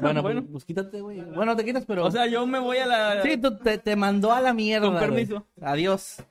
[0.01, 0.41] Bueno, Bueno.
[0.43, 1.21] Pues, pues quítate, güey.
[1.21, 2.05] Bueno, te quitas, pero.
[2.07, 3.23] O sea, yo me voy a la...
[3.23, 4.87] sí, tú te, te mandó a la mierda.
[4.87, 5.09] Con güey.
[5.09, 5.47] permiso.
[5.61, 6.23] Adiós.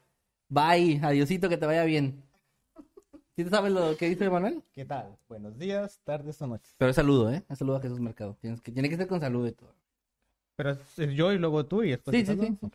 [0.48, 1.00] Bye.
[1.04, 2.24] Adiosito, que te vaya bien.
[3.36, 4.62] ¿Sí te sabes lo que dice Manuel?
[4.74, 5.18] ¿Qué tal?
[5.30, 6.76] Buenos días, tardes o noches.
[6.78, 7.42] Pero es saludo, ¿eh?
[7.48, 8.36] Es saludo a Jesús Mercado.
[8.42, 9.74] Tienes que, tiene que ser con saludo y todo.
[10.58, 12.18] Pero es, yo y luego tú y después.
[12.18, 12.58] Sí, tú, sí, sí.
[12.62, 12.74] Ok.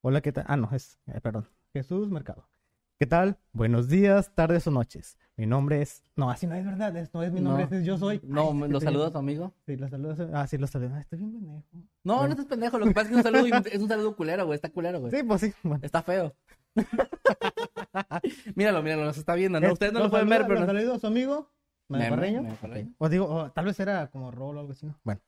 [0.00, 0.44] Hola, ¿qué tal?
[0.48, 1.46] Ah, no, es, eh, perdón.
[1.74, 2.48] Jesús Mercado.
[2.98, 3.36] ¿Qué tal?
[3.52, 5.18] Buenos días, tardes o noches.
[5.36, 6.02] Mi nombre es.
[6.16, 6.96] No, así no es verdad.
[6.96, 7.66] es- no es mi nombre, No.
[7.68, 8.20] ese es yo soy.
[8.24, 9.52] No, Ay, me- lo estoy- saluda a tu amigo.
[9.66, 10.30] Sí, lo saludo.
[10.32, 10.94] Ah, sí, lo saludo.
[10.94, 11.62] Ah, estoy bien pendejo.
[12.04, 12.78] No, no estás pendejo.
[12.78, 14.54] Lo que pasa es que es un saludo, es un saludo culero, güey.
[14.56, 15.12] Está culero, güey.
[15.12, 15.52] Sí, pues sí.
[15.62, 15.84] Bueno.
[15.84, 16.34] Está feo.
[18.54, 19.66] míralo, míralo, nos está viendo, ¿no?
[19.66, 20.60] Es- Ustedes no lo pueden saluda- ver, pero.
[20.60, 21.50] lo saludo a su amigo.
[21.88, 22.40] Meme Parreño.
[22.62, 22.94] Ok.
[22.98, 24.98] O digo, o tal vez era como rol o algo así, ¿no?
[25.04, 25.20] Bueno.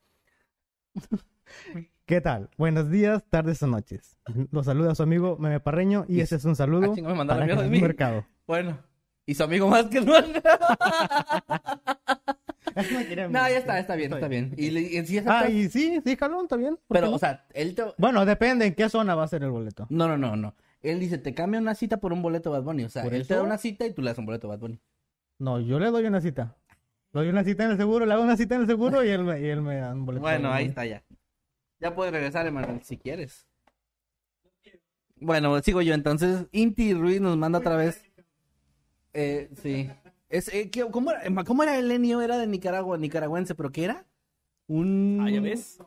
[2.06, 2.48] ¿Qué tal?
[2.56, 4.16] Buenos días, tardes o noches.
[4.50, 7.26] Los saluda su amigo Meme Parreño y Y- ese es un saludo Ah, chinga, me
[7.26, 7.80] para de.
[7.80, 8.24] Mercado.
[8.46, 8.78] Bueno.
[9.26, 10.12] Y su amigo más que no.
[13.28, 14.54] no, ya está, está bien, está bien.
[14.56, 15.44] Y, y sí aceptas?
[15.44, 16.76] Ah, y sí, sí, Jalón, está bien.
[16.76, 17.16] ¿por qué Pero, no?
[17.16, 17.82] o sea, él te.
[17.98, 19.86] Bueno, depende en qué zona va a ser el boleto.
[19.90, 20.54] No, no, no, no.
[20.80, 22.84] Él dice, te cambia una cita por un boleto Bad Bunny.
[22.84, 24.60] O sea, ¿Por él te da una cita y tú le das un boleto Bad
[24.60, 24.80] Bunny.
[25.38, 26.56] No, yo le doy una cita.
[27.12, 29.08] Le doy una cita en el seguro, le hago una cita en el seguro y
[29.08, 30.22] él me, y él me da un boleto.
[30.22, 31.02] Bueno, ahí está ya.
[31.80, 33.46] Ya puedes regresar, Emanuel, si quieres.
[35.16, 36.46] Bueno, sigo yo entonces.
[36.52, 38.04] Inti Ruiz nos manda otra vez.
[39.14, 39.90] Eh, sí.
[40.28, 42.20] Es, eh, ¿qué- cómo, era, Emma, ¿Cómo era el Enio?
[42.20, 44.06] Era de Nicaragua, nicaragüense, pero ¿qué era?
[44.66, 45.20] Un...
[45.22, 45.78] Ah, ya ves.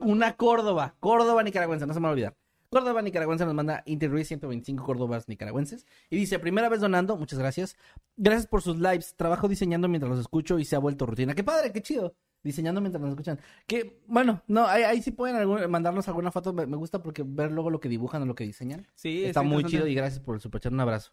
[0.00, 0.94] Una Córdoba.
[1.00, 2.34] Córdoba nicaragüense, no se me va a olvidar.
[2.70, 5.86] Córdoba nicaragüense nos manda Inti Ruiz 125 Córdobas nicaragüenses.
[6.08, 7.76] Y dice, primera vez donando, muchas gracias.
[8.16, 9.14] Gracias por sus lives.
[9.16, 11.34] Trabajo diseñando mientras los escucho y se ha vuelto rutina.
[11.34, 12.14] ¡Qué padre, qué chido!
[12.44, 13.40] Diseñando mientras nos escuchan.
[13.66, 16.52] Que, bueno, no, ahí, ahí sí pueden algún- mandarnos alguna foto.
[16.52, 18.86] Me, me gusta porque ver luego lo que dibujan o lo que diseñan.
[18.94, 20.72] Sí, Está muy chido y gracias por el superchat.
[20.72, 21.10] Un abrazo.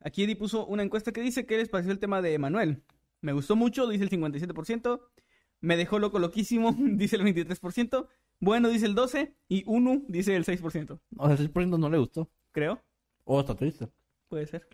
[0.00, 2.82] Aquí Eddie puso una encuesta que dice qué les pareció el tema de Manuel.
[3.20, 5.00] Me gustó mucho, dice el 57%.
[5.60, 8.08] Me dejó loco loquísimo, dice el 23%.
[8.42, 9.32] Bueno, dice el 12%.
[9.48, 11.00] Y Unu dice el 6%.
[11.16, 12.28] O sea, el poniendo no le gustó.
[12.50, 12.82] Creo.
[13.24, 13.88] O está triste.
[14.28, 14.68] Puede ser.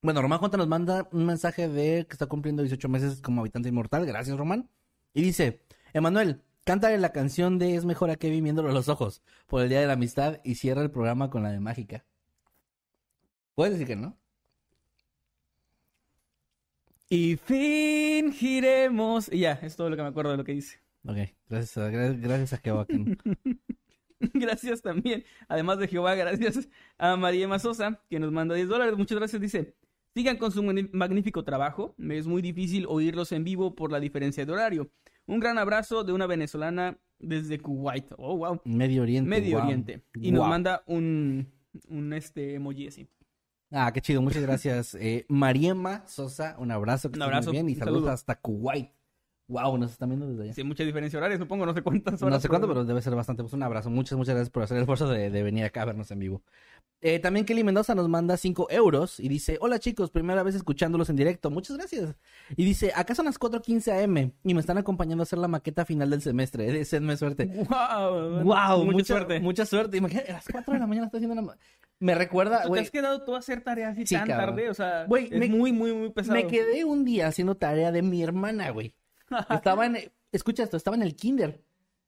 [0.00, 3.68] Bueno, Román J nos manda un mensaje de que está cumpliendo 18 meses como habitante
[3.68, 4.06] inmortal.
[4.06, 4.70] Gracias, Román.
[5.12, 5.60] Y dice,
[5.92, 9.68] Emanuel, cántale la canción de Es mejor a Kevin viéndolo a los ojos por el
[9.68, 12.06] Día de la Amistad y cierra el programa con la de Mágica.
[13.54, 14.16] Puedes decir que no.
[17.10, 19.30] Y fingiremos.
[19.30, 20.87] Y ya, es todo lo que me acuerdo de lo que dice.
[21.08, 21.16] Ok,
[21.48, 22.86] gracias a, gra- gracias a Jehová.
[24.34, 25.24] gracias también.
[25.48, 26.68] Además de Jehová, gracias
[26.98, 28.96] a María Mazosa, que nos manda 10 dólares.
[28.96, 29.40] Muchas gracias.
[29.40, 29.74] Dice,
[30.14, 30.62] sigan con su
[30.92, 31.94] magnífico trabajo.
[31.96, 34.90] Me es muy difícil oírlos en vivo por la diferencia de horario.
[35.26, 38.06] Un gran abrazo de una venezolana desde Kuwait.
[38.18, 38.60] Oh, wow.
[38.64, 39.28] Medio Oriente.
[39.28, 39.64] Medio wow.
[39.66, 40.02] Oriente.
[40.14, 41.48] Y nos manda un,
[41.88, 43.08] un este emoji así.
[43.70, 44.94] Ah, qué chido, muchas gracias.
[44.94, 47.10] Eh, Mariema Sosa, un abrazo.
[47.10, 48.12] Que Un estés muy abrazo, bien y saludos saludo.
[48.12, 48.90] hasta Kuwait.
[49.48, 50.52] Wow, nos están viendo desde allá.
[50.52, 52.34] Sí, mucha diferencia horaria, supongo, no sé cuántas horas.
[52.36, 53.42] No sé cuánto, pero debe ser bastante.
[53.42, 53.88] Pues un abrazo.
[53.88, 56.42] Muchas, muchas gracias por hacer el esfuerzo de, de venir acá a vernos en vivo.
[57.00, 61.08] Eh, también Kelly Mendoza nos manda 5 euros y dice, hola chicos, primera vez escuchándolos
[61.08, 61.48] en directo.
[61.50, 62.14] Muchas gracias.
[62.56, 65.84] Y dice, acá son las 4.15 am y me están acompañando a hacer la maqueta
[65.86, 66.66] final del semestre.
[66.72, 67.46] Deseenme suerte.
[67.46, 69.40] Wow, Wow, mucha, mucha suerte.
[69.40, 69.96] Mucha suerte.
[69.96, 71.56] Imagínate, a las 4 de la mañana estoy haciendo ma-
[72.00, 74.56] Me recuerda, ¿Te güey, has quedado tú a hacer tareas así Sí, tan cabrón.
[74.56, 74.68] tarde?
[74.68, 76.34] O sea, es me- muy, muy, muy pesado.
[76.34, 78.94] me quedé un día haciendo tarea de mi hermana, güey.
[79.50, 79.98] Estaba en,
[80.32, 81.62] escucha esto, estaba en el kinder.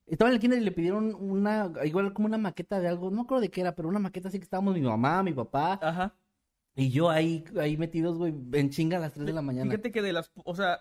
[0.07, 3.23] Estaba en el kinder y le pidieron una, igual como una maqueta de algo, no
[3.23, 6.17] acuerdo de qué era, pero una maqueta así que estábamos mi mamá, mi papá Ajá.
[6.75, 9.71] y yo ahí, ahí metidos, güey, en chinga a las 3 de la mañana.
[9.71, 10.81] Fíjate que de las, o sea,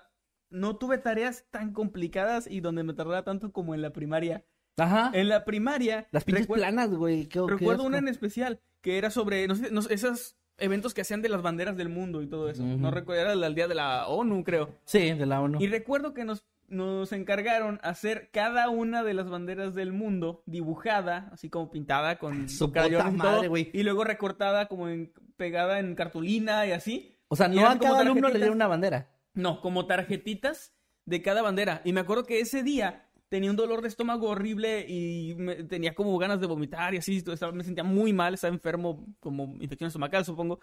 [0.50, 4.46] no tuve tareas tan complicadas y donde me tardaba tanto como en la primaria.
[4.78, 5.12] Ajá.
[5.14, 7.28] En la primaria, Las pinches planas, güey.
[7.28, 11.02] qué recuerdo una en especial que era sobre, no sé, no sé, esos eventos que
[11.02, 12.64] hacían de las banderas del mundo y todo eso.
[12.64, 14.76] No recuerdo, era el día de la ONU, creo.
[14.86, 15.60] Sí, de la ONU.
[15.62, 21.30] Y recuerdo que nos, nos encargaron hacer cada una de las banderas del mundo dibujada,
[21.32, 23.70] así como pintada con Su puta madre, güey.
[23.74, 27.18] y luego recortada como en, pegada en cartulina y así.
[27.28, 29.10] O sea, no a cada alumno le dieron una bandera.
[29.34, 30.74] No, como tarjetitas
[31.06, 31.82] de cada bandera.
[31.86, 35.94] Y me acuerdo que ese día tenía un dolor de estómago horrible y me- tenía
[35.96, 37.22] como ganas de vomitar y así.
[37.22, 40.60] todo, estaba- me sentía muy mal, estaba enfermo, como infección estomacal, supongo.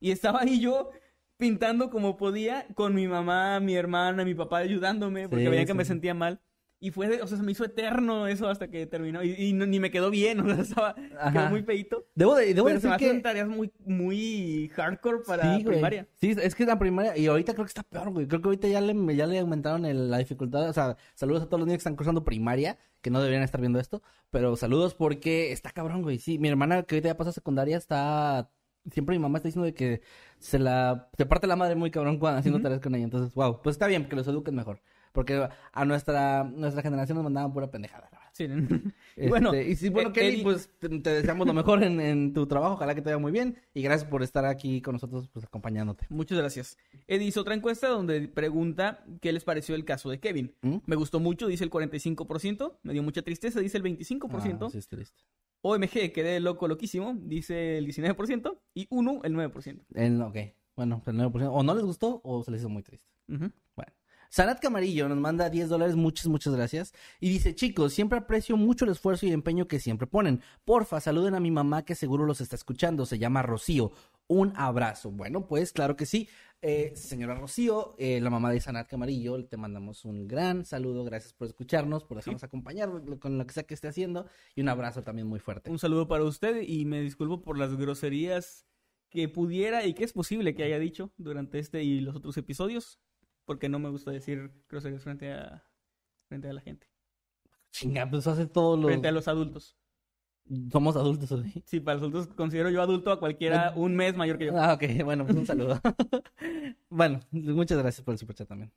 [0.00, 0.90] Y estaba ahí yo
[1.36, 5.74] pintando como podía con mi mamá, mi hermana, mi papá ayudándome porque Sí, veían que
[5.74, 6.40] me sentía mal.
[6.86, 9.22] Y fue, o sea, se me hizo eterno eso hasta que terminó.
[9.24, 10.94] Y, y no- ni me quedó bien, o sea, estaba
[11.32, 12.06] quedó muy feito.
[12.14, 13.06] Debo, de, debo Pero se decir me que...
[13.06, 15.76] hacen tareas muy, muy hardcore para Sí, güey.
[15.76, 16.06] primaria.
[16.20, 18.26] Sí, es que la primaria, y ahorita creo que está peor, güey.
[18.28, 20.68] Creo que ahorita ya le, ya le aumentaron el- la dificultad.
[20.68, 23.60] O sea, saludos a todos los niños que están cursando primaria, que no deberían estar
[23.60, 24.02] viendo esto.
[24.30, 26.18] Pero saludos porque está cabrón, güey.
[26.18, 28.50] Sí, mi hermana que ahorita ya pasó a secundaria está.
[28.90, 30.02] Siempre mi mamá está diciendo de que
[30.38, 31.08] se la.
[31.16, 33.04] Se parte la madre muy cabrón cuando haciendo tareas con ella.
[33.04, 33.62] Entonces, wow.
[33.62, 34.82] Pues está bien, que los eduquen mejor.
[35.14, 38.30] Porque a nuestra, nuestra generación nos mandaban pura pendejada, la verdad.
[38.32, 38.48] Sí.
[39.16, 42.00] Este, bueno, y sí, bueno, eh, Kelly, Eddie- pues te, te deseamos lo mejor en,
[42.00, 42.74] en tu trabajo.
[42.74, 43.56] Ojalá que te vaya muy bien.
[43.72, 46.04] Y gracias por estar aquí con nosotros, pues acompañándote.
[46.10, 46.76] Muchas gracias.
[47.06, 50.52] Eddie hizo otra encuesta donde pregunta qué les pareció el caso de Kevin.
[50.62, 50.78] ¿Mm?
[50.86, 52.78] Me gustó mucho, dice el 45%.
[52.82, 54.66] Me dio mucha tristeza, dice el 25%.
[54.66, 55.22] Ah, sí, es triste.
[55.62, 58.58] OMG, quedé loco, loquísimo, dice el 19%.
[58.74, 59.80] Y UNO, el 9%.
[59.94, 60.36] El, ok.
[60.74, 61.50] Bueno, el 9%.
[61.52, 63.08] O no les gustó o se les hizo muy triste.
[63.28, 63.52] Bueno.
[64.34, 66.92] Sanat Camarillo nos manda 10 dólares, muchas, muchas gracias.
[67.20, 70.40] Y dice, chicos, siempre aprecio mucho el esfuerzo y empeño que siempre ponen.
[70.64, 73.06] Porfa, saluden a mi mamá que seguro los está escuchando.
[73.06, 73.92] Se llama Rocío.
[74.26, 75.12] Un abrazo.
[75.12, 76.28] Bueno, pues claro que sí.
[76.62, 81.04] Eh, señora Rocío, eh, la mamá de Sanat Camarillo, te mandamos un gran saludo.
[81.04, 82.90] Gracias por escucharnos, por dejarnos acompañar
[83.20, 84.26] con lo que sea que esté haciendo.
[84.56, 85.70] Y un abrazo también muy fuerte.
[85.70, 88.66] Un saludo para usted y me disculpo por las groserías
[89.10, 92.98] que pudiera y que es posible que haya dicho durante este y los otros episodios,
[93.44, 95.64] porque no me gusta decir groserías frente a,
[96.28, 96.86] frente a la gente,
[97.70, 98.86] Chinga, pues hace todos los...
[98.86, 99.76] frente a los adultos.
[100.70, 101.50] Somos adultos hoy.
[101.64, 104.56] Sí, para los adultos considero yo adulto a cualquiera un mes mayor que yo.
[104.56, 105.80] Ah, ok, bueno, pues un saludo.
[106.90, 108.70] bueno, muchas gracias por el superchat también.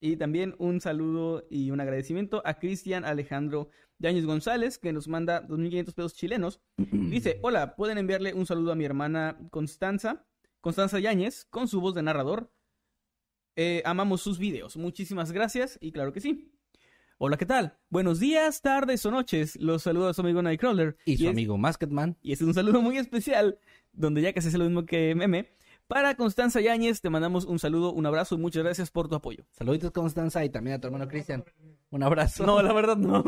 [0.00, 3.68] Y también un saludo y un agradecimiento a Cristian Alejandro
[3.98, 6.60] Yáñez González, que nos manda 2.500 pesos chilenos.
[6.76, 10.24] Dice, hola, pueden enviarle un saludo a mi hermana Constanza,
[10.60, 12.50] Constanza Yáñez, con su voz de narrador.
[13.56, 14.76] Eh, amamos sus videos.
[14.76, 16.52] Muchísimas gracias y claro que sí.
[17.18, 17.76] Hola, ¿qué tal?
[17.90, 19.56] Buenos días, tardes o noches.
[19.56, 20.96] Los saluda su amigo Nightcrawler.
[21.04, 22.16] Y su es- amigo Masketman.
[22.22, 23.58] y este es un saludo muy especial,
[23.92, 25.52] donde ya casi es lo mismo que Meme.
[25.86, 29.44] Para Constanza Yáñez, te mandamos un saludo, un abrazo y muchas gracias por tu apoyo.
[29.50, 31.44] Saluditos Constanza y también a tu hermano Cristian.
[31.90, 32.46] Un abrazo.
[32.46, 33.24] No, la verdad no.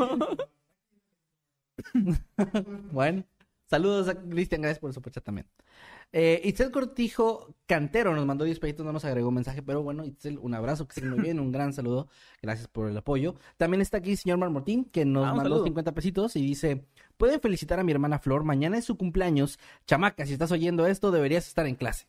[2.91, 3.23] Bueno,
[3.65, 5.47] saludos a Cristian, gracias por el superchat también.
[6.15, 10.37] Eh, Itzel Cortijo Cantero nos mandó 10 peditos, no nos agregó mensaje, pero bueno, Itzel,
[10.37, 12.07] un abrazo, que estés muy bien, un gran saludo,
[12.39, 13.33] gracias por el apoyo.
[13.57, 15.63] También está aquí el señor Marmotín, que nos Ah, mandó saludo.
[15.65, 16.85] 50 pesitos y dice,
[17.17, 19.57] pueden felicitar a mi hermana Flor, mañana es su cumpleaños.
[19.87, 22.05] Chamaca, si estás oyendo esto, deberías estar en clase.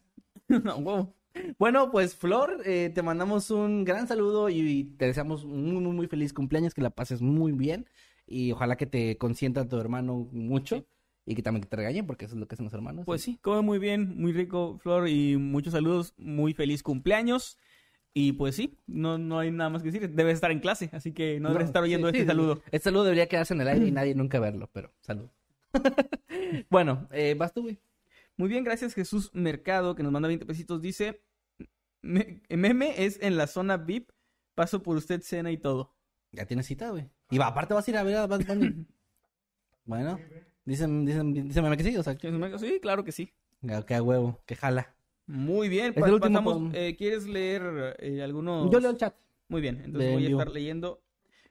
[0.65, 1.15] No, wow.
[1.59, 5.93] Bueno, pues Flor, eh, te mandamos un gran saludo y te deseamos un muy, muy,
[5.93, 7.87] muy feliz cumpleaños, que la pases muy bien
[8.27, 10.85] y ojalá que te consienta tu hermano mucho
[11.27, 13.05] y que también que te regañen porque eso es lo que hacen los hermanos.
[13.07, 17.59] Pues sí, come muy bien, muy rico, Flor, y muchos saludos, muy feliz cumpleaños.
[18.17, 21.13] Y pues sí, no, no hay nada más que decir, debes estar en clase, así
[21.13, 22.63] que no debes estar oyendo sí, este sí, saludo.
[22.67, 25.29] Este saludo debería quedarse en el aire y nadie nunca verlo, pero salud.
[26.71, 27.81] bueno, eh, vas tú, güey.
[28.37, 31.23] Muy bien, gracias Jesús Mercado, que nos manda 20 pesitos, dice,
[32.03, 34.11] "Me- meme es en la zona VIP,
[34.55, 35.95] paso por usted, cena y todo.
[36.33, 37.09] Ya tienes cita, güey.
[37.31, 38.87] Y va, aparte vas a ir a ver a Bad Bunny.
[39.85, 40.21] bueno,
[40.65, 42.17] dicen, dicen, dicen que sí, o sea,
[42.59, 43.33] Sí, claro que sí.
[43.87, 44.95] que a huevo, que jala.
[45.27, 48.71] Muy bien, Es pa- el último pasamos, con- eh, ¿quieres leer eh, algunos?
[48.71, 49.15] Yo leo el chat.
[49.49, 51.03] Muy bien, entonces de voy a estar leyendo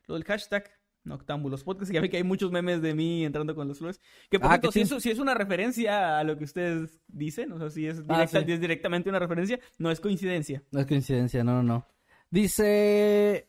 [0.08, 0.70] lo del hashtag
[1.06, 1.92] Noctámbulos Podcast.
[1.92, 4.00] Ya ve que hay muchos memes de mí entrando con los flores.
[4.30, 5.00] Que por Ah, cierto, que si, sí.
[5.02, 8.38] si es una referencia a lo que ustedes dicen, o sea, si es, Ah, sí.
[8.38, 10.64] es directamente una referencia, no es coincidencia.
[10.72, 11.88] No es coincidencia, no, no, no.
[12.30, 13.48] Dice,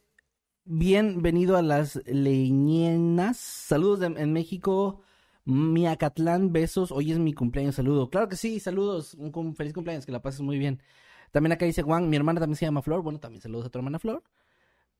[0.64, 3.36] bienvenido a las leñenas.
[3.36, 5.02] Saludos de- en México,
[5.44, 6.90] Miacatlán, besos.
[6.92, 8.08] Hoy es mi cumpleaños, saludo.
[8.10, 9.14] Claro que sí, saludos.
[9.14, 10.80] Un cum- feliz cumpleaños, que la pases muy bien.
[11.32, 13.02] También acá dice Juan, mi hermana también se llama Flor.
[13.02, 14.22] Bueno, también saludos a tu hermana Flor.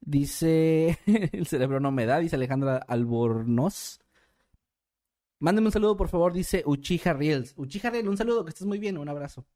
[0.00, 0.98] Dice,
[1.32, 4.00] el cerebro no me da, dice Alejandra Albornoz.
[5.38, 7.54] Mándeme un saludo, por favor, dice Uchiha Reels.
[7.56, 9.46] Uchiha Reels, un saludo, que estés muy bien, un abrazo.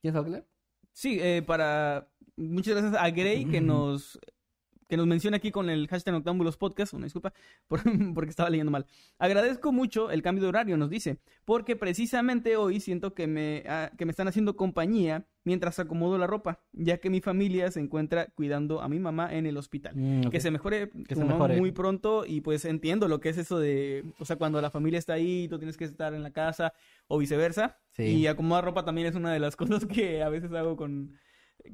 [0.00, 0.46] ¿Quieres hablar?
[0.92, 2.08] Sí, eh, para...
[2.36, 4.18] Muchas gracias a Gray que nos...
[4.88, 7.32] Que nos menciona aquí con el hashtag Noctámbulos Podcast, una disculpa
[7.66, 7.80] por-
[8.14, 8.86] porque estaba leyendo mal.
[9.18, 13.90] Agradezco mucho el cambio de horario, nos dice, porque precisamente hoy siento que me, ah,
[13.98, 18.26] que me están haciendo compañía mientras acomodo la ropa, ya que mi familia se encuentra
[18.34, 19.94] cuidando a mi mamá en el hospital.
[19.94, 20.28] Mm.
[20.30, 21.56] Que se mejore, Que se mejore.
[21.58, 24.98] muy pronto y pues entiendo lo que es eso de, o sea, cuando la familia
[24.98, 26.72] está ahí, tú tienes que estar en la casa
[27.08, 27.78] o viceversa.
[27.92, 28.04] Sí.
[28.04, 29.54] Y acomodar ropa también es una de las
[29.84, 31.12] cosas que a veces hago con,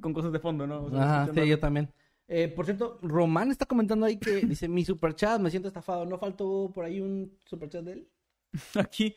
[0.01, 0.85] con cosas de fondo, ¿no?
[0.85, 1.91] O sea, Ajá, sí, yo también.
[2.29, 6.07] Eh, por cierto, Román está comentando ahí que dice mi superchat, me siento estafado.
[6.07, 8.09] ¿No faltó por ahí un superchat de él?
[8.77, 9.15] Aquí,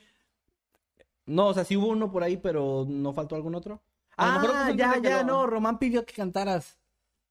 [1.26, 3.82] No, o sea, sí hubo uno por ahí, pero ¿no faltó algún otro?
[4.18, 6.80] A lo Ah, ya, ya, lo- no, Román pidió que cantaras.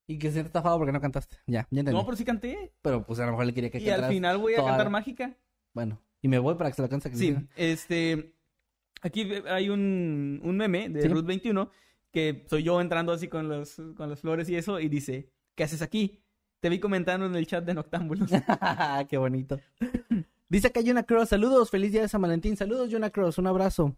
[0.08, 1.38] Y que se siente estafado porque no cantaste.
[1.48, 1.98] Ya, ya entendí.
[1.98, 2.72] No, pero sí canté.
[2.80, 4.88] Pero pues a lo mejor le quería que Y al final voy a toda- cantar
[4.90, 5.36] mágica.
[5.72, 7.12] Bueno, y me voy para que se la cante.
[7.16, 8.32] Sí, este.
[9.02, 11.08] Aquí hay un, un meme de Sí.
[11.08, 11.70] Ruth 21
[12.12, 15.64] que soy yo entrando así con, los, con las flores y eso y dice: ¿Qué
[15.64, 16.20] haces aquí?
[16.60, 18.30] Te vi comentando en el chat de Noctámbulos.
[19.08, 19.58] Qué bonito.
[20.48, 22.56] Dice acá Yuna Cross, saludos, feliz día de San Valentín.
[22.56, 23.96] Saludos, Yuna Cross, un abrazo.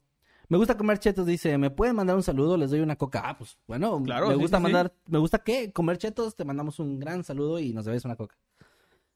[0.48, 2.56] Me gusta comer chetos, dice, ¿me pueden mandar un saludo?
[2.56, 3.20] Les doy una coca.
[3.22, 4.62] Ah, pues bueno, Claro, me sí, gusta sí, sí.
[4.62, 8.16] mandar, me gusta que comer chetos, te mandamos un gran saludo y nos debes una
[8.16, 8.34] coca.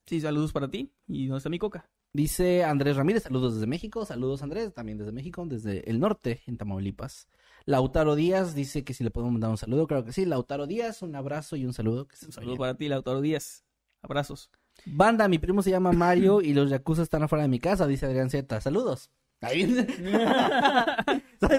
[0.05, 0.91] sí, saludos para ti.
[1.07, 1.89] ¿Y dónde está mi coca?
[2.11, 6.57] Dice Andrés Ramírez, saludos desde México, saludos Andrés, también desde México, desde el norte, en
[6.57, 7.27] Tamaulipas.
[7.65, 10.25] Lautaro Díaz dice que si le podemos mandar un saludo, claro que sí.
[10.25, 12.07] Lautaro Díaz, un abrazo y un saludo.
[12.07, 13.63] Que se Un saludo para ti, Lautaro Díaz.
[14.01, 14.49] Abrazos.
[14.85, 18.05] Banda, mi primo se llama Mario y los Yakuza están afuera de mi casa, dice
[18.05, 18.59] Adrián Z.
[18.59, 19.09] Saludos.
[19.41, 19.65] Ahí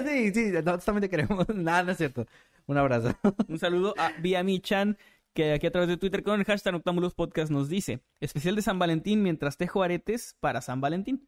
[0.05, 1.47] sí, sí, nosotros también te queremos.
[1.55, 2.25] Nada, no es cierto.
[2.65, 3.15] Un abrazo.
[3.47, 4.97] Un saludo a Viami Chan,
[5.33, 8.63] que aquí a través de Twitter con el hashtag Noctámbulos Podcast nos dice: Especial de
[8.63, 11.27] San Valentín mientras tejo aretes para San Valentín.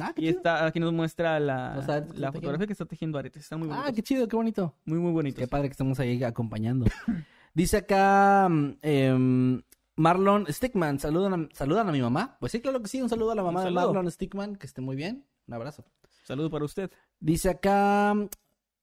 [0.00, 0.38] Ah, qué Y chido.
[0.38, 3.42] está, aquí nos muestra la, la está fotografía que está tejiendo aretes.
[3.42, 3.94] Están muy Ah, bonitos.
[3.96, 4.74] qué chido, qué bonito.
[4.84, 5.38] Muy, muy bonitos.
[5.40, 6.86] Qué padre que estamos ahí acompañando.
[7.54, 9.62] Dice acá mm, em,
[9.96, 12.36] Marlon Stickman, ¿saludan a, ¿saludan a mi mamá?
[12.40, 13.70] Pues sí, claro que sí, un saludo a la mamá de.
[13.70, 15.26] Marlon Stickman, que esté muy bien.
[15.46, 15.84] Un abrazo.
[16.24, 16.90] Saludo para usted.
[17.18, 18.14] Dice acá,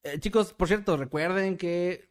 [0.04, 2.10] eh, chicos, por cierto, recuerden que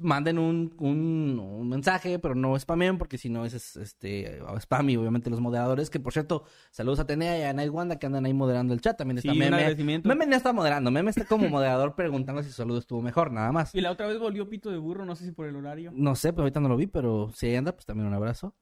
[0.00, 4.90] manden un, un, un mensaje, pero no spamen, porque si no es, es, este spam
[4.90, 8.06] y obviamente los moderadores, que por cierto, saludos a Tenea y a Night Wanda que
[8.06, 9.56] andan ahí moderando el chat, también Sí, está un Meme.
[9.56, 10.08] agradecimiento.
[10.08, 13.50] Meme ya está moderando, Meme está como moderador preguntando si su saludo estuvo mejor, nada
[13.52, 13.74] más.
[13.74, 15.90] Y la otra vez volvió pito de burro, no sé si por el horario.
[15.94, 18.54] No sé, pero ahorita no lo vi, pero si ahí anda, pues también un abrazo.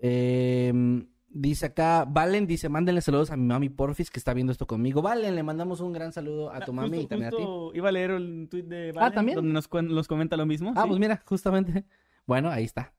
[0.00, 0.72] Eh,
[1.32, 5.02] dice acá, Valen dice, mándenle saludos a mi mami Porfis que está viendo esto conmigo.
[5.02, 7.42] Valen, le mandamos un gran saludo a tu Ah, mami justo- y también a ti.
[7.78, 9.36] Iba a leer el tweet de Valen, ¿también?
[9.36, 10.72] donde nos, nos comenta lo mismo.
[10.76, 10.88] Ah, sí.
[10.88, 11.84] pues mira, justamente.
[12.24, 12.92] Bueno, ahí está.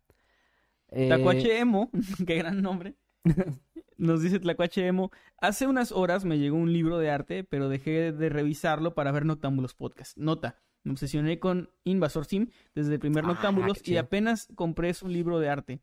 [0.89, 1.89] Eh, Tlacuache Emo,
[2.27, 2.95] qué gran nombre.
[3.97, 8.11] Nos dice Tlacuache Emo, hace unas horas me llegó un libro de arte, pero dejé
[8.11, 10.17] de revisarlo para ver Noctámbulos Podcast.
[10.17, 15.01] Nota, me obsesioné con Invasor Sim desde el primer Ah, Noctámbulos y apenas compré es
[15.03, 15.79] un libro de arte.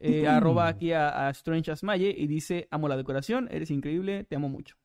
[0.00, 4.24] Eh, arroba aquí a, a Strange as Maye y dice, amo la decoración, eres increíble,
[4.24, 4.76] te amo mucho.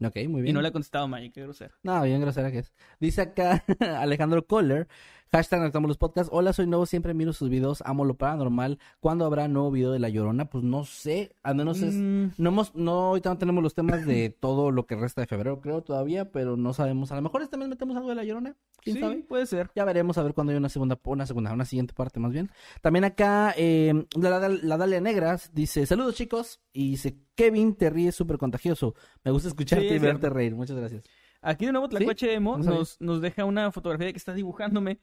[0.00, 0.54] Ok, muy Y bien.
[0.54, 1.74] no le ha contestado Maye, qué grosero.
[1.82, 2.72] No, bien grosera que es.
[3.00, 3.64] Dice acá
[4.00, 4.88] Alejandro Kohler,
[5.30, 6.30] hashtag Noctámbulos Podcast.
[6.32, 8.78] Hola, soy nuevo, siempre miro sus videos, amo lo paranormal.
[9.00, 10.46] ¿Cuándo habrá nuevo video de La Llorona?
[10.48, 11.94] Pues no sé, al menos es...
[11.94, 15.26] Mm, No hemos, no, ahorita no tenemos los temas de todo lo que resta de
[15.26, 17.12] febrero, creo, todavía, pero no sabemos.
[17.12, 19.16] A lo mejor este mes metemos algo de La Llorona, quién sí, sabe.
[19.28, 19.70] puede ser.
[19.74, 22.50] Ya veremos a ver cuando hay una segunda, una segunda, una siguiente parte más bien.
[22.80, 27.90] También acá, eh, la, la, la Dalia Negras dice, saludos chicos, y dice, Kevin, te
[27.90, 28.94] ríes súper contagioso.
[29.24, 30.54] Me gusta escucharte Sí, y verte reír.
[30.54, 31.04] Muchas gracias.
[31.40, 32.78] Aquí de nuevo Tlacuache Emo No sabía.
[32.80, 34.98] nos, nos deja una fotografía que está dibujándome.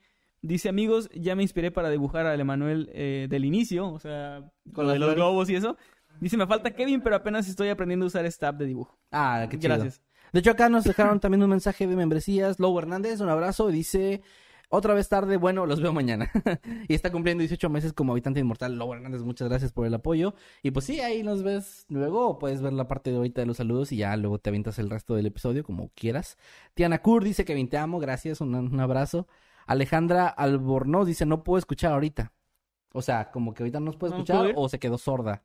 [0.46, 4.86] Dice, amigos, ya me inspiré para dibujar al Emanuel eh, del inicio, o sea, Con
[4.86, 5.76] las de los globos y eso.
[6.20, 8.96] Dice, me falta Kevin, pero apenas estoy aprendiendo a usar este app de dibujo.
[9.10, 9.74] Ah, qué chido.
[9.74, 10.00] Gracias.
[10.32, 12.60] De hecho, acá nos dejaron también un mensaje de membresías.
[12.60, 13.68] Lobo Hernández, un abrazo.
[13.68, 14.22] Dice,
[14.68, 16.30] otra vez tarde, bueno, los veo mañana.
[16.88, 18.76] y está cumpliendo 18 meses como habitante inmortal.
[18.76, 20.34] Lobo Hernández, muchas gracias por el apoyo.
[20.62, 22.38] Y pues sí, ahí nos ves luego.
[22.38, 24.90] Puedes ver la parte de ahorita de los saludos y ya luego te avientas el
[24.90, 26.38] resto del episodio como quieras.
[26.74, 29.26] Tiana Kur dice que te amo, gracias, un, un abrazo.
[29.66, 32.32] Alejandra Albornoz dice, no puedo escuchar ahorita.
[32.92, 34.96] O sea, como que ahorita no nos puede ¿No nos escuchar puede o se quedó
[34.98, 35.42] sorda.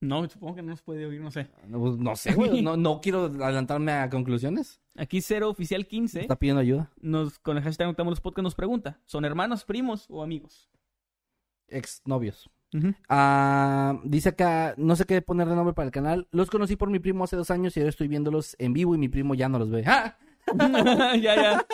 [0.00, 1.48] No, supongo que no nos puede oír, no sé.
[1.66, 2.62] No, pues, no sé, güey.
[2.62, 4.80] No, no quiero adelantarme a conclusiones.
[4.96, 6.90] Aquí Cero Oficial 15 Está pidiendo ayuda.
[7.00, 10.68] nos, con el hashtag los Podcast nos pregunta, ¿son hermanos, primos o amigos?
[11.68, 12.50] Ex novios.
[12.74, 12.92] Ujú.
[13.08, 16.28] Ah, dice acá, no sé qué poner de nombre para el canal.
[16.32, 18.98] Los conocí por mi primo hace dos años y ahora estoy viéndolos en vivo y
[18.98, 19.84] mi primo ya no los ve.
[19.86, 20.18] ¡Ah!
[21.20, 21.66] ya, ya.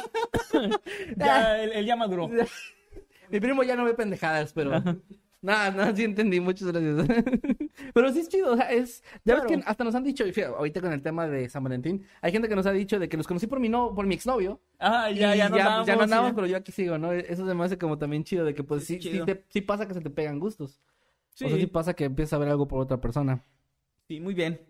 [1.16, 2.28] ya, él, él ya maduró.
[3.30, 4.82] Mi primo ya no ve pendejadas, pero...
[5.42, 7.06] Nada, no, sí entendí, muchas gracias.
[7.94, 9.02] pero sí es chido, o sea, es...
[9.24, 12.04] Ya ves que hasta nos han dicho, fíjate, ahorita con el tema de San Valentín,
[12.20, 14.14] hay gente que nos ha dicho de que los conocí por mi, no, por mi
[14.14, 14.60] exnovio.
[14.78, 16.34] Ah, ya, ya no andamos, ya no andamos, sí.
[16.34, 17.12] pero yo aquí sigo, ¿no?
[17.12, 19.88] Eso se me hace como también chido de que pues Sí, sí, te- sí pasa
[19.88, 20.78] que se te pegan gustos.
[21.32, 23.42] Sí, O sea, sí pasa que empiezas a ver algo por otra persona.
[24.08, 24.60] sí, muy bien.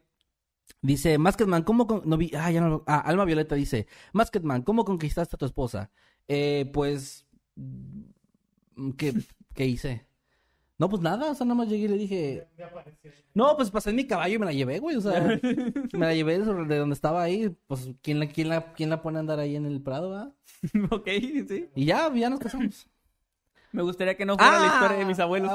[0.82, 2.02] Dice, Masketman, ¿cómo con...
[2.04, 2.30] no vi...
[2.34, 5.90] Ah, ya no Ah, Alma Violeta dice, Masketman, ¿cómo conquistaste a tu esposa?
[6.28, 7.26] Eh, pues...
[7.56, 9.12] mm, ¿Qué,
[9.54, 10.06] ¿Qué hice?
[10.78, 12.48] No, pues nada, o sea, nada más llegué y le dije...
[13.34, 15.38] No, pues pasé en mi caballo y me la llevé, güey, o sea...
[15.92, 19.02] me la llevé de de donde estaba ahí, pues, ¿quién la, quién la, quién la
[19.02, 20.32] pone a andar ahí en el Prado, va?
[20.90, 21.06] ok,
[21.48, 21.68] sí.
[21.74, 22.88] Y ya, ya nos casamos.
[23.72, 25.52] Me gustaría que no fuera la Ah, historia de mis abuelos.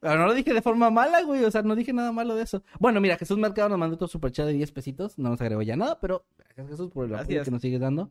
[0.00, 1.44] Pero no lo dije de forma mala, güey.
[1.44, 2.62] O sea, no dije nada malo de eso.
[2.78, 5.18] Bueno, mira, Jesús Mercado nos mandó otro superchat de 10 pesitos.
[5.18, 8.10] No nos agregó ya nada, pero gracias Jesús por el apoyo que nos sigues dando.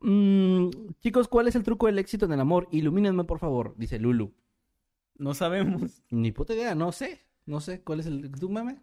[0.00, 0.70] Mm,
[1.00, 2.68] chicos, ¿cuál es el truco del éxito en el amor?
[2.70, 4.32] Ilumínenme, por favor, dice Lulu.
[5.16, 6.02] No sabemos.
[6.10, 7.20] Ni puta idea, no sé.
[7.44, 8.30] No sé, ¿cuál es el...
[8.30, 8.82] ¿Tú, meme?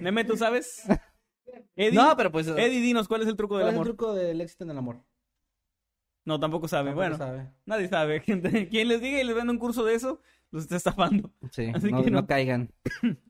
[0.00, 0.84] Meme, ¿tú sabes?
[1.76, 2.46] Eddie, No, pero pues...
[2.46, 3.86] Eddie, dinos, ¿cuál es el truco ¿Cuál del es el amor?
[3.88, 5.02] truco del éxito en el amor?
[6.24, 6.90] No, tampoco sabe.
[6.90, 7.50] Tampoco bueno, sabe.
[7.66, 8.22] nadie sabe.
[8.22, 10.20] Quien les diga y les venda un curso de eso,
[10.54, 11.30] los está estafando.
[11.50, 12.26] Sí, Así no, que no no.
[12.26, 12.70] caigan.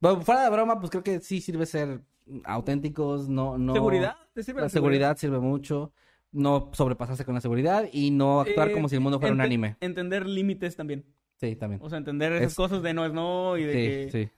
[0.00, 2.02] Bueno, fuera de broma, pues creo que sí sirve ser
[2.44, 3.58] auténticos, no...
[3.58, 3.72] no...
[3.74, 4.14] ¿Seguridad?
[4.32, 5.92] ¿Te sirve La seguridad sirve mucho.
[6.30, 9.40] No sobrepasarse con la seguridad y no actuar Eh, como si el mundo fuera un
[9.40, 9.76] anime.
[9.80, 11.04] Entender límites también.
[11.40, 11.80] Sí, también.
[11.82, 14.10] O sea, entender esas Es- cosas de no es no y de Sí, que...
[14.26, 14.30] sí.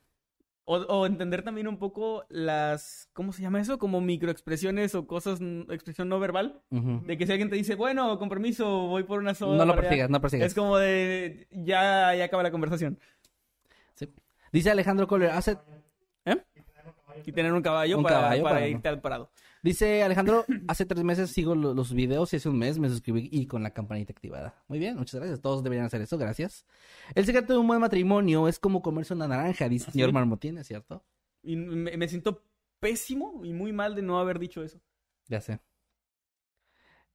[0.65, 3.09] O, o entender también un poco las...
[3.13, 3.79] ¿Cómo se llama eso?
[3.79, 6.61] Como microexpresiones o cosas, mm, expresión no verbal.
[6.71, 9.57] De que si alguien te dice, bueno, con permiso, voy por una soda.
[9.57, 10.47] No lo para allá", persigas, no persigas.
[10.47, 11.49] Es como de...
[11.51, 12.99] Ya, ya acaba la conversación.
[14.53, 15.59] Dice Alejandro Kohler, hace...
[17.25, 19.31] Y tener un caballo Un para, caballo para para- irte al parado.
[19.63, 23.29] Dice Alejandro, hace tres meses sigo lo- los videos y hace un mes me suscribí
[23.31, 24.63] y con la campanita activada.
[24.69, 25.41] Muy bien, muchas gracias.
[25.41, 26.65] Todos deberían hacer eso, gracias.
[27.15, 30.59] El secreto de un buen matrimonio es como comerse una naranja, dice el señor Marmotín,
[30.59, 31.05] ¿es cierto?
[31.43, 32.43] Y me, me siento
[32.81, 34.81] pésimo y muy mal de no haber dicho eso.
[35.29, 35.61] Ya sé.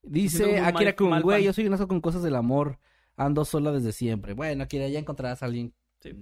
[0.04, 2.80] Dice Akira Kun, güey, yo soy un asco con cosas del amor.
[3.18, 4.34] Ando sola desde siempre.
[4.34, 5.74] Bueno, Akira, ya encontrarás a alguien.
[6.06, 6.16] Sí.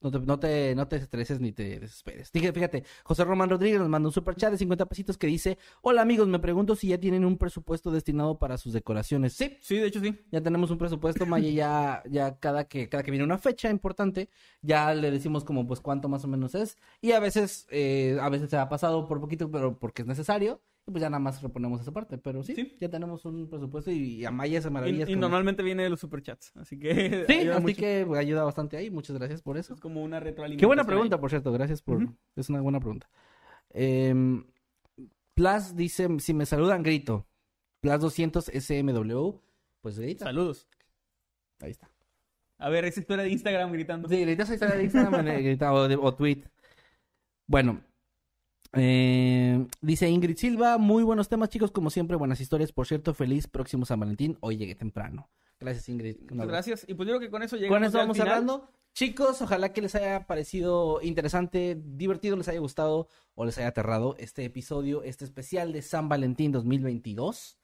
[0.00, 2.32] No te, no, te, no te estreses ni te desesperes.
[2.32, 5.58] Dije, fíjate, José Román Rodríguez nos manda un super chat de 50 pesitos que dice:
[5.82, 9.34] Hola amigos, me pregunto si ya tienen un presupuesto destinado para sus decoraciones.
[9.34, 10.18] Sí, Sí, de hecho sí.
[10.30, 14.30] ya tenemos un presupuesto, Maya, ya, ya cada que, cada que viene una fecha importante,
[14.62, 16.78] ya le decimos como pues cuánto más o menos es.
[17.00, 20.62] Y a veces, eh, a veces se ha pasado por poquito, pero porque es necesario.
[20.88, 22.16] Y pues ya nada más reponemos esa parte.
[22.16, 22.76] Pero sí, Sí.
[22.80, 25.08] ya tenemos un presupuesto y, a Maya se Y, maravillas.
[25.08, 26.52] y normalmente viene de los superchats.
[26.56, 27.24] Así que.
[27.26, 27.76] Sí, ayuda así mucho.
[27.76, 28.90] que ayuda bastante ahí.
[28.90, 29.74] Muchas gracias por eso.
[29.74, 30.60] Es como una retroalimentación.
[30.60, 30.86] Qué buena ahí.
[30.86, 31.50] pregunta, por cierto.
[31.52, 32.06] Gracias por...
[32.36, 33.10] Es una buena pregunta.
[33.70, 34.14] Eh,
[35.34, 37.26] Plus dice, si me saludan, grito.
[37.80, 39.40] Plus 200 SMW.
[39.80, 40.24] Pues grita.
[40.26, 40.68] Saludos.
[41.60, 41.90] Ahí está.
[42.58, 44.08] A ver, esa historia de Instagram gritando.
[44.08, 46.44] Sí, gritas ahí de Instagram eh, o, de- o tweet.
[47.46, 47.82] Bueno.
[48.76, 52.72] Eh, dice Ingrid Silva, muy buenos temas chicos, como siempre, buenas historias.
[52.72, 54.36] Por cierto, feliz próximo San Valentín.
[54.40, 55.28] Hoy llegué temprano.
[55.58, 56.16] Gracias Ingrid.
[56.30, 56.84] Muchas gracias.
[56.88, 58.28] Y pues yo creo que con eso llegamos Con al vamos final.
[58.32, 58.70] hablando.
[58.94, 64.16] Chicos, ojalá que les haya parecido interesante, divertido, les haya gustado o les haya aterrado
[64.18, 67.58] este episodio, este especial de San Valentín 2022.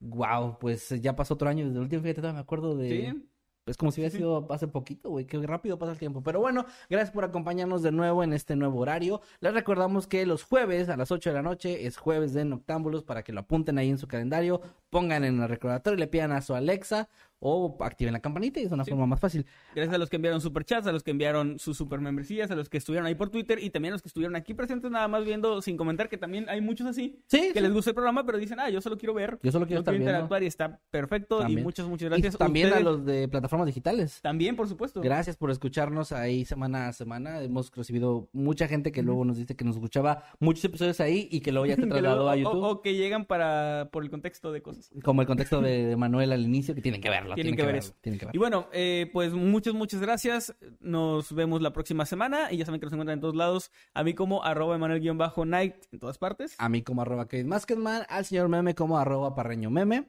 [0.00, 2.90] Wow, pues ya pasó otro año desde el último, fíjate, me acuerdo de...
[2.90, 3.28] Sí.
[3.66, 5.26] Es como si hubiera sido hace poquito, güey.
[5.26, 6.22] Qué rápido pasa el tiempo.
[6.22, 9.20] Pero bueno, gracias por acompañarnos de nuevo en este nuevo horario.
[9.40, 13.02] Les recordamos que los jueves a las 8 de la noche es jueves de Noctámbulos
[13.02, 14.60] para que lo apunten ahí en su calendario,
[14.96, 17.08] pongan en el recordatorio y le pidan a su Alexa
[17.38, 18.90] o activen la campanita y es una Sí.
[18.90, 19.44] forma más fácil.
[19.74, 22.70] Gracias a los que enviaron superchats, a los que enviaron sus super membresías, a los
[22.70, 25.22] que estuvieron ahí por Twitter y también a los que estuvieron aquí presentes nada más
[25.26, 27.60] viendo sin comentar, que también hay muchos así, Sí, que sí.
[27.60, 29.92] les gusta el programa, pero dicen, ah, yo solo quiero ver, Yo solo quiero estar
[29.92, 30.12] quiero viendo.
[30.12, 31.40] interactuar y está perfecto.
[31.40, 31.58] También.
[31.60, 32.38] Y muchas, muchas Y gracias.
[32.38, 34.18] también a los de plataformas digitales.
[34.22, 35.02] También, por supuesto.
[35.02, 37.42] Gracias por escucharnos ahí semana a semana.
[37.42, 41.40] Hemos recibido mucha gente que luego nos dice que nos escuchaba muchos episodios ahí y
[41.40, 42.64] que luego ya se trasladó luego- a o- YouTube.
[42.64, 44.85] O, que llegan para por el contexto de cosas.
[45.02, 47.34] Como el contexto de, de Manuel al inicio, que tienen que verlo.
[47.34, 47.88] Tienen Tienen, que que, ver verlo.
[47.88, 47.96] eso.
[48.00, 50.54] Tienen que Y bueno, eh, pues muchas, muchas gracias.
[50.80, 52.52] Nos vemos la próxima semana.
[52.52, 53.70] Y ya saben que nos encuentran en todos lados.
[53.94, 56.54] A mí como arroba Emanuel-Night en todas partes.
[56.58, 60.08] A mí como arroba Kevin Maskedman, al señor meme como arroba parreño meme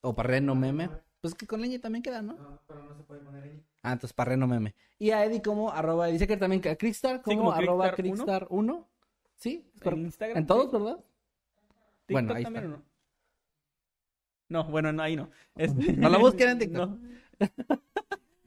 [0.00, 0.90] o parreno meme.
[1.20, 2.36] Pues que con leña también queda, ¿no?
[3.82, 4.74] Ah, entonces parreno meme.
[4.98, 8.46] Y a Eddie como arroba, dice que también a Crickstar como, como arroba Crickstar Crickstar
[8.50, 8.88] 1.
[9.36, 9.98] Sí, es En.
[10.00, 10.38] Instagram.
[10.38, 10.76] En todos, ¿sí?
[10.76, 11.04] ¿verdad?
[12.06, 12.74] TikTok Bueno, ahí también, está.
[12.74, 12.87] ¿o no?
[14.48, 15.30] No, bueno, no, ahí no.
[15.56, 16.90] Este- No la busquen en TikTok.
[16.90, 17.78] No,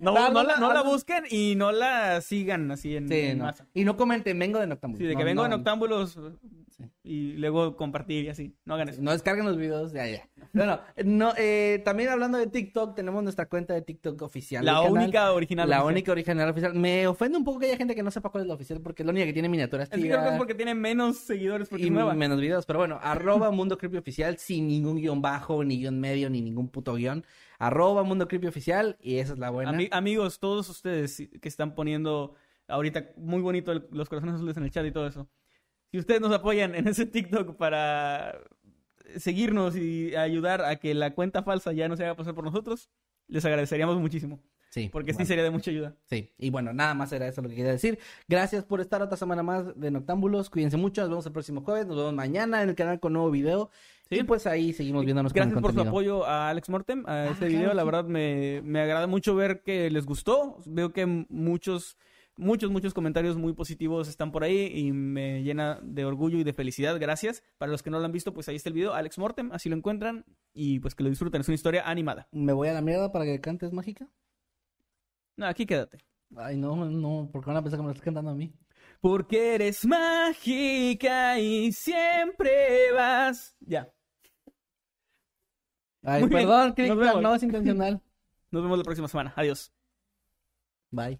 [0.01, 3.37] no, no no la, no la busquen y no la sigan así en, Sí, en
[3.37, 3.45] no.
[3.45, 3.67] masa.
[3.73, 4.99] Y no comenten, vengo de Noctámbulos.
[5.01, 6.19] Sí, de que vengo no, en octámbulos
[6.75, 6.85] Sí.
[7.03, 8.55] y luego compartir y así.
[8.65, 9.01] No hagan eso.
[9.01, 10.27] No descarguen los videos, ya, ya.
[10.53, 14.65] Bueno, no, eh, también hablando de TikTok, tenemos nuestra cuenta de TikTok oficial.
[14.65, 14.91] La canal.
[14.91, 15.69] única original.
[15.69, 15.93] La oficial.
[15.93, 16.73] única original oficial.
[16.73, 19.03] Me ofende un poco que haya gente que no sepa cuál es la oficial, porque
[19.03, 21.69] es la única que tiene miniaturas Es que creo que es porque tiene menos seguidores
[21.69, 22.13] porque y nueva.
[22.15, 22.65] menos videos.
[22.65, 26.69] Pero bueno, arroba Mundo Creepy Oficial, sin ningún guion bajo, ni guion medio, ni ningún
[26.69, 27.23] puto guion.
[27.61, 29.71] Arroba Mundo Creepy Oficial, y esa es la buena.
[29.71, 32.35] Ami- amigos, todos ustedes que están poniendo
[32.67, 35.29] ahorita muy bonito el- los corazones azules en el chat y todo eso.
[35.91, 38.39] Si ustedes nos apoyan en ese TikTok para
[39.17, 42.89] seguirnos y ayudar a que la cuenta falsa ya no se haga pasar por nosotros,
[43.27, 44.39] les agradeceríamos muchísimo.
[44.69, 45.97] Sí, Porque sí sería de mucha ayuda.
[46.05, 47.99] Sí, y bueno, nada más era eso lo que quería decir.
[48.29, 50.49] Gracias por estar otra semana más de Noctámbulos.
[50.49, 51.01] Cuídense mucho.
[51.01, 51.87] Nos vemos el próximo jueves.
[51.87, 53.69] Nos vemos mañana en el canal con nuevo video.
[54.11, 54.19] Sí.
[54.19, 57.25] Y pues ahí seguimos viéndonos Gracias con por su apoyo a Alex Mortem, a Ah,
[57.31, 57.73] este claro, video.
[57.73, 57.85] La sí.
[57.85, 60.57] verdad me, me agrada mucho ver que les gustó.
[60.65, 61.97] Veo que muchos
[62.37, 66.53] Muchos, muchos comentarios muy positivos están por ahí y me llena de orgullo y de
[66.53, 66.97] felicidad.
[66.99, 67.43] Gracias.
[67.57, 68.93] Para los que no lo han visto, pues ahí está el video.
[68.93, 71.41] Alex Mortem, así lo encuentran y pues que lo disfruten.
[71.41, 72.29] Es una historia animada.
[72.31, 74.07] ¿Me voy a la mierda para que cantes mágica?
[75.35, 75.99] No, aquí quédate.
[76.35, 78.53] Ay, no, no, porque van a pensar que me lo estás cantando a mí.
[79.01, 83.55] Porque eres mágica y siempre vas.
[83.59, 83.91] Ya.
[86.03, 88.01] Ay, Muy perdón, Cristian, no es intencional.
[88.51, 89.33] Nos vemos la próxima semana.
[89.35, 89.71] Adiós.
[90.91, 91.19] Bye.